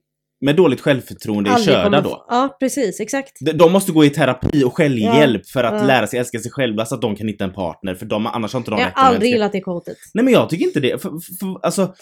med 0.45 0.57
dåligt 0.57 0.81
självförtroende 0.81 1.51
är 1.51 1.59
körda 1.59 2.01
då. 2.01 2.25
Ja, 2.29 2.57
precis. 2.61 3.01
Exakt. 3.01 3.33
De- 3.41 3.53
De 3.53 3.73
måste 3.73 3.93
gå 3.93 4.05
i 4.05 4.11
terapi 4.11 4.65
och 4.65 4.77
självhjälp 4.77 5.47
för 5.47 5.65
att 5.65 5.81
ja. 5.81 5.87
lära 5.87 6.07
sig 6.07 6.19
älska 6.19 6.39
sig 6.39 6.51
själva 6.51 6.87
så 6.87 6.95
att 6.95 7.01
de 7.03 7.17
kan 7.17 7.29
hitta 7.29 7.45
en 7.45 7.53
partner 7.53 7.95
för 7.95 8.07
de, 8.07 8.27
annars 8.27 8.53
har 8.53 8.61
inte 8.61 8.71
de 8.71 8.81
Jag 8.81 8.87
har 8.95 9.09
aldrig 9.09 9.31
gillat 9.33 9.53
det 9.53 9.61
quotet. 9.61 9.97
Nej 10.15 10.25
men 10.25 10.35
jag 10.35 10.49
tycker 10.51 10.65
inte 10.67 10.81
det. 10.81 11.03
För, 11.03 11.11
för, 11.11 11.67
alltså, 11.67 11.95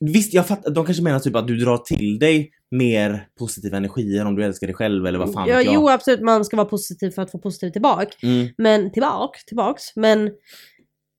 visst, 0.00 0.34
jag 0.34 0.46
fattar, 0.46 0.70
de 0.70 0.84
kanske 0.84 1.02
menar 1.02 1.18
typ 1.18 1.36
att 1.36 1.46
du 1.46 1.56
drar 1.56 1.76
till 1.78 2.18
dig 2.18 2.50
mer 2.70 3.26
positiva 3.38 3.76
energier 3.76 4.26
om 4.26 4.34
du 4.36 4.44
älskar 4.44 4.66
dig 4.66 4.76
själv 4.76 5.06
eller 5.06 5.18
vad 5.18 5.32
fan 5.32 5.48
Ja, 5.48 5.56
vet 5.56 5.64
jag. 5.64 5.74
jo, 5.74 5.88
absolut. 5.88 6.20
Man 6.20 6.44
ska 6.44 6.56
vara 6.56 6.68
positiv 6.68 7.10
för 7.10 7.22
att 7.22 7.30
få 7.30 7.38
positivt 7.38 7.72
tillbaka. 7.72 8.10
Mm. 8.22 8.48
Men 8.58 8.92
tillbaka, 8.92 9.38
tillbaks. 9.46 9.82
Men 9.96 10.30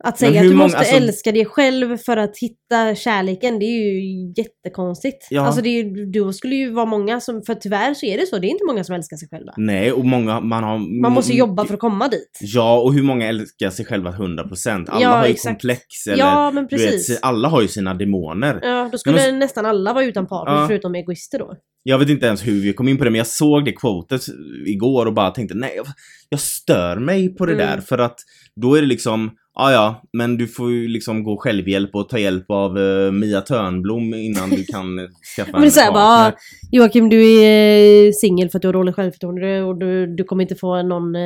att 0.03 0.21
Men 0.21 0.29
säga 0.29 0.41
att 0.41 0.47
du 0.47 0.53
många- 0.53 0.63
måste 0.63 0.77
alltså- 0.77 0.95
älska 0.95 1.31
dig 1.31 1.45
själv 1.45 1.97
för 1.97 2.17
att 2.17 2.37
hitta 2.37 2.95
kärleken, 2.95 3.59
det 3.59 3.65
är 3.65 3.93
ju 3.93 4.33
jättekonstigt. 4.37 5.27
Ja. 5.29 5.41
Alltså 5.45 5.61
det 5.61 5.69
är, 5.69 5.83
ju- 5.83 6.05
då 6.05 6.33
skulle 6.33 6.55
ju 6.55 6.71
vara 6.71 6.85
många 6.85 7.19
som, 7.19 7.41
för 7.41 7.55
tyvärr 7.55 7.93
så 7.93 8.05
är 8.05 8.17
det 8.17 8.25
så, 8.27 8.37
det 8.37 8.47
är 8.47 8.49
inte 8.49 8.65
många 8.65 8.83
som 8.83 8.95
älskar 8.95 9.17
sig 9.17 9.29
själva. 9.29 9.53
Nej, 9.57 9.91
och 9.91 10.05
många, 10.05 10.39
man 10.39 10.63
har... 10.63 11.01
Man 11.01 11.11
måste 11.11 11.33
jobba 11.33 11.65
för 11.65 11.73
att 11.73 11.79
komma 11.79 12.07
dit. 12.07 12.39
Ja, 12.41 12.79
och 12.81 12.93
hur 12.93 13.03
många 13.03 13.27
älskar 13.27 13.69
sig 13.69 13.85
själva 13.85 14.11
100%? 14.11 14.89
Alla 14.89 15.01
Ja, 15.01 15.09
har 15.09 15.25
ju 15.25 15.31
exakt. 15.31 15.51
komplex 15.61 15.83
eller... 16.07 16.23
Ja, 16.23 16.51
men 16.51 16.67
Du 16.69 16.75
vet, 16.77 16.85
precis. 16.91 17.19
alla 17.21 17.47
har 17.49 17.61
ju 17.61 17.67
sina 17.67 17.93
demoner. 17.93 18.59
Ja, 18.61 18.89
då 18.91 18.97
skulle 18.97 19.15
Nej, 19.15 19.31
nästan 19.31 19.65
alla 19.65 19.93
vara 19.93 20.05
utan 20.05 20.27
partner 20.27 20.55
Ja. 20.55 20.67
förutom 20.67 20.95
egoister 20.95 21.39
då. 21.39 21.53
Jag 21.83 21.99
vet 21.99 22.09
inte 22.09 22.25
ens 22.25 22.47
hur 22.47 22.61
vi 22.61 22.73
kom 22.73 22.87
in 22.87 22.97
på 22.97 23.03
det, 23.03 23.09
men 23.09 23.17
jag 23.17 23.27
såg 23.27 23.65
det 23.65 23.71
quotet 23.71 24.21
igår 24.67 25.05
och 25.05 25.13
bara 25.13 25.31
tänkte 25.31 25.55
nej, 25.57 25.73
jag, 25.75 25.85
jag 26.29 26.39
stör 26.39 26.95
mig 26.97 27.35
på 27.35 27.45
det 27.45 27.53
Mm. 27.53 27.67
där 27.67 27.81
för 27.81 27.97
att 27.97 28.19
då 28.55 28.75
är 28.75 28.81
det 28.81 28.87
liksom, 28.87 29.31
ja 29.59 29.71
ja, 29.71 30.01
men 30.17 30.37
du 30.37 30.47
får 30.47 30.71
ju 30.71 30.87
liksom 30.87 31.23
gå 31.23 31.37
självhjälp 31.37 31.95
och 31.95 32.09
ta 32.09 32.17
hjälp 32.19 32.45
av 32.51 32.77
eh, 32.79 33.11
Mia 33.11 33.41
Törnblom 33.41 34.13
innan 34.13 34.49
du 34.49 34.63
kan 34.65 34.99
eh, 34.99 35.05
skaffa 35.35 35.51
Men 35.51 35.63
en 35.63 35.71
såhär 35.71 35.91
bara, 35.91 36.17
partner. 36.17 36.31
"Ah, 36.31 36.67
Joakim 36.71 37.09
du 37.09 37.41
är 37.43 38.05
eh, 38.07 38.11
singel 38.11 38.49
för 38.49 38.57
att 38.57 38.61
du 38.61 38.67
har 38.67 38.73
dåligt 38.73 38.95
självförtroende 38.95 39.61
och 39.63 39.79
du, 39.79 40.15
du 40.15 40.23
kommer 40.23 40.41
inte 40.43 40.55
få 40.55 40.83
någon 40.83 41.15
eh, 41.15 41.21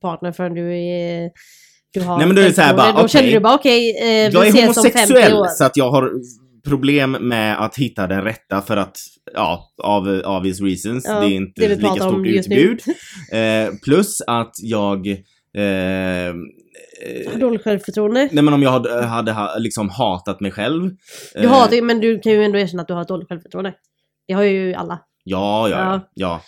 partner 0.00 0.32
förrän 0.32 0.54
du 0.54 0.76
är 0.78 1.30
du 1.94 2.00
har 2.00 2.18
Nej, 2.18 2.26
men 2.26 2.36
då 2.36 2.42
är 2.42 2.46
det 2.46 2.52
så 2.52 2.60
här 2.60 2.68
självförtroende." 2.68 2.92
bara, 2.94 3.02
Då 3.02 3.08
känner 3.08 3.24
okej. 3.26 3.34
du 3.34 3.40
bara 3.40 3.54
okej, 3.54 3.96
eh, 4.02 4.08
Jag 4.34 4.40
vi 4.40 4.48
är 4.48 4.50
ses 4.50 4.76
om 4.76 4.82
50 4.84 4.88
homosexuell 4.98 5.32
år. 5.34 5.46
så 5.46 5.64
att 5.64 5.76
jag 5.76 5.90
har 5.90 6.10
problem 6.68 7.10
med 7.20 7.64
att 7.64 7.76
hitta 7.78 8.06
den 8.06 8.24
rätta 8.24 8.60
för 8.60 8.76
att, 8.76 8.96
ja, 9.34 9.72
av 9.82 10.08
obvious 10.08 10.60
reasons. 10.60 11.04
Ja, 11.08 11.20
det 11.20 11.26
är 11.26 11.36
inte 11.36 11.68
det 11.68 11.76
lika 11.76 11.94
stort 11.94 12.26
utbud. 12.26 12.80
Eh, 13.32 13.74
plus 13.84 14.20
att 14.26 14.52
jag 14.62 15.06
eh, 15.58 16.26
eh, 16.26 17.38
Dåligt 17.38 17.62
självförtroende. 17.64 18.28
Nej 18.32 18.44
men 18.44 18.54
om 18.54 18.62
jag 18.62 18.70
hade, 18.70 19.02
hade 19.02 19.32
ha- 19.32 19.58
liksom 19.58 19.88
hatat 19.90 20.40
mig 20.40 20.50
själv. 20.50 20.90
Du 21.34 21.42
eh, 21.42 21.50
har 21.50 21.70
det, 21.70 21.82
men 21.82 22.00
du 22.00 22.18
kan 22.20 22.32
ju 22.32 22.44
ändå 22.44 22.58
erkänna 22.58 22.82
att 22.82 22.88
du 22.88 22.94
har 22.94 23.02
ett 23.02 23.08
dåligt 23.08 23.28
självförtroende. 23.28 23.74
Det 24.26 24.34
har 24.34 24.42
ju 24.42 24.74
alla. 24.74 24.98
Ja, 25.24 25.68
ja, 25.68 26.00
ja. 26.14 26.40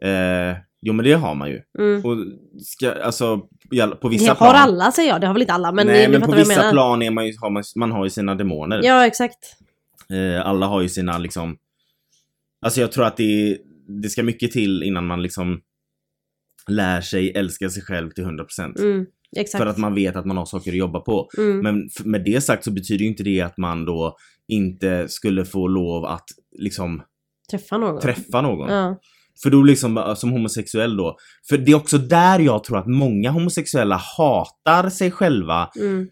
ja. 0.00 0.08
Eh, 0.08 0.56
jo 0.82 0.92
men 0.92 1.04
det 1.04 1.12
har 1.12 1.34
man 1.34 1.50
ju. 1.50 1.60
Mm. 1.78 2.04
Och 2.04 2.16
ska, 2.62 2.92
alltså, 2.92 3.36
på 3.38 3.98
Det 4.02 4.08
vissa 4.08 4.28
har 4.30 4.34
plan. 4.34 4.54
alla 4.54 4.92
säger 4.92 5.08
jag, 5.08 5.20
det 5.20 5.26
har 5.26 5.34
väl 5.34 5.42
inte 5.42 5.52
alla 5.52 5.72
men 5.72 5.86
Nej 5.86 6.08
men 6.08 6.22
på 6.22 6.32
vissa 6.32 6.70
plan 6.70 7.02
är 7.02 7.10
man 7.10 7.26
ju, 7.26 7.32
har 7.40 7.50
man, 7.50 7.62
man 7.76 7.92
har 7.92 8.04
ju 8.04 8.10
sina 8.10 8.34
demoner. 8.34 8.80
Ja 8.84 9.06
exakt. 9.06 9.56
Eh, 10.10 10.46
alla 10.46 10.66
har 10.66 10.80
ju 10.80 10.88
sina 10.88 11.18
liksom... 11.18 11.56
Alltså 12.64 12.80
jag 12.80 12.92
tror 12.92 13.04
att 13.04 13.16
det, 13.16 13.58
det 14.02 14.08
ska 14.08 14.22
mycket 14.22 14.50
till 14.50 14.82
innan 14.82 15.06
man 15.06 15.22
liksom 15.22 15.60
lär 16.68 17.00
sig 17.00 17.32
älska 17.36 17.70
sig 17.70 17.82
själv 17.82 18.10
till 18.10 18.24
100%. 18.24 18.80
Mm. 18.80 19.06
exakt. 19.36 19.62
För 19.62 19.70
att 19.70 19.78
man 19.78 19.94
vet 19.94 20.16
att 20.16 20.26
man 20.26 20.36
har 20.36 20.44
saker 20.44 20.70
att 20.70 20.76
jobba 20.76 21.00
på. 21.00 21.28
mm. 21.38 21.58
Men 21.58 21.88
med 22.04 22.24
det 22.24 22.40
sagt 22.40 22.64
så 22.64 22.70
betyder 22.70 23.02
ju 23.02 23.08
inte 23.10 23.22
det 23.22 23.40
att 23.40 23.56
man 23.58 23.84
då 23.84 24.16
inte 24.48 25.08
skulle 25.08 25.44
få 25.44 25.68
lov 25.68 26.04
att 26.04 26.24
liksom 26.58 27.02
Träffa 27.50 27.78
någon. 27.78 28.00
träffa 28.00 28.40
någon. 28.40 28.70
Ja. 28.70 29.00
För 29.42 29.50
då 29.50 29.62
liksom 29.62 29.98
äh, 29.98 30.14
som 30.14 30.30
homosexuell 30.30 30.96
då. 30.96 31.16
För 31.48 31.58
det 31.58 31.72
är 31.72 31.76
också 31.76 31.98
där 31.98 32.38
jag 32.38 32.64
tror 32.64 32.78
att 32.78 32.86
många 32.86 33.30
homosexuella 33.30 34.00
hatar 34.16 34.88
sig 34.88 35.10
själva. 35.10 35.70
Mm. 35.80 36.08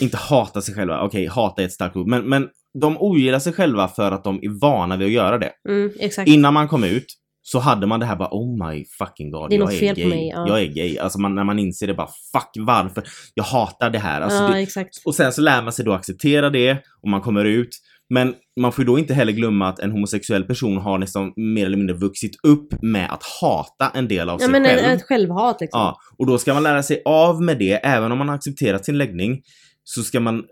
Inte 0.00 0.16
hatar 0.16 0.60
sig 0.60 0.74
själva, 0.74 1.02
okej 1.02 1.26
hata 1.26 1.62
är 1.62 1.66
ett 1.66 1.72
starkt 1.72 1.96
ord. 1.96 2.08
Men, 2.08 2.28
men 2.28 2.48
de 2.80 2.98
ogillar 2.98 3.38
sig 3.38 3.52
själva 3.52 3.88
för 3.88 4.12
att 4.12 4.24
de 4.24 4.38
är 4.42 4.60
vana 4.60 4.96
vid 4.96 5.06
att 5.06 5.12
göra 5.12 5.38
det. 5.38 5.52
Mm. 5.68 5.90
Innan 6.26 6.54
man 6.54 6.68
kom 6.68 6.84
ut 6.84 7.06
så 7.52 7.58
hade 7.58 7.86
man 7.86 8.00
det 8.00 8.06
här 8.06 8.16
bara 8.16 8.28
oh 8.32 8.68
my 8.68 8.84
fucking 8.98 9.30
god, 9.30 9.50
Det 9.50 9.56
är 9.56 9.58
jag 9.58 9.72
är 9.74 9.78
fel 9.78 9.94
på 9.94 10.00
gay. 10.00 10.08
mig, 10.08 10.28
ja. 10.28 10.48
Jag 10.48 10.60
är 10.60 10.66
gay. 10.66 10.98
Alltså 10.98 11.20
man, 11.20 11.34
när 11.34 11.44
man 11.44 11.58
inser 11.58 11.86
det 11.86 11.94
bara 11.94 12.08
fuck 12.32 12.50
varför? 12.66 13.02
Jag 13.34 13.44
hatar 13.44 13.90
det 13.90 13.98
här. 13.98 14.20
Alltså, 14.20 14.38
ja, 14.38 14.66
det, 14.74 14.86
och 15.04 15.14
sen 15.14 15.32
så 15.32 15.40
lär 15.40 15.62
man 15.62 15.72
sig 15.72 15.84
då 15.84 15.92
acceptera 15.92 16.50
det 16.50 16.78
och 17.02 17.08
man 17.08 17.20
kommer 17.20 17.44
ut. 17.44 17.68
Men 18.14 18.34
man 18.60 18.72
får 18.72 18.82
ju 18.84 18.86
då 18.86 18.98
inte 18.98 19.14
heller 19.14 19.32
glömma 19.32 19.68
att 19.68 19.78
en 19.78 19.90
homosexuell 19.90 20.44
person 20.44 20.76
har 20.78 20.98
nästan 20.98 21.32
mer 21.36 21.66
eller 21.66 21.76
mindre 21.76 21.96
vuxit 21.96 22.32
upp 22.46 22.82
med 22.82 23.12
att 23.12 23.22
hata 23.40 23.90
en 23.98 24.08
del 24.08 24.28
av 24.30 24.34
Ja 24.40 24.46
sig 24.46 24.52
men 24.52 24.64
själv. 24.64 24.78
ett, 24.78 25.00
ett 25.00 25.02
självhat 25.06 25.60
liksom. 25.60 25.80
Ja, 25.80 25.96
och 26.18 26.26
då 26.26 26.38
ska 26.38 26.54
man 26.54 26.62
lära 26.62 26.82
sig 26.82 27.02
av 27.04 27.42
med 27.42 27.58
det, 27.58 27.72
även 27.72 28.12
om 28.12 28.18
man 28.18 28.28
har 28.28 28.34
accepterat 28.34 28.84
sin 28.84 28.98
läggning. 28.98 29.40
Så 29.84 30.02
ska 30.02 30.20
man, 30.20 30.44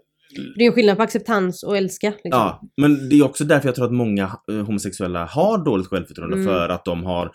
Det 0.57 0.63
är 0.65 0.67
en 0.67 0.73
skillnad 0.73 0.97
på 0.97 1.03
acceptans 1.03 1.63
och 1.63 1.77
älska. 1.77 2.09
Liksom. 2.11 2.31
ja, 2.31 2.63
men 2.77 3.09
det 3.09 3.19
är 3.19 3.25
också 3.25 3.45
därför 3.45 3.69
jag 3.69 3.75
tror 3.75 3.85
att 3.87 3.93
många 3.93 4.31
eh, 4.53 4.57
homosexuella 4.67 5.25
har 5.27 5.65
dåligt 5.65 5.87
självförtroende 5.87 6.37
Mm. 6.37 6.47
för 6.47 6.69
att 6.69 6.85
de 6.85 7.05
har 7.05 7.31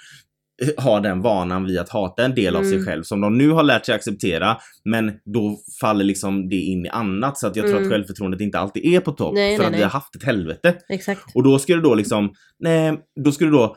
har 0.77 1.01
den 1.01 1.21
vanan 1.21 1.65
vid 1.65 1.79
att 1.79 1.89
hata 1.89 2.25
en 2.25 2.35
del 2.35 2.55
av 2.55 2.63
sig 2.63 2.73
Mm. 2.73 2.85
själv 2.85 3.03
som 3.03 3.21
de 3.21 3.37
nu 3.37 3.49
har 3.49 3.63
lärt 3.63 3.85
sig 3.85 3.95
acceptera 3.95 4.57
men 4.85 5.11
då 5.33 5.57
faller 5.81 6.05
liksom 6.05 6.49
det 6.49 6.55
in 6.55 6.85
i 6.85 6.89
annat 6.89 7.37
så 7.37 7.47
att 7.47 7.55
jag 7.55 7.65
tror 7.65 7.75
Mm. 7.77 7.83
att 7.83 7.91
självförtroendet 7.93 8.41
inte 8.41 8.59
alltid 8.59 8.85
är 8.85 8.99
på 8.99 9.11
topp 9.11 9.33
Nej, 9.33 9.55
för 9.57 9.63
nej, 9.63 9.67
att 9.67 9.73
vi 9.73 9.77
nej. 9.77 9.83
har 9.83 9.89
haft 9.91 10.15
ett 10.15 10.23
helvete. 10.23 10.75
Exakt. 10.89 11.21
Och 11.35 11.43
då 11.43 11.59
skulle 11.59 11.81
då 11.81 11.95
liksom, 11.95 12.33
nej, 12.59 12.97
då 13.25 13.31
skulle 13.31 13.51
då 13.51 13.75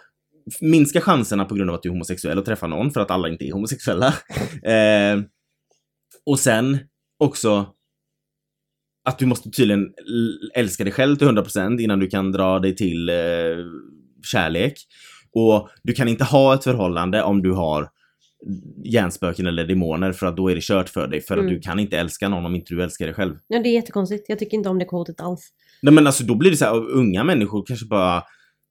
minska 0.60 1.00
chanserna 1.00 1.44
på 1.44 1.54
grund 1.54 1.70
av 1.70 1.76
att 1.76 1.82
du 1.82 1.88
är 1.88 1.92
homosexuell 1.92 2.38
och 2.38 2.44
träffa 2.44 2.66
någon 2.66 2.90
för 2.90 3.00
att 3.00 3.10
alla 3.10 3.28
inte 3.28 3.44
är 3.44 3.52
homosexuella. 3.52 4.06
eh, 4.64 5.20
och 6.26 6.38
sen 6.38 6.78
också 7.24 7.66
att 9.06 9.18
du 9.18 9.26
måste 9.26 9.50
tydligen 9.50 9.88
älska 10.54 10.84
dig 10.84 10.92
själv 10.92 11.16
till 11.16 11.28
100% 11.28 11.80
innan 11.80 11.98
du 11.98 12.06
kan 12.06 12.32
dra 12.32 12.58
dig 12.58 12.76
till 12.76 13.08
eh, 13.08 13.14
kärlek. 14.32 14.74
Och 15.32 15.68
du 15.82 15.92
kan 15.92 16.08
inte 16.08 16.24
ha 16.24 16.54
ett 16.54 16.64
förhållande 16.64 17.22
om 17.22 17.42
du 17.42 17.52
har 17.52 17.88
hjärnspöken 18.84 19.46
eller 19.46 19.64
demoner 19.66 20.12
för 20.12 20.26
att 20.26 20.36
då 20.36 20.50
är 20.50 20.54
det 20.54 20.60
kört 20.64 20.88
för 20.88 21.08
dig 21.08 21.20
för 21.20 21.34
att 21.36 21.40
Mm. 21.42 21.54
du 21.54 21.60
kan 21.60 21.78
inte 21.78 21.98
älska 21.98 22.28
någon 22.28 22.46
om 22.46 22.54
inte 22.54 22.74
du 22.74 22.82
älskar 22.82 23.06
dig 23.06 23.14
själv. 23.14 23.34
Ja 23.48 23.62
det 23.62 23.68
är 23.68 23.72
jättekonstigt. 23.74 24.24
Jag 24.28 24.38
tycker 24.38 24.56
inte 24.56 24.68
om 24.68 24.78
det 24.78 24.84
kvotet 24.84 25.20
alls. 25.20 25.48
Nej 25.82 25.94
men 25.94 26.06
alltså 26.06 26.24
då 26.24 26.34
blir 26.34 26.50
det 26.50 26.56
så 26.56 26.64
här, 26.64 26.90
unga 26.90 27.24
människor 27.24 27.64
kanske 27.66 27.86
bara, 27.86 28.22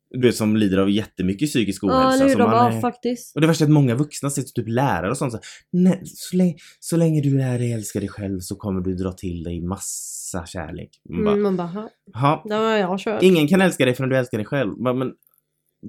du 0.10 0.28
vet 0.28 0.36
som 0.36 0.56
lider 0.58 0.78
av 0.78 0.90
jättemycket 0.90 1.50
psykisk 1.50 1.84
Ja 1.84 1.88
ohälsa. 1.88 2.16
eller 2.16 2.26
hur, 2.26 2.32
som 2.32 2.42
man 2.52 2.74
är- 2.74 2.82
faktiskt. 2.82 3.36
och 3.36 3.42
det 3.42 3.48
värsta 3.48 3.64
är 3.64 3.68
att 3.68 3.72
många 3.74 3.96
vuxna 3.96 4.30
säger 4.30 4.48
typ 4.48 4.68
lärare 4.68 5.10
och 5.12 5.18
sånt 5.18 5.34
så, 5.34 5.40
Nej, 5.72 6.02
så, 6.06 6.36
länge, 6.36 6.56
så 6.80 6.98
länge 6.98 7.22
du 7.22 7.38
lär 7.38 7.60
dig 7.60 7.72
älska 7.74 8.00
dig 8.00 8.10
själv 8.10 8.40
så 8.40 8.56
kommer 8.56 8.82
du 8.82 8.96
dra 8.96 9.12
till 9.12 9.44
dig 9.44 9.62
massa 9.62 10.46
kärlek. 10.46 10.90
Man 11.10 11.24
bara, 11.24 11.32
Mm, 11.32 11.44
man 11.44 11.58
bara, 11.58 11.68
"Ha, 11.68 11.90
"Ha, 12.14 12.44
det 12.46 12.78
jag 12.80 13.00
kört. 13.00 13.24
ingen 13.24 13.48
kan 13.48 13.62
älska 13.62 13.86
dig 13.86 13.94
förrän 13.94 14.10
du 14.10 14.18
älskar 14.18 14.38
dig 14.38 14.46
själv. 14.48 14.74
Bara, 14.78 14.94
Men 14.94 15.14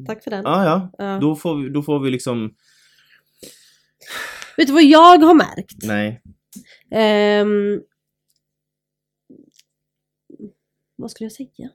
Tack 0.07 0.25
för 0.25 0.31
den. 0.31 0.43
ja, 0.45 0.65
ja, 0.65 1.05
Ja. 1.05 1.19
då 1.21 1.37
får 1.37 1.63
vi, 1.63 1.69
då 1.69 1.83
får 1.83 2.01
vi 2.01 2.11
liksom, 2.11 2.55
Vet 4.57 4.67
du 4.67 4.73
vad 4.73 4.85
jag 4.85 5.19
har 5.19 5.35
märkt? 5.35 5.77
nej. 5.85 6.23
Ehm, 6.91 7.81
vad 10.97 11.11
skulle 11.11 11.25
jag 11.25 11.33
säga? 11.33 11.71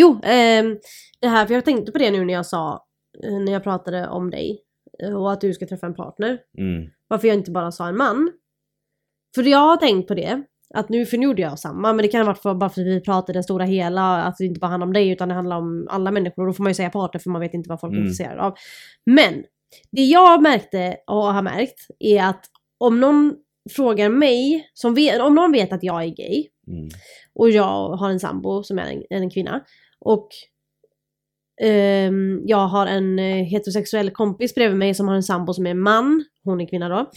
Jo, 0.00 0.20
ehm, 0.22 0.78
det 1.20 1.28
här, 1.28 1.46
för 1.46 1.54
jag 1.54 1.64
tänkte 1.64 1.92
på 1.92 1.98
det 1.98 2.10
nu 2.10 2.24
när 2.24 2.34
jag 2.34 2.46
sa, 2.46 2.84
eh, 3.24 3.32
när 3.40 3.52
jag 3.52 3.62
pratade 3.62 4.08
om 4.08 4.30
dig 4.30 4.60
eh, 5.02 5.14
och 5.16 5.32
att 5.32 5.40
du 5.40 5.52
ska 5.54 5.66
träffa 5.66 5.86
en 5.86 5.94
partner. 5.94 6.38
Mm, 6.58 6.90
Varför 7.08 7.28
jag 7.28 7.36
inte 7.36 7.50
bara 7.50 7.72
sa 7.72 7.88
en 7.88 7.96
man. 7.96 8.30
För 9.34 9.42
jag 9.42 9.58
har 9.58 9.76
tänkt 9.76 10.08
på 10.08 10.14
det, 10.14 10.42
att 10.74 10.88
nu, 10.88 11.06
för 11.06 11.18
nu 11.18 11.24
gjorde 11.26 11.42
jag 11.42 11.58
samma, 11.58 11.92
men 11.92 12.02
det 12.02 12.08
kan 12.08 12.20
ha 12.20 12.26
varit 12.26 12.42
för, 12.42 12.54
bara 12.54 12.70
för 12.70 12.80
att 12.80 12.86
vi 12.86 13.00
pratade 13.00 13.38
det 13.38 13.42
stora 13.42 13.64
hela, 13.64 14.22
att 14.22 14.36
det 14.38 14.44
inte 14.44 14.60
bara 14.60 14.66
handlar 14.70 14.86
om 14.86 14.92
dig 14.92 15.08
utan 15.10 15.28
det 15.28 15.34
handlar 15.34 15.56
om 15.56 15.86
alla 15.90 16.10
människor. 16.10 16.42
Och 16.42 16.46
då 16.46 16.52
får 16.52 16.62
man 16.62 16.70
ju 16.70 16.74
säga 16.74 16.90
partner 16.90 17.20
för 17.20 17.30
man 17.30 17.40
vet 17.40 17.54
inte 17.54 17.68
vad 17.68 17.80
folk 17.80 17.92
är 17.92 17.96
Mm. 17.96 18.06
intresserade 18.08 18.42
av. 18.42 18.54
Men, 19.06 19.44
det 19.90 20.02
jag 20.02 20.42
märkte 20.42 20.96
och 21.06 21.34
har 21.34 21.42
märkt 21.42 21.86
är 21.98 22.22
att 22.22 22.44
om 22.78 23.00
någon 23.00 23.34
frågar 23.70 24.08
mig, 24.08 24.70
som 24.74 24.94
vet, 24.94 25.20
om 25.20 25.34
någon 25.34 25.52
vet 25.52 25.72
att 25.72 25.82
jag 25.82 26.02
är 26.04 26.08
gay, 26.08 26.46
mm, 26.66 26.88
och 27.34 27.50
jag 27.50 27.88
har 27.96 28.10
en 28.10 28.20
sambo 28.20 28.62
som 28.62 28.78
är 28.78 28.82
en, 28.92 29.02
en 29.22 29.30
kvinna. 29.30 29.60
Och 30.00 30.28
ehm, 31.60 32.40
jag 32.44 32.66
har 32.68 32.86
en 32.86 33.18
eh, 33.18 33.44
heterosexuell 33.44 34.10
kompis 34.10 34.54
bredvid 34.54 34.78
mig 34.78 34.94
som 34.94 35.08
har 35.08 35.14
en 35.14 35.22
sambo 35.22 35.54
som 35.54 35.66
är 35.66 35.70
en 35.70 35.80
man. 35.80 36.24
Hon 36.44 36.60
är 36.60 36.66
kvinna 36.68 36.88
då. 36.88 36.94
mm, 36.94 37.08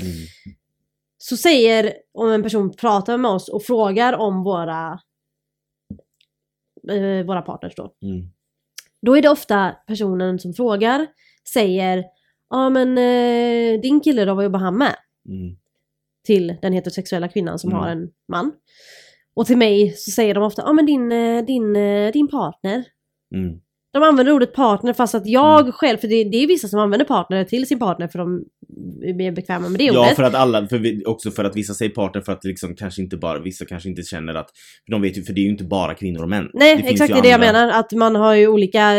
Så 1.18 1.38
säger, 1.38 1.94
om 2.14 2.30
en 2.32 2.44
person 2.44 2.74
pratar 2.74 3.18
med 3.18 3.32
oss 3.32 3.50
och 3.50 3.64
frågar 3.64 4.14
om 4.14 4.44
våra 4.44 5.00
eh, 6.92 7.26
våra 7.26 7.42
partners 7.42 7.74
då. 7.76 7.94
mm, 8.02 8.22
Då 9.02 9.18
är 9.18 9.22
det 9.22 9.30
ofta 9.30 9.76
personen 9.88 10.40
som 10.40 10.54
frågar 10.54 11.08
säger 11.54 12.04
Ja 12.50 12.70
men 12.70 12.98
eh, 12.98 13.82
din 13.82 14.00
kille 14.02 14.26
då, 14.26 14.34
vad 14.36 14.44
jobbar 14.44 14.60
han 14.60 14.78
med? 14.78 14.96
mm, 15.28 15.56
till 16.26 16.56
den 16.62 16.74
heterosexuella 16.74 17.28
kvinnan 17.28 17.60
som 17.60 17.70
Mm. 17.72 17.82
har 17.84 17.90
en 17.90 18.12
man. 18.28 18.52
Och 19.34 19.46
till 19.46 19.58
mig 19.58 19.94
så 19.98 20.12
säger 20.12 20.34
de 20.34 20.44
ofta, 20.44 20.62
ja 20.62 20.74
men 20.74 20.86
din, 20.86 21.12
eh, 21.12 21.46
din, 21.46 21.76
eh, 21.76 22.12
din 22.12 22.28
partner. 22.28 22.86
mm. 23.36 23.62
De 23.94 24.04
använder 24.04 24.34
ordet 24.34 24.54
partner 24.54 24.94
fast 24.94 25.16
att 25.16 25.28
jag 25.28 25.60
Mm. 25.62 25.72
själv, 25.72 25.98
för 25.98 26.08
det, 26.08 26.24
det 26.24 26.44
är 26.44 26.48
vissa 26.48 26.68
som 26.68 26.80
använder 26.80 27.06
partner 27.06 27.44
till 27.44 27.68
sin 27.68 27.80
partner 27.80 28.08
för 28.08 28.20
de 28.20 28.44
är 29.26 29.32
bekväma 29.32 29.70
med 29.70 29.80
det 29.80 29.86
Ja, 29.86 30.02
ordet. 30.02 30.16
för 30.16 30.24
att 30.24 30.36
alla, 30.36 30.68
för 30.68 30.78
vi, 30.78 31.04
också 31.06 31.32
för 31.32 31.44
att 31.44 31.56
vissa 31.56 31.74
säger 31.74 31.92
partner 31.92 32.22
för 32.22 32.32
att 32.32 32.44
liksom 32.44 32.76
kanske 32.76 33.02
inte 33.02 33.18
bara, 33.18 33.40
vissa 33.40 33.66
kanske 33.66 33.90
inte 33.90 34.02
känner 34.04 34.34
att, 34.36 34.50
för 34.86 34.92
de 34.92 35.02
vet 35.02 35.18
ju, 35.18 35.24
för 35.24 35.34
det 35.34 35.42
är 35.42 35.44
ju 35.44 35.50
inte 35.50 35.64
bara 35.64 35.94
kvinnor 35.94 36.24
och 36.24 36.30
män. 36.30 36.50
Nej, 36.54 36.76
det 36.76 36.88
exakt 36.90 37.10
ju 37.10 37.14
det 37.14 37.20
är 37.20 37.24
det 37.24 37.30
jag 37.30 37.40
menar. 37.40 37.68
Att 37.70 37.92
man 37.92 38.16
har 38.16 38.34
ju 38.36 38.48
olika, 38.48 38.94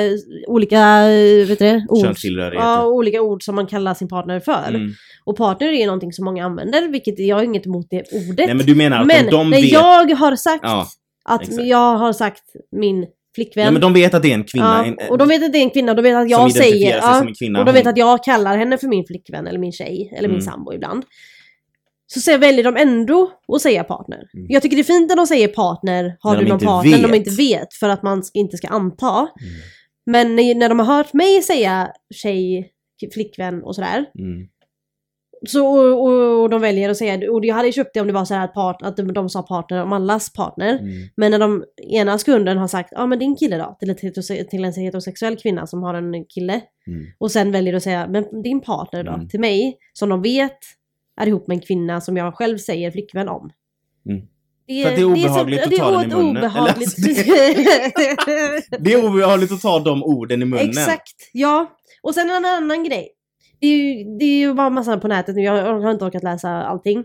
olika 0.47 1.03
vet 1.49 1.59
du, 1.59 1.65
det, 1.65 1.87
ord. 1.89 2.17
Ja, 2.55 2.87
olika 2.87 3.23
ord 3.23 3.43
som 3.45 3.55
man 3.55 3.67
kallar 3.67 3.95
sin 3.95 4.09
partner 4.09 4.41
för. 4.41 4.69
Mm. 4.69 4.91
Och 5.25 5.37
partner 5.37 5.69
är 5.69 5.87
någonting 5.87 6.13
som 6.13 6.25
många 6.25 6.45
använder, 6.45 6.89
vilket 6.89 7.19
jag 7.19 7.37
har 7.37 7.43
inget 7.43 7.67
emot 7.67 7.87
det 7.91 8.03
ordet. 8.13 8.47
Nej 8.47 8.55
men 8.55 8.67
du 8.67 8.75
menar 8.75 9.01
att 9.01 9.07
Men 9.07 9.27
de 9.31 9.51
när 9.51 9.61
vet, 9.61 9.73
jag 9.73 10.11
har 10.15 10.37
sagt 10.37 10.61
Ja, 10.63 10.87
att 11.25 11.43
exakt. 11.43 11.63
jag 11.67 11.97
har 11.97 12.13
sagt 12.13 12.43
min 12.77 13.07
flickvän. 13.35 13.65
ja 13.65 13.71
men 13.71 13.81
de 13.81 13.93
vet 13.93 14.15
att 14.15 14.23
det 14.23 14.31
är 14.31 14.35
en 14.35 14.45
kvinna, 14.45 14.85
Ja, 14.87 15.05
en, 15.05 15.11
och 15.11 15.19
de 15.19 15.29
vet 15.29 15.43
att 15.45 15.53
det 15.53 15.59
är 15.59 15.63
en 15.63 15.71
kvinna, 15.71 15.95
de 15.95 16.03
vet 16.03 16.17
att 16.17 16.31
jag 16.31 16.53
säger... 16.53 16.97
Ja, 16.97 17.21
och 17.59 17.65
de 17.65 17.73
vet 17.73 17.87
att 17.87 17.97
jag 17.97 18.25
kallar 18.25 18.59
henne 18.59 18.79
för 18.79 18.89
min 18.89 19.05
flickvän 19.07 19.47
eller 19.47 19.59
min 19.59 19.73
tjej 19.73 20.13
eller 20.17 20.29
min 20.29 20.39
Mm. 20.41 20.53
sambo 20.53 20.73
ibland. 20.73 21.05
Så 22.07 22.21
så 22.21 22.39
väljer 22.39 22.65
de 22.65 22.77
ändå 22.77 23.31
att 23.53 23.61
säga 23.63 23.85
partner. 23.85 24.23
Mm. 24.35 24.47
Jag 24.49 24.63
tycker 24.63 24.77
det 24.77 24.83
är 24.83 24.85
fint 24.85 25.09
när 25.09 25.17
de 25.17 25.27
säger 25.27 25.49
partner, 25.49 26.17
har 26.21 26.37
du 26.37 26.47
någon 26.49 26.59
partner, 26.59 26.91
när 26.93 27.03
de 27.03 27.11
vet. 27.11 27.17
inte 27.27 27.31
vet 27.31 27.75
för 27.81 27.89
att 27.89 28.03
man 28.03 28.23
inte 28.35 28.57
ska 28.57 28.69
anta. 28.69 29.11
Mm. 29.11 29.29
Men 30.07 30.37
när, 30.37 30.55
när 30.55 30.69
de 30.69 30.79
har 30.79 30.87
hört 30.97 31.13
mig 31.13 31.43
säga 31.43 31.89
tjej, 32.15 32.71
flickvän 33.15 33.63
och 33.63 33.75
sådär. 33.75 34.05
Så, 35.47 35.67
och, 35.67 36.05
och, 36.05 36.43
och 36.43 36.51
de 36.51 36.61
väljer 36.61 36.91
att 36.91 36.97
säga, 36.97 37.31
och 37.33 37.45
jag 37.45 37.55
hade 37.55 37.73
köpt 37.73 37.95
det 37.95 38.01
om 38.01 38.07
det 38.07 38.13
var 38.13 38.25
så 38.25 38.35
här 38.35 38.45
att, 38.45 38.55
part, 38.55 38.83
att 38.83 38.97
de, 38.97 39.13
de 39.13 39.29
sa 39.29 39.43
partner 39.43 39.83
om 39.83 39.93
allas 39.93 40.33
partner. 40.33 40.79
Mm. 40.79 41.09
Men 41.17 41.31
när 41.31 41.39
de 41.39 41.65
ena 41.91 42.19
sekunden 42.19 42.59
har 42.59 42.69
sagt, 42.69 42.89
ja 42.93 43.07
men 43.07 43.19
din 43.19 43.37
kille 43.37 43.59
då? 43.59 43.77
Till, 43.81 43.91
ett 43.91 44.51
till 44.51 44.65
en 44.65 44.73
heterosexuell 44.73 45.37
kvinna 45.37 45.67
som 45.67 45.83
har 45.83 45.95
en 45.95 46.25
kille. 46.25 46.61
Mm. 46.87 47.07
Och 47.19 47.31
sen 47.31 47.53
väljer 47.53 47.75
att 47.75 47.83
säga, 47.83 48.07
men 48.09 48.43
din 48.43 48.61
partner 48.61 49.05
då? 49.05 49.13
Mm. 49.13 49.29
Till 49.29 49.41
mig, 49.41 49.77
som 49.93 50.09
de 50.09 50.23
vet 50.23 50.59
är 51.21 51.27
ihop 51.27 51.47
med 51.47 51.55
en 51.55 51.61
kvinna 51.61 52.01
som 52.01 52.17
jag 52.17 52.35
själv 52.35 52.59
säger 52.59 52.91
flickvän 52.91 53.29
om. 53.29 53.51
Mm. 54.09 54.27
Det 54.67 54.83
För 54.83 54.91
att 54.91 54.97
det 54.97 55.03
är 55.03 55.05
obehagligt 55.05 55.61
så, 55.61 55.65
att 55.65 55.71
det 55.71 55.77
ta 55.77 56.03
är 56.03 56.09
den 56.09 56.13
i 56.13 56.15
munnen. 56.15 56.37
Obehagligt. 56.37 56.97
Det 58.79 58.93
är 58.93 59.05
obehagligt 59.05 59.53
att 59.53 59.61
ta 59.61 59.79
de 59.79 60.03
orden 60.03 60.43
i 60.43 60.45
munnen. 60.45 60.69
Exakt, 60.69 61.31
ja. 61.33 61.67
Och 62.03 62.15
sen 62.15 62.31
en 62.31 62.45
annan 62.45 62.85
grej. 62.85 63.09
Det 63.63 63.67
är 63.67 63.77
ju, 63.77 64.05
det 64.19 64.25
är 64.25 64.39
ju 64.39 64.55
bara 64.55 64.71
massa 64.71 64.99
på 64.99 65.09
nätet 65.09 65.37
nu, 65.37 65.43
jag 65.43 65.81
har 65.81 65.91
inte 65.91 66.05
orkat 66.05 66.23
läsa 66.23 66.49
allting. 66.49 67.05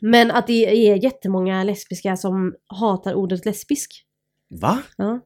Men 0.00 0.30
att 0.30 0.46
det 0.46 0.88
är 0.90 1.04
jättemånga 1.04 1.64
lesbiska 1.64 2.16
som 2.16 2.54
hatar 2.66 3.14
ordet 3.14 3.44
lesbisk. 3.44 3.90
Va? 4.60 4.82
Ja. 4.96 5.20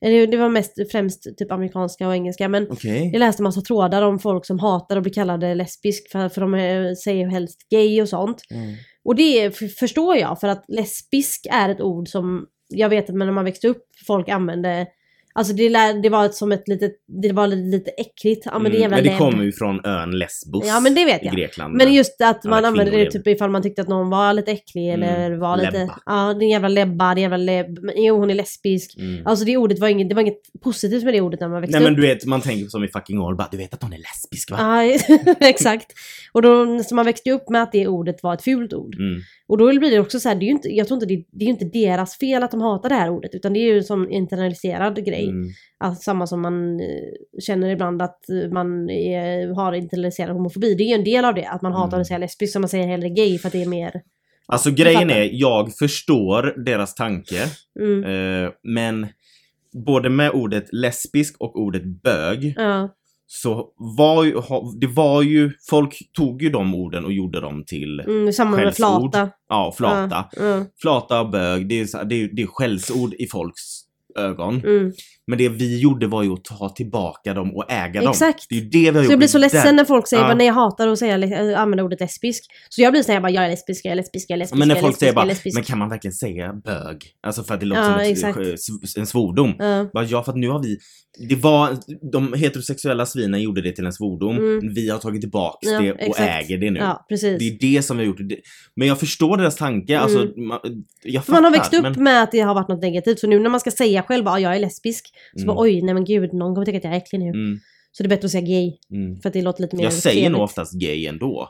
Det 0.00 0.36
var 0.36 0.48
mest 0.48 0.90
främst 0.92 1.38
typ 1.38 1.52
amerikanska 1.52 2.08
och 2.08 2.14
engelska 2.14 2.48
men 2.48 2.70
Okej. 2.70 3.10
jag 3.12 3.20
läste 3.20 3.42
massa 3.42 3.60
trådar 3.60 4.02
om 4.02 4.18
folk 4.18 4.46
som 4.46 4.58
hatar 4.58 4.96
att 4.96 5.02
bli 5.02 5.12
kallade 5.12 5.54
lesbisk 5.54 6.12
för, 6.12 6.28
för 6.28 6.40
de 6.40 6.54
är, 6.54 6.94
säger 6.94 7.28
helst 7.28 7.68
gay 7.70 8.02
och 8.02 8.08
sånt. 8.08 8.42
Mm. 8.50 8.74
Och 9.04 9.16
det 9.16 9.56
förstår 9.78 10.16
jag 10.16 10.40
för 10.40 10.48
att 10.48 10.64
lesbisk 10.68 11.46
är 11.50 11.68
ett 11.68 11.80
ord 11.80 12.08
som 12.08 12.46
jag 12.68 12.88
vet 12.88 13.10
att 13.10 13.16
när 13.16 13.32
man 13.32 13.44
växte 13.44 13.68
upp 13.68 13.84
folk 14.06 14.28
använde 14.28 14.86
Alltså 15.38 15.52
det, 15.54 15.68
lär, 15.68 16.02
det 16.02 16.08
var 16.08 16.28
som 16.28 16.52
ett 16.52 16.68
litet, 16.68 16.92
det 17.22 17.32
var 17.32 17.46
lite, 17.46 17.76
lite 17.76 17.90
äckligt. 17.90 18.46
Ja 18.46 18.58
men 18.58 18.72
det 18.72 18.78
är 18.78 18.80
Mm, 18.80 18.82
jävla 18.82 18.96
men 18.96 19.04
det 19.04 19.18
kommer 19.18 19.44
ju 19.44 19.52
från 19.52 19.84
ön 19.84 20.10
Lesbos 20.18 20.66
Ja 20.66 20.80
men 20.80 20.94
det 20.94 21.04
vet 21.04 21.22
i 21.22 21.26
jag. 21.26 21.34
Grekland. 21.34 21.74
Men 21.74 21.94
just 21.94 22.22
att 22.22 22.44
man 22.44 22.64
använde 22.64 22.90
det 22.92 23.10
typ 23.10 23.26
ifall 23.26 23.50
man 23.50 23.62
tyckte 23.62 23.82
att 23.82 23.88
någon 23.88 24.10
var 24.10 24.32
lite 24.32 24.50
äcklig 24.52 24.88
Mm, 24.94 25.02
eller 25.08 25.36
var 25.36 25.56
lite... 25.56 25.70
lebba. 25.78 25.98
Ja, 26.06 26.34
din 26.34 26.48
jävla 26.48 26.68
lebba, 26.68 27.14
din 27.14 27.22
jävla 27.22 27.36
lebb. 27.36 27.78
Men 27.82 27.94
Jo, 27.96 28.18
hon 28.18 28.30
är 28.30 28.34
lesbisk. 28.34 28.96
Mm. 28.98 29.26
Alltså 29.26 29.44
det 29.44 29.56
ordet 29.56 29.78
var 29.78 29.88
inget, 29.88 30.08
det 30.08 30.14
var 30.14 30.22
inget 30.22 30.42
positivt 30.64 31.04
med 31.04 31.14
det 31.14 31.20
ordet 31.20 31.40
när 31.40 31.48
man 31.48 31.60
växte 31.60 31.78
Nej 31.78 31.84
men 31.84 31.92
upp. 31.92 32.00
du 32.02 32.06
vet, 32.08 32.24
man 32.24 32.40
tänker 32.40 32.66
som 32.66 32.84
i 32.84 32.88
fucking 32.88 33.20
år, 33.20 33.34
bara 33.34 33.48
du 33.50 33.56
vet 33.56 33.74
att 33.74 33.82
hon 33.82 33.92
är 33.92 33.98
lesbisk 33.98 34.50
va? 34.50 34.56
Ja, 34.60 34.98
exakt. 35.48 35.92
Och 36.32 36.42
då, 36.42 36.78
så 36.82 36.94
man 36.94 37.04
växte 37.06 37.30
upp 37.30 37.48
med 37.50 37.62
att 37.62 37.72
det 37.72 37.86
ordet 37.86 38.22
var 38.22 38.34
ett 38.34 38.42
fult 38.42 38.72
ord. 38.72 38.94
Mm. 38.94 39.20
Och 39.48 39.58
då 39.58 39.78
blir 39.78 39.90
det 39.90 39.98
också 40.00 40.20
så 40.20 40.28
här, 40.28 40.36
det 40.36 40.44
är 40.44 40.46
ju 40.46 40.52
inte, 40.52 40.68
jag 40.68 40.88
tror 40.88 40.96
inte 41.02 41.14
det, 41.14 41.24
det 41.32 41.44
är 41.44 41.46
ju 41.46 41.52
inte 41.52 41.64
deras 41.64 42.18
fel 42.18 42.42
att 42.42 42.50
de 42.50 42.60
hatar 42.60 42.88
det 42.88 42.94
här 42.94 43.10
ordet, 43.10 43.34
utan 43.34 43.52
det 43.52 43.58
är 43.60 43.74
ju 43.74 43.82
sån 43.82 44.10
internaliserad 44.10 45.04
grej. 45.06 45.27
Mm. 45.28 45.50
Alltså, 45.78 46.02
samma 46.02 46.26
som 46.26 46.40
man 46.42 46.80
eh, 46.80 46.86
känner 47.40 47.68
ibland 47.70 48.02
att 48.02 48.28
eh, 48.30 48.50
man 48.52 48.90
är, 48.90 49.54
har 49.54 49.72
internaliserad 49.72 50.36
homofobi. 50.36 50.74
Det 50.74 50.82
är 50.82 50.88
ju 50.88 50.94
en 50.94 51.04
del 51.04 51.24
av 51.24 51.34
det, 51.34 51.46
att 51.46 51.62
man 51.62 51.72
hatar 51.72 51.96
Mm. 51.96 52.00
att 52.00 52.06
säga 52.06 52.18
lesbisk, 52.18 52.52
så 52.52 52.60
man 52.60 52.68
säger 52.68 52.86
hellre 52.86 53.08
gay 53.08 53.38
för 53.38 53.48
att 53.48 53.52
det 53.52 53.62
är 53.62 53.68
mer... 53.68 54.02
Alltså 54.46 54.70
grejen 54.70 55.10
är, 55.10 55.30
jag 55.32 55.74
förstår 55.76 56.64
deras 56.64 56.94
tanke, 56.94 57.44
Mm. 57.80 58.04
eh, 58.44 58.50
men 58.62 59.06
både 59.84 60.10
med 60.10 60.30
ordet 60.30 60.64
lesbisk 60.72 61.36
och 61.40 61.56
ordet 61.60 61.84
bög 61.84 62.54
Ja, 62.56 62.94
så 63.26 63.68
var 63.76 64.24
ju, 64.24 64.34
det 64.80 64.86
var 64.86 65.22
ju, 65.22 65.50
folk 65.70 65.98
tog 66.12 66.42
ju 66.42 66.50
de 66.50 66.74
orden 66.74 67.04
och 67.04 67.12
gjorde 67.12 67.40
dem 67.40 67.64
till, 67.66 68.00
mm, 68.00 68.32
samma 68.32 68.50
med 68.56 68.64
Skällsord. 68.64 69.12
flata. 69.12 69.30
ja, 69.48 69.74
flata. 69.76 70.24
Ja, 70.36 70.42
ja, 70.44 70.64
Flata 70.82 71.20
och 71.20 71.30
bög, 71.30 71.68
det 71.68 71.80
är, 71.80 72.04
det 72.04 72.14
är, 72.22 72.28
det 72.32 72.42
är 72.42 72.46
skällsord 72.46 73.14
i 73.14 73.26
folks 73.26 73.62
ögon. 74.18 74.60
mm. 74.64 74.92
Men 75.28 75.38
det 75.38 75.48
vi 75.48 75.78
gjorde 75.80 76.06
var 76.06 76.22
ju 76.22 76.32
att 76.32 76.44
ta 76.44 76.68
tillbaka 76.68 77.34
dem 77.34 77.56
och 77.56 77.70
äga 77.72 78.00
dem. 78.00 78.10
Exakt. 78.10 78.46
Det 78.48 78.54
är 78.54 78.60
ju 78.60 78.68
det 78.68 78.78
vi 78.78 78.86
har 78.86 78.92
Så 78.94 78.98
gjort. 79.02 79.10
jag 79.10 79.18
blir 79.18 79.28
så 79.28 79.38
ledsen 79.38 79.76
när 79.76 79.84
folk 79.84 80.08
säger 80.08 80.22
Ja. 80.28 80.34
nej 80.34 80.46
jag 80.46 80.54
hatar 80.54 80.88
att 80.88 80.98
säga, 80.98 81.50
äh, 81.52 81.60
använda 81.60 81.84
ordet 81.84 82.00
lesbisk. 82.00 82.44
Så 82.68 82.82
jag 82.82 82.92
blir 82.92 83.02
såhär, 83.02 83.14
jag 83.14 83.22
bara, 83.22 83.32
jag 83.32 83.44
är 83.44 83.48
lesbisk, 83.48 83.84
jag 83.84 83.92
är 83.92 83.96
lesbisk, 83.96 84.26
jag 84.30 84.34
är 84.34 84.38
lesbisk, 84.38 84.58
Men 84.58 84.68
när 84.68 84.74
folk 84.74 84.82
lesbisk, 84.84 85.00
säger 85.00 85.12
bara, 85.12 85.24
lesbisk. 85.24 85.54
men 85.54 85.64
kan 85.64 85.78
man 85.78 85.88
verkligen 85.88 86.14
säga 86.14 86.52
bög? 86.52 86.96
Alltså 87.22 87.44
för 87.44 87.54
att 87.54 87.60
det 87.60 87.66
låter 87.66 87.82
Ja, 87.82 87.88
som 87.92 88.00
ett, 88.00 88.10
exakt. 88.10 88.96
en 88.98 89.06
svordom. 89.06 89.54
Ja. 89.58 89.86
Bara, 89.92 90.04
ja, 90.04 90.22
för 90.22 90.32
att 90.32 90.38
nu 90.38 90.48
har 90.48 90.62
vi... 90.62 90.78
Det 91.28 91.34
var... 91.34 91.76
De 92.12 92.32
heterosexuella 92.32 93.06
svinen 93.06 93.42
gjorde 93.42 93.62
det 93.62 93.72
till 93.72 93.86
en 93.86 93.92
svordom. 93.92 94.36
Mm. 94.36 94.74
Vi 94.74 94.90
har 94.90 94.98
tagit 94.98 95.20
tillbaks 95.20 95.58
Ja, 95.70 95.80
det 95.80 95.92
och 95.92 96.00
exakt. 96.00 96.20
äger 96.44 96.58
det 96.58 96.70
nu. 96.70 96.78
ja, 96.80 97.06
precis. 97.08 97.38
Det 97.38 97.44
är 97.48 97.58
det 97.76 97.82
som 97.82 97.96
vi 97.96 98.04
har 98.04 98.08
gjort. 98.08 98.20
Men 98.76 98.88
jag 98.88 99.00
förstår 99.00 99.36
deras 99.36 99.56
tanke. 99.56 99.98
Alltså, 99.98 100.18
man, 100.36 100.58
jag 101.02 101.24
För 101.24 101.32
man 101.32 101.44
har 101.44 101.50
fattar, 101.50 101.58
växt 101.62 101.74
upp 101.74 101.82
men- 101.96 102.04
med 102.04 102.22
att 102.22 102.32
det 102.32 102.40
har 102.40 102.54
varit 102.54 102.68
något 102.68 102.82
negativt, 102.82 103.18
så 103.18 103.26
nu 103.26 103.38
när 103.38 103.50
man 103.50 103.60
ska 103.60 103.70
säga 103.70 104.02
själv 104.02 104.28
att 104.28 104.40
jag 104.42 104.56
är 104.56 104.60
lesbisk, 104.60 105.04
så 105.36 105.42
Mm. 105.42 105.46
bara 105.46 105.62
oj, 105.62 105.82
nej 105.82 105.94
men 105.94 106.04
gud, 106.04 106.32
någon 106.34 106.54
kommer 106.54 106.64
tycka 106.66 106.78
att 106.78 106.84
jag 106.84 106.92
är 106.92 106.96
äcklig 106.98 107.18
nu. 107.18 107.28
Mm, 107.28 107.58
Så 107.92 108.02
det 108.02 108.06
är 108.06 108.08
bättre 108.08 108.26
att 108.26 108.30
säga 108.32 108.46
gay, 108.46 108.72
mm. 108.92 109.20
för 109.20 109.28
att 109.28 109.32
det 109.32 109.42
låter 109.42 109.62
lite 109.62 109.76
mer 109.76 109.84
Jag 109.84 109.92
säger 109.92 110.14
trevligt. 110.16 110.32
nog 110.32 110.42
oftast 110.42 110.72
gay 110.80 111.06
ändå. 111.06 111.48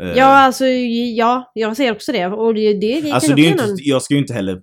Eh, 0.00 0.08
Ja, 0.08 0.24
alltså 0.24 0.66
ja, 0.66 1.52
jag 1.54 1.76
säger 1.76 1.92
också 1.92 2.12
det. 2.12 2.26
Och 2.26 2.54
det, 2.54 2.74
det, 2.74 3.00
det 3.00 3.10
Alltså 3.12 3.34
det 3.34 3.46
är 3.46 3.50
inte, 3.50 3.66
någon- 3.66 3.76
jag 3.80 4.02
ska 4.02 4.14
ju 4.14 4.20
inte 4.20 4.34
heller 4.34 4.60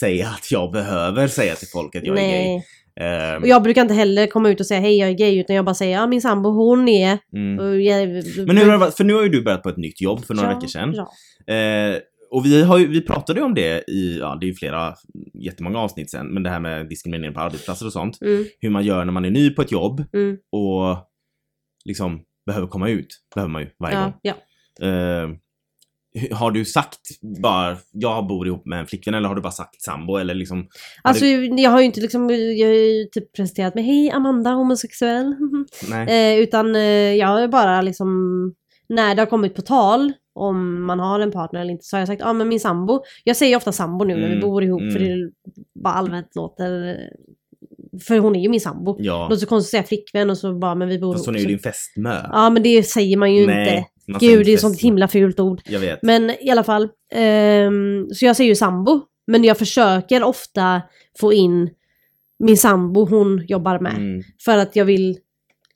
säga 0.00 0.26
att 0.28 0.50
jag 0.52 0.72
behöver 0.72 1.28
säga 1.28 1.54
till 1.54 1.68
folk 1.68 1.96
att 1.96 2.04
jag 2.06 2.18
är 2.18 2.22
gay. 2.22 2.30
Nej. 2.44 2.64
Eh, 3.00 3.36
Och 3.42 3.48
jag 3.48 3.62
brukar 3.62 3.82
inte 3.82 3.94
heller 3.94 4.26
komma 4.26 4.50
ut 4.50 4.60
och 4.60 4.66
säga 4.66 4.80
hej 4.80 4.96
jag 4.98 5.08
är 5.08 5.12
gay, 5.14 5.38
utan 5.40 5.56
jag 5.56 5.64
bara 5.64 5.74
säger 5.74 5.92
ja 5.92 6.06
min 6.06 6.20
sambo 6.20 6.48
hon 6.50 6.88
är... 6.88 7.18
mm. 7.34 7.82
Jag, 7.82 8.08
Men 8.46 8.56
hur 8.56 8.70
har? 8.70 8.90
För 8.90 9.04
nu 9.04 9.14
har 9.14 9.22
ju 9.22 9.28
du 9.28 9.42
börjat 9.42 9.62
på 9.62 9.68
ett 9.68 9.76
nytt 9.76 10.00
jobb 10.00 10.24
för 10.24 10.34
några 10.34 10.48
ja, 10.50 10.54
veckor 10.54 10.68
sedan. 10.68 10.94
Ja. 10.94 11.54
Eh, 11.54 11.96
och 12.30 12.46
vi, 12.46 12.62
har 12.62 12.78
ju, 12.78 12.86
vi 12.86 13.00
pratade 13.00 13.40
ju 13.40 13.46
om 13.46 13.54
det 13.54 13.90
i, 13.90 14.18
ja 14.18 14.36
det 14.40 14.46
är 14.46 14.48
ju 14.48 14.54
flera, 14.54 14.94
jättemånga 15.34 15.78
avsnitt 15.78 16.10
sen, 16.10 16.26
men 16.26 16.42
det 16.42 16.50
här 16.50 16.60
med 16.60 16.88
diskriminering 16.88 17.34
på 17.34 17.40
arbetsplatser 17.40 17.86
och 17.86 17.92
sånt. 17.92 18.18
Mm, 18.22 18.44
Hur 18.60 18.70
man 18.70 18.84
gör 18.84 19.04
när 19.04 19.12
man 19.12 19.24
är 19.24 19.30
ny 19.30 19.50
på 19.50 19.62
ett 19.62 19.72
jobb 19.72 20.04
mm, 20.12 20.36
och 20.52 20.96
liksom 21.84 22.20
behöver 22.46 22.66
komma 22.66 22.88
ut. 22.88 23.06
Behöver 23.34 23.50
man 23.52 23.62
ju 23.62 23.68
varje 23.78 23.96
gång. 23.96 24.14
ja, 24.22 24.34
ja. 24.78 24.86
Eh, 24.86 25.28
hur- 26.14 26.34
har 26.34 26.50
du 26.50 26.64
sagt 26.64 26.98
bara, 27.42 27.76
jag 27.92 28.26
bor 28.26 28.46
ihop 28.46 28.66
med 28.66 28.80
en 28.80 28.86
flickvän 28.86 29.14
eller 29.14 29.28
har 29.28 29.34
du 29.34 29.42
bara 29.42 29.52
sagt 29.52 29.82
sambo 29.82 30.16
eller 30.16 30.34
liksom? 30.34 30.68
Alltså 31.02 31.24
du, 31.24 31.46
jag 31.62 31.70
har 31.70 31.78
ju 31.80 31.86
inte 31.86 32.00
liksom, 32.00 32.30
jag 32.30 32.66
har 32.68 32.74
ju 32.74 33.04
typ 33.12 33.32
presenterat 33.36 33.74
mig, 33.74 33.84
hej 33.84 34.10
Amanda, 34.10 34.50
homosexuell. 34.50 35.34
eh, 36.08 36.36
utan 36.38 36.76
eh, 36.76 36.82
jag 37.14 37.26
har 37.28 37.48
bara 37.48 37.82
liksom, 37.82 38.08
när 38.88 39.14
det 39.14 39.22
har 39.22 39.26
kommit 39.26 39.54
på 39.54 39.62
tal 39.62 40.12
om 40.36 40.82
man 40.86 41.00
har 41.00 41.20
en 41.20 41.30
partner 41.32 41.60
eller 41.60 41.70
inte 41.72 41.84
så 41.84 41.96
har 41.96 42.00
jag 42.00 42.08
sagt, 42.08 42.20
ja 42.20 42.32
men 42.32 42.48
min 42.48 42.60
sambo. 42.60 43.00
Jag 43.24 43.36
säger 43.36 43.56
ofta 43.56 43.72
sambo 43.72 44.04
nu 44.04 44.14
när 44.14 44.20
vi 44.28 44.34
Mm, 44.34 44.40
bor 44.40 44.62
ihop 44.64 44.80
för 44.92 45.00
mm. 45.00 45.02
det 45.20 45.30
bara 45.82 45.94
allmänt 45.94 46.34
låter, 46.36 46.96
för 48.08 48.18
hon 48.18 48.36
är 48.36 48.40
ju 48.40 48.48
min 48.48 48.60
sambo. 48.60 48.96
Ja. 48.98 49.22
låter 49.28 49.36
så 49.40 49.46
konstigt 49.46 49.68
att 49.68 49.70
säga 49.70 49.88
flickvän 49.88 50.30
och 50.30 50.38
så 50.38 50.54
bara, 50.58 50.74
men 50.74 50.88
vi 50.88 50.98
bor 50.98 51.12
Fast 51.12 51.24
ihop. 51.24 51.26
hon 51.26 51.36
är 51.36 51.40
ju 51.40 51.46
din 51.46 51.58
fästmö. 51.58 52.16
Ja 52.32 52.50
men 52.50 52.62
det 52.62 52.82
säger 52.82 53.16
man 53.16 53.34
ju 53.34 53.40
inte. 53.40 53.54
Nej, 53.54 53.86
man 54.08 54.20
säger 54.20 54.32
Gud, 54.32 54.38
inte 54.40 54.48
det 54.48 54.52
är 54.52 54.54
ett 54.54 54.60
sånt 54.60 54.80
himla 54.80 55.08
fult 55.08 55.40
ord. 55.40 55.60
Jag 55.64 55.80
vet. 55.80 56.02
Men 56.02 56.30
i 56.40 56.50
alla 56.50 56.64
fall, 56.64 56.88
ehm, 57.12 58.06
så 58.12 58.24
jag 58.24 58.36
säger 58.36 58.48
ju 58.48 58.54
sambo. 58.54 59.00
Men 59.26 59.44
jag 59.44 59.58
försöker 59.58 60.22
ofta 60.22 60.82
få 61.20 61.32
in 61.32 61.70
min 62.38 62.56
sambo 62.56 63.04
hon 63.04 63.44
jobbar 63.46 63.78
med. 63.78 63.94
Mm. 63.96 64.22
För 64.44 64.58
att 64.58 64.76
jag 64.76 64.84
vill 64.84 65.18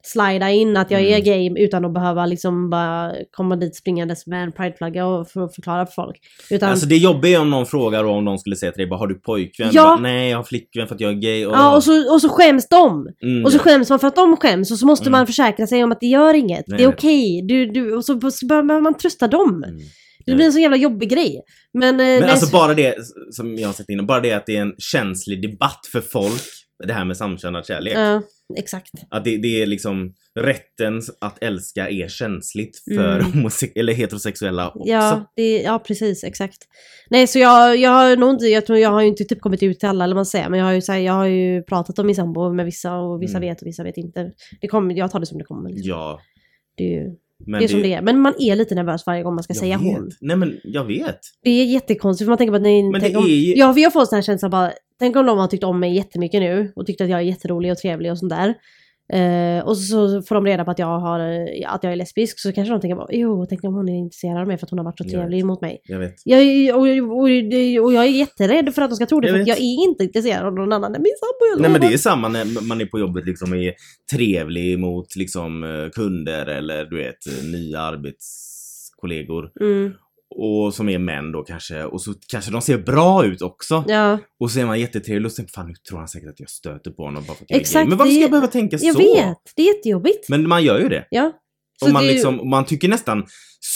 slida 0.03 0.51
in 0.51 0.77
att 0.77 0.91
jag 0.91 1.01
är 1.01 1.19
Mm. 1.19 1.25
gay 1.25 1.65
utan 1.65 1.85
att 1.85 1.95
behöva 1.95 2.27
liksom 2.27 2.71
bara 2.71 3.13
komma 3.31 3.57
dit 3.57 3.77
springandes 3.77 4.27
med 4.27 4.43
en 4.45 4.53
prideflagga 4.53 5.07
och 5.07 5.29
för 5.29 5.45
att 5.45 5.55
förklara 5.55 5.87
för 5.87 5.93
folk. 5.93 6.17
Utan, 6.51 6.71
Alltså 6.71 6.87
det 6.87 6.97
jobbiga 6.97 7.39
är 7.39 7.43
om 7.43 7.51
någon 7.51 7.67
frågar 7.67 8.05
och 8.05 8.15
om 8.15 8.25
någon 8.25 8.39
skulle 8.39 8.57
säga 8.57 8.73
till 8.73 8.79
dig 8.81 8.87
bara, 8.91 8.99
har 8.99 9.07
du 9.07 9.15
pojkvän? 9.15 9.71
Ja. 9.73 9.83
Bara, 9.83 9.97
Nej, 9.97 10.31
jag 10.31 10.39
har 10.39 10.45
flickvän 10.45 10.87
för 10.89 10.95
att 10.95 11.01
jag 11.01 11.11
är 11.11 11.15
gay. 11.17 11.47
Och, 11.47 11.53
ja, 11.55 11.77
och 11.77 11.85
så, 11.85 12.13
och 12.15 12.21
så 12.21 12.29
skäms 12.29 12.69
de. 12.69 13.07
Mm, 13.23 13.45
Och 13.45 13.53
så 13.53 13.59
skäms 13.59 13.91
man 13.91 13.99
för 13.99 14.09
att 14.09 14.17
de 14.17 14.37
skäms 14.37 14.71
och 14.71 14.79
så 14.79 14.87
måste 14.87 15.03
Mm. 15.09 15.13
man 15.19 15.27
försäkra 15.27 15.67
sig 15.67 15.85
om 15.85 15.93
att 15.93 16.01
det 16.01 16.07
gör 16.07 16.35
inget. 16.35 16.65
Nej, 16.67 16.79
det 16.79 16.85
är 16.85 16.89
okej. 16.89 17.43
Du, 17.49 17.67
du, 17.67 17.97
och 17.97 18.05
så, 18.05 18.31
så 18.31 18.47
behöver 18.47 18.81
man 18.81 18.95
trösta 18.99 19.29
dem. 19.29 19.65
Mm. 19.67 19.81
Det 20.27 20.35
blir 20.35 20.47
en 20.47 20.53
så 20.53 20.59
jävla 20.59 20.77
jobbig 20.77 21.11
grej. 21.11 21.41
Men, 21.73 22.01
eh, 22.01 22.07
Men 22.07 22.31
alltså 22.31 22.47
så- 22.47 22.53
bara 22.53 22.75
det, 22.75 22.95
som 23.31 23.55
jag 23.57 23.69
har 23.69 23.73
sett 23.73 23.89
innan, 23.91 24.07
bara 24.07 24.21
det 24.21 24.33
att 24.33 24.47
det 24.47 24.57
är 24.57 24.61
en 24.63 24.75
känslig 24.79 25.43
debatt 25.43 25.81
för 25.93 26.01
folk, 26.01 26.43
det 26.87 26.93
här 26.93 27.05
med 27.05 27.17
samkönad 27.17 27.67
kärlek. 27.67 27.95
Ja, 27.97 28.23
exakt. 28.57 28.91
Att 29.11 29.25
det, 29.25 29.37
det 29.37 29.63
är 29.63 29.67
liksom 29.67 30.15
rätten 30.41 31.01
att 31.21 31.43
älska 31.43 31.89
är 31.91 32.09
känsligt 32.09 32.83
för 32.95 33.19
Mm. 33.21 33.49
eller 33.75 33.93
heterosexuella 33.93 34.69
också. 34.71 34.89
Ja, 34.93 35.33
det, 35.37 35.63
ja, 35.63 35.79
precis, 35.79 36.25
exakt. 36.25 36.59
Nej, 37.11 37.27
så 37.27 37.39
jag, 37.39 37.77
jag 37.77 37.91
har 37.91 38.17
nog 38.17 38.31
inte, 38.31 38.47
jag 38.47 38.67
tror 38.67 38.79
jag 38.79 38.91
har 38.91 39.01
ju 39.03 39.09
inte 39.09 39.25
typ 39.25 39.41
kommit 39.41 39.63
ut 39.63 39.81
till 39.81 39.89
alla, 39.89 40.05
eller 40.05 40.15
vad 40.15 40.19
man 40.19 40.27
säger, 40.27 40.49
men 40.49 40.59
jag 40.59 40.67
har 40.67 40.73
ju, 40.73 40.81
så 40.81 40.93
här, 40.93 40.99
jag 40.99 41.13
har 41.13 41.27
ju 41.27 41.63
pratat 41.63 41.99
om 41.99 42.07
min 42.07 42.17
sambo 42.17 42.53
med 42.53 42.65
vissa 42.65 42.97
och 42.97 43.23
vissa 43.23 43.37
Mm. 43.39 43.49
vet 43.49 43.61
och 43.63 43.67
vissa 43.67 43.83
vet 43.83 43.97
inte. 43.97 44.33
Det 44.61 44.69
kommer, 44.69 44.95
jag 44.95 45.11
tar 45.11 45.21
det 45.21 45.27
som 45.27 45.39
det 45.39 45.45
kommer. 45.45 45.71
Liksom. 45.71 45.89
Ja. 45.91 46.21
Det 46.77 46.85
är 46.85 46.89
ju 47.03 47.11
Men 47.47 47.59
det 47.61 47.65
är 47.67 47.69
som 47.69 47.83
det 47.83 47.95
är. 47.95 48.03
Men 48.03 48.21
man 48.21 48.35
är 48.39 48.57
lite 48.57 48.75
nervös 48.75 49.07
varje 49.07 49.23
gång 49.23 49.35
man 49.35 49.43
ska 49.45 49.51
jag 49.51 49.59
säga 49.61 49.79
vet. 49.79 49.87
hon. 49.97 50.11
Nej 50.21 50.37
men 50.37 50.57
jag 50.65 50.85
vet. 50.85 51.19
Det 51.45 51.51
är 51.51 51.65
jättekonstigt 51.65 52.27
för 52.27 52.31
man 52.31 52.39
tänker 52.39 52.53
på 52.53 52.57
att 52.57 52.63
nej, 52.63 52.83
Men 52.83 53.01
det 53.01 53.17
om, 53.17 53.25
är 53.25 53.29
ju- 53.29 53.55
Ja, 53.57 53.73
för 53.73 53.81
jag 53.81 53.93
får 53.93 54.05
sån 54.05 54.17
här 54.17 54.23
känsla 54.23 54.49
bara, 54.49 54.73
tänk 54.99 55.17
om 55.17 55.27
de 55.27 55.39
har 55.39 55.47
tyckt 55.47 55.65
om 55.65 55.81
mig 55.81 55.97
jättemycket 55.97 56.41
nu 56.41 56.73
och 56.77 56.87
tyckt 56.87 57.01
att 57.01 57.09
jag 57.09 57.19
är 57.19 57.25
jätterolig 57.25 57.73
och 57.73 57.79
trevlig 57.79 58.13
och 58.13 58.19
sånt 58.19 58.31
där. 58.31 58.55
Eh, 59.13 59.67
och 59.67 59.79
så 59.79 60.23
får 60.23 60.35
de 60.35 60.47
reda 60.47 60.65
på 60.65 60.71
att 60.71 60.79
jag, 60.79 60.99
har, 61.01 61.21
att 61.67 61.85
jag 61.85 61.93
är 61.93 61.97
lesbisk 61.97 62.41
så 62.41 62.53
kanske 62.53 62.73
de 62.75 62.81
tänker 62.81 63.07
jo, 63.11 63.47
tänk 63.49 63.65
om 63.65 63.75
hon 63.75 63.89
är 63.89 63.99
intresserad 63.99 64.41
av 64.41 64.47
mig 64.47 64.59
för 64.59 64.67
att 64.67 64.71
hon 64.71 64.79
har 64.79 64.85
varit 64.85 64.99
så 64.99 65.05
trevlig 65.05 65.45
mot 65.45 65.61
mig. 65.61 65.81
Jag 65.85 65.99
vet. 65.99 66.15
Jag, 66.25 66.77
och, 66.77 66.83
och, 66.83 67.19
och, 67.19 67.85
och 67.85 67.93
jag 67.93 68.05
är 68.05 68.11
jätterädd 68.11 68.75
för 68.75 68.83
att 68.83 68.91
de 68.91 68.97
ska 68.97 69.07
tro 69.07 69.21
det, 69.21 69.29
Jag 69.29 69.37
för 69.37 69.41
att 69.41 69.49
jag 69.49 69.59
är 69.59 69.89
inte 69.89 70.05
intresserad 70.05 70.47
av 70.47 70.55
någon 70.55 70.73
annan 70.73 70.95
än 70.95 71.03
min 71.03 71.13
sambo. 71.21 71.63
Nej 71.63 71.71
men 71.71 71.81
det 71.81 71.95
är 71.95 71.99
samma 71.99 72.29
när 72.29 72.69
man 72.69 72.81
är 72.81 72.87
på 72.87 72.99
jobbet 72.99 73.27
liksom 73.27 73.55
är 73.55 73.75
trevlig 74.13 74.79
mot 74.79 75.17
liksom 75.17 75.65
eh, 75.65 75.91
kunder 75.91 76.47
eller 76.47 76.85
du 76.85 76.97
vet 76.97 77.27
eh, 77.27 77.51
nya 77.51 77.81
arbetskollegor. 77.81 79.51
Mm, 79.61 79.93
Och 80.31 80.75
som 80.75 80.89
är 80.89 80.99
män 80.99 81.33
då 81.33 81.43
kanske. 81.43 81.85
Och 81.85 82.03
så 82.03 82.15
kanske 82.29 82.51
de 82.51 82.63
ser 82.63 82.79
bra 82.79 83.25
ut 83.25 83.43
också. 83.43 83.85
ja, 83.89 84.19
Och 84.41 84.51
så 84.51 84.61
är 84.61 84.67
man 84.67 84.81
jättetrevlig 84.81 85.27
och 85.27 85.33
sen 85.33 85.47
fan 85.47 85.67
nu 85.67 85.75
tror 85.89 85.99
han 85.99 86.09
säkert 86.09 86.29
att 86.29 86.41
jag 86.41 86.51
stöter 86.51 86.91
på 86.91 87.03
honom 87.03 87.25
bara 87.27 87.35
för 87.37 87.45
att 87.45 87.51
jag 87.51 87.57
är 87.57 87.61
Exakt, 87.61 87.83
gay. 87.83 87.89
Men 87.89 87.99
varför 87.99 88.13
ska 88.13 88.21
jag 88.21 88.31
behöva 88.31 88.47
tänka 88.47 88.77
jag 88.81 88.95
så? 88.95 88.99
vet. 88.99 89.37
Det 89.57 89.63
är 89.63 89.77
jättejobbigt. 89.77 90.29
Men 90.29 90.49
man 90.49 90.65
gör 90.65 90.79
ju 90.79 90.89
det. 90.89 91.07
Ja. 91.11 91.33
Och 91.83 91.91
man, 91.93 92.03
är 92.03 92.07
ju- 92.07 92.13
liksom, 92.13 92.51
man 92.51 92.65
tycker 92.65 92.89
nästan 92.89 93.25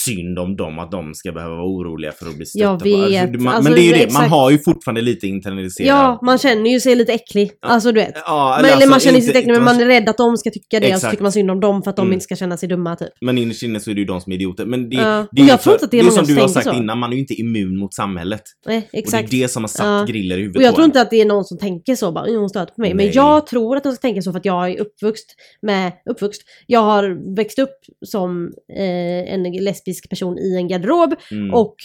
synd 0.04 0.38
om 0.38 0.56
dem, 0.56 0.78
att 0.78 0.90
de 0.90 1.14
ska 1.14 1.32
behöva 1.32 1.54
vara 1.54 1.64
oroliga 1.66 2.12
för 2.12 2.26
att 2.26 2.36
bli 2.36 2.46
stötta 2.46 2.62
Jag. 2.64 2.72
Alltså, 2.72 3.10
vet. 3.10 3.40
man, 3.40 3.54
Alltså, 3.54 3.62
men 3.70 3.72
det 3.72 3.80
är 3.80 3.84
ju 3.84 3.90
det, 3.92 3.98
man 3.98 4.04
exakt. 4.06 4.30
har 4.30 4.50
ju 4.50 4.58
fortfarande 4.58 5.00
lite 5.00 5.26
internaliserat. 5.26 5.88
ja, 5.88 6.18
man 6.22 6.38
känner 6.38 6.70
ju 6.70 6.80
sig 6.80 6.94
lite 6.94 7.12
äcklig. 7.12 7.50
Ja. 7.62 7.68
Alltså 7.68 7.92
du 7.92 8.00
vet. 8.00 8.12
Ja, 8.26 8.54
Men, 8.56 8.64
eller 8.64 8.74
alltså 8.74 8.90
man 8.90 9.00
känner 9.00 9.18
sig 9.20 9.26
inte 9.28 9.38
äcklig, 9.38 9.52
men 9.52 9.64
man 9.64 9.80
är 9.80 9.86
rädd 9.86 10.08
att 10.08 10.16
de 10.16 10.36
ska 10.36 10.50
tycka 10.50 10.80
det 10.80 10.86
och 10.86 10.90
så 10.90 10.94
Exakt. 10.96 11.10
tycker 11.10 11.22
man 11.22 11.32
synd 11.32 11.50
om 11.50 11.60
dem 11.60 11.82
för 11.82 11.90
att 11.90 11.96
de 11.96 12.02
Mm. 12.02 12.12
inte 12.12 12.24
ska 12.24 12.36
känna 12.36 12.56
sig 12.56 12.68
dumma 12.68 12.96
typ. 12.96 13.08
Men 13.20 13.38
innerst 13.38 13.62
inne 13.62 13.80
så 13.80 13.90
är 13.90 13.94
det 13.94 14.00
ju 14.00 14.06
de 14.06 14.20
som 14.20 14.32
är 14.32 14.36
idioter. 14.36 14.64
Men 14.66 14.88
det, 14.90 14.96
Ja. 14.96 15.26
det 15.32 15.42
är 15.42 15.46
jag 15.48 15.60
tror 15.62 15.74
inte 15.74 15.84
att 15.84 15.90
det 15.90 15.98
är 15.98 16.02
det 16.02 16.08
är 16.08 16.10
som 16.10 16.24
du 16.26 16.40
har 16.40 16.48
sagt 16.48 16.66
så. 16.66 16.72
innan, 16.74 16.98
man 16.98 17.10
är 17.10 17.14
ju 17.14 17.20
inte 17.20 17.34
immun 17.34 17.78
mot 17.78 17.94
samhället. 17.94 18.42
Nej, 18.66 18.88
exakt. 18.92 19.24
Och 19.24 19.30
det 19.30 19.36
är 19.36 19.42
det 19.42 19.48
som 19.48 19.62
har 19.62 19.68
satt 19.68 19.86
Ja. 19.86 20.04
griller 20.12 20.38
i 20.38 20.40
huvudet 20.40 20.56
Och 20.56 20.62
jag 20.62 20.74
tror 20.74 20.84
inte 20.84 21.00
att 21.00 21.10
det 21.10 21.20
är 21.20 21.24
någon 21.24 21.44
som 21.44 21.58
tänker 21.58 21.96
så, 21.96 22.12
bara 22.12 22.24
"Oj, 22.24 22.36
hon 22.36 22.48
stöter 22.48 22.74
på 22.74 22.80
mig. 22.80 22.94
Men 22.94 23.12
jag 23.12 23.46
tror 23.46 23.76
att 23.76 23.82
de 23.84 23.92
ska 23.92 24.00
tänka 24.00 24.22
så 24.22 24.32
för 24.32 24.38
att 24.38 24.44
jag 24.44 24.70
är 24.70 24.80
uppvuxen 24.80 25.34
med, 25.62 25.92
uppvuxen, 26.10 26.42
jag 26.66 26.80
har 26.80 27.34
växt 27.36 27.58
upp 27.58 27.70
som 28.06 28.52
eh, 28.68 29.32
en 29.34 29.42
lesbisk 29.52 30.08
person 30.10 30.38
i 30.38 30.56
en 30.56 30.68
garderob 30.68 31.14
Mm. 31.30 31.54
och 31.54 31.76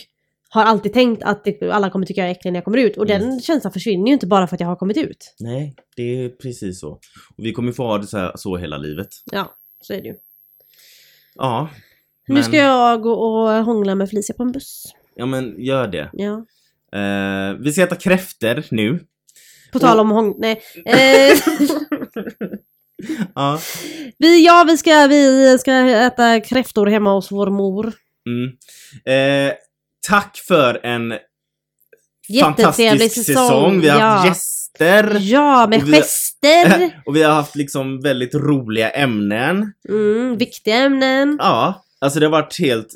har 0.51 0.63
alltid 0.63 0.93
tänkt 0.93 1.23
att 1.23 1.43
det, 1.43 1.71
alla 1.71 1.89
kommer 1.89 2.05
tycka 2.05 2.21
jag 2.21 2.27
är 2.27 2.31
äcklig 2.31 2.51
när 2.51 2.57
jag 2.57 2.65
kommer 2.65 2.77
ut. 2.77 2.97
Och 2.97 3.09
Mm. 3.09 3.21
den 3.29 3.39
känslan 3.41 3.73
försvinner 3.73 4.07
ju 4.07 4.13
inte 4.13 4.27
bara 4.27 4.47
för 4.47 4.55
att 4.55 4.59
jag 4.59 4.67
har 4.67 4.75
kommit 4.75 4.97
ut. 4.97 5.35
Nej, 5.39 5.75
det 5.95 6.03
är 6.25 6.29
precis 6.29 6.79
så. 6.79 6.89
Och 7.37 7.45
vi 7.45 7.51
kommer 7.53 7.71
få 7.71 7.83
ha 7.83 7.97
det 7.97 8.07
så, 8.07 8.17
här, 8.17 8.31
så 8.35 8.57
hela 8.57 8.77
livet. 8.77 9.07
Ja, 9.31 9.55
så 9.81 9.93
är 9.93 10.01
det 10.01 10.07
ju. 10.07 10.15
Ja. 11.35 11.69
Nu 12.27 12.43
ska 12.43 12.57
jag 12.57 13.01
gå 13.01 13.11
och 13.13 13.65
hångla 13.65 13.95
med 13.95 14.09
Felicia 14.09 14.35
på 14.35 14.43
en 14.43 14.51
buss. 14.51 14.83
Ja 15.15 15.25
men 15.25 15.55
gör 15.57 15.87
det. 15.87 16.09
Ja. 16.13 16.45
Eh, 16.99 17.53
vi 17.59 17.71
ska 17.71 17.83
äta 17.83 17.95
kräfter 17.95 18.65
nu. 18.71 18.99
På 19.71 19.79
tal 19.79 19.97
Och- 19.97 20.01
om 20.01 20.11
hång... 20.11 20.35
Nej. 20.39 20.61
Eh, 20.85 21.37
Ja. 23.35 23.59
vi, 24.17 24.45
ja, 24.45 24.65
vi 24.67 24.77
ska, 24.77 25.07
vi 25.07 25.57
ska 25.59 25.71
äta 25.89 26.39
kräftor 26.39 26.87
hemma 26.87 27.13
hos 27.13 27.31
vår 27.31 27.49
mor. 27.49 27.93
Mm. 28.29 28.49
Eh, 29.49 29.53
tack 30.07 30.37
för 30.47 30.79
en 30.85 31.13
fantastisk 32.41 33.13
säsong. 33.15 33.35
säsong. 33.35 33.81
Vi 33.81 33.89
har 33.89 33.99
haft 33.99 34.23
ja. 34.25 34.29
gäster. 34.29 35.17
Ja, 35.19 35.67
med 35.67 35.81
Och 35.81 35.87
vi 35.87 35.91
har- 35.93 36.01
gester. 36.01 37.01
Och 37.05 37.15
vi 37.15 37.23
har 37.23 37.33
haft 37.33 37.55
liksom 37.55 38.01
väldigt 38.01 38.35
roliga 38.35 38.89
ämnen. 38.89 39.73
Mm, 39.89 40.37
viktiga 40.37 40.75
ämnen. 40.75 41.37
Ja, 41.39 41.83
alltså 42.01 42.19
det 42.19 42.25
har 42.25 42.31
varit 42.31 42.59
helt 42.59 42.87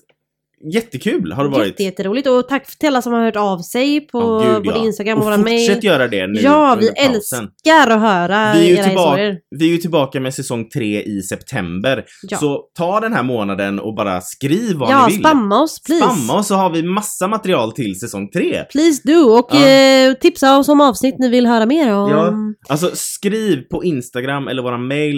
jättekul 0.74 1.32
har 1.32 1.43
det 1.43 1.49
varit. 1.49 1.68
Jätte, 1.68 1.84
jätteroligt. 1.84 2.28
Och 2.28 2.47
tack 2.47 2.78
till 2.80 2.88
alla 2.88 3.01
som 3.01 3.14
har 3.14 3.24
hört 3.26 3.36
av 3.36 3.57
sig 3.59 4.01
på 4.07 4.20
Ja, 4.22 4.53
gud, 4.53 4.64
både 4.64 4.78
ja. 4.80 4.86
Instagram 4.86 5.18
och, 5.18 5.24
och 5.24 5.26
våra 5.26 5.38
fortsätt 5.38 5.68
mejl. 5.68 5.86
göra 5.86 6.07
det 6.07 6.28
nu 6.28 6.39
Ja, 6.41 6.78
vi 6.80 6.88
älskar 6.88 7.91
att 7.91 8.01
höra 8.01 8.53
Vi 8.53 8.72
är 8.72 8.78
era 8.78 8.84
tillbaka- 8.84 9.09
historier. 9.09 9.38
Vi 9.59 9.66
är 9.66 9.70
ju 9.72 9.78
tillbaka 9.78 10.20
med 10.20 10.34
säsong 10.34 10.70
tre 10.70 11.01
i 11.03 11.22
september. 11.22 12.03
Ja, 12.30 12.38
Så 12.38 12.61
ta 12.78 12.99
den 12.99 13.14
här 13.14 13.24
månaden 13.24 13.80
och 13.80 13.95
bara 13.95 14.22
skriv 14.22 14.76
vad 14.76 14.91
ja 14.91 15.07
ni 15.07 15.14
vill. 15.14 15.22
spamma 15.22 15.61
oss 15.61 15.82
please. 15.84 16.03
Spamma 16.05 16.38
och 16.39 16.45
så 16.45 16.55
har 16.55 16.70
vi 16.70 16.84
massa 16.84 17.28
material 17.28 17.72
till 17.72 17.99
säsong 17.99 18.30
tre. 18.32 18.64
Please 18.72 19.01
do. 19.05 19.20
Och 19.20 19.49
Ja. 19.51 19.68
eh, 19.68 20.14
tipsa 20.14 20.57
oss 20.57 20.70
om 20.70 20.82
avsnitt 20.82 21.16
ni 21.20 21.30
vill 21.30 21.45
höra 21.47 21.66
mer 21.66 21.93
om. 21.93 22.09
Ja, 22.11 22.34
Alltså 22.70 22.89
skriv 22.93 23.61
på 23.72 23.84
Instagram 23.84 24.47
eller 24.47 24.61
våra 24.64 24.78
mail. 24.78 25.16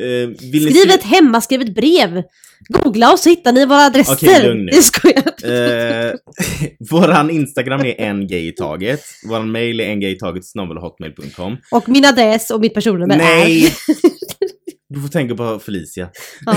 Eh, 0.00 0.34
Skriv 0.36 0.60
skri- 0.70 0.94
ett 0.94 1.02
hemmaskrivet 1.04 1.74
brev. 1.74 2.22
Googla 2.68 3.12
oss 3.12 3.22
så 3.22 3.28
hittar 3.28 3.52
ni 3.52 3.66
våra 3.66 3.86
adresser. 3.86 4.14
Okej, 4.14 4.48
lugn 4.48 4.64
nu. 4.64 4.72
Jag 4.74 4.84
skojar. 4.84 6.08
Eh, 6.08 6.14
våran 6.90 7.30
Instagram 7.30 7.80
är 7.80 8.00
en 8.00 8.26
gay 8.26 8.48
i 8.48 8.52
taget. 8.52 9.00
Våran 9.28 9.50
mail 9.50 9.80
är 9.80 9.84
en 9.84 10.00
gay 10.00 10.10
i 10.10 10.18
taget 10.18 10.42
hotmail.com. 10.80 11.56
Och 11.70 11.88
min 11.88 12.04
adress 12.04 12.50
och 12.50 12.60
mitt 12.60 12.74
personnummer 12.74 13.16
Nej! 13.16 13.66
är... 13.66 13.72
Du 14.90 15.00
får 15.00 15.08
tänka 15.08 15.34
på 15.34 15.58
Felicia. 15.58 16.08
Ja. 16.46 16.54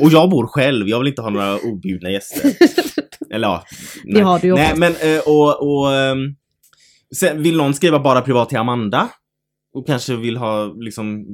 och 0.00 0.12
jag 0.12 0.30
bor 0.30 0.46
själv, 0.46 0.88
jag 0.88 0.98
vill 0.98 1.08
inte 1.08 1.22
ha 1.22 1.30
några 1.30 1.58
objudna 1.58 2.10
gäster. 2.10 2.52
Eller 3.34 3.48
ja. 3.48 3.64
Det 4.04 4.20
har 4.20 4.38
du 4.38 4.46
ju 4.46 4.54
Nej 4.54 4.72
men 4.76 4.94
eh, 5.00 5.20
och, 5.26 5.68
och 5.68 5.94
ehm, 5.94 6.18
sen 7.16 7.42
vill 7.42 7.56
någon 7.56 7.74
skriva 7.74 7.98
bara 7.98 8.20
privat 8.20 8.48
till 8.48 8.58
Amanda? 8.58 9.08
Och 9.74 9.86
kanske 9.86 10.16
vill 10.16 10.36
ha 10.36 10.74
liksom 10.76 11.24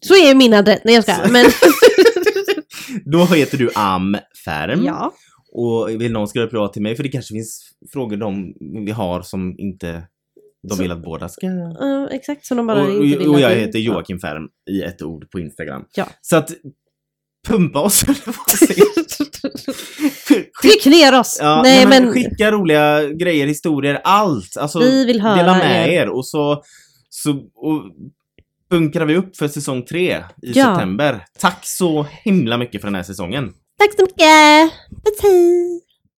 Så 0.00 0.14
är 0.14 0.34
min 0.34 0.54
adress. 0.54 0.80
Nej 0.84 0.94
jag 0.94 1.04
skojar. 1.04 1.28
Men 1.28 1.44
Då 3.04 3.24
heter 3.24 3.58
du 3.58 3.70
Amfärm. 3.74 4.84
ja. 4.84 5.12
Och 5.52 5.88
vill 5.90 6.12
någon 6.12 6.28
skriva 6.28 6.46
privat 6.46 6.72
till 6.72 6.82
mig? 6.82 6.96
För 6.96 7.02
det 7.02 7.08
kanske 7.08 7.34
finns 7.34 7.70
frågor 7.92 8.16
de 8.16 8.54
vi 8.84 8.90
har 8.90 9.22
som 9.22 9.54
inte 9.58 10.02
de 10.68 10.76
Så- 10.76 10.82
vill 10.82 10.92
att 10.92 11.02
båda 11.02 11.28
ska... 11.28 11.46
eh, 11.46 12.04
exakt. 12.10 12.46
Så 12.46 12.54
de 12.54 12.66
bara 12.66 12.82
Och, 12.82 12.90
inte 12.90 13.18
vill 13.18 13.28
och, 13.28 13.40
jag 13.40 13.50
heter 13.50 13.78
Joakim 13.78 14.18
Färm 14.18 14.48
i 14.70 14.82
ett 14.82 15.02
ord 15.02 15.30
på 15.30 15.40
Instagram. 15.40 15.84
Ja. 15.94 16.06
Så 16.20 16.36
att 16.36 16.50
pumpa 17.48 17.80
oss 17.80 18.00
Tryck 20.62 20.86
ner 20.86 21.20
oss! 21.20 21.38
Ja, 21.40 21.62
nej, 21.62 21.86
men, 21.86 22.04
men, 22.04 22.12
skicka 22.12 22.50
roliga 22.52 23.08
grejer, 23.08 23.46
historier, 23.46 24.00
allt. 24.04 24.56
Alltså, 24.56 24.78
vi 24.78 25.04
vill 25.04 25.20
höra 25.20 25.36
dela 25.36 25.52
med 25.58 25.88
er. 25.88 25.92
er 26.02 26.08
och 26.08 26.26
så, 26.26 26.62
så 27.10 27.30
och 27.54 27.82
bunkrar 28.70 29.06
vi 29.06 29.16
upp 29.16 29.36
för 29.36 29.48
säsong 29.48 29.82
tre 29.84 30.16
i 30.42 30.52
Ja. 30.54 30.64
september. 30.74 31.24
Tack 31.38 31.58
så 31.66 32.06
himla 32.24 32.58
mycket 32.58 32.80
för 32.80 32.88
den 32.88 32.94
här 32.94 33.02
säsongen. 33.02 33.52
Tack 33.78 33.94
så 33.96 34.02
mycket! 34.02 34.72
Hej! 35.22 35.80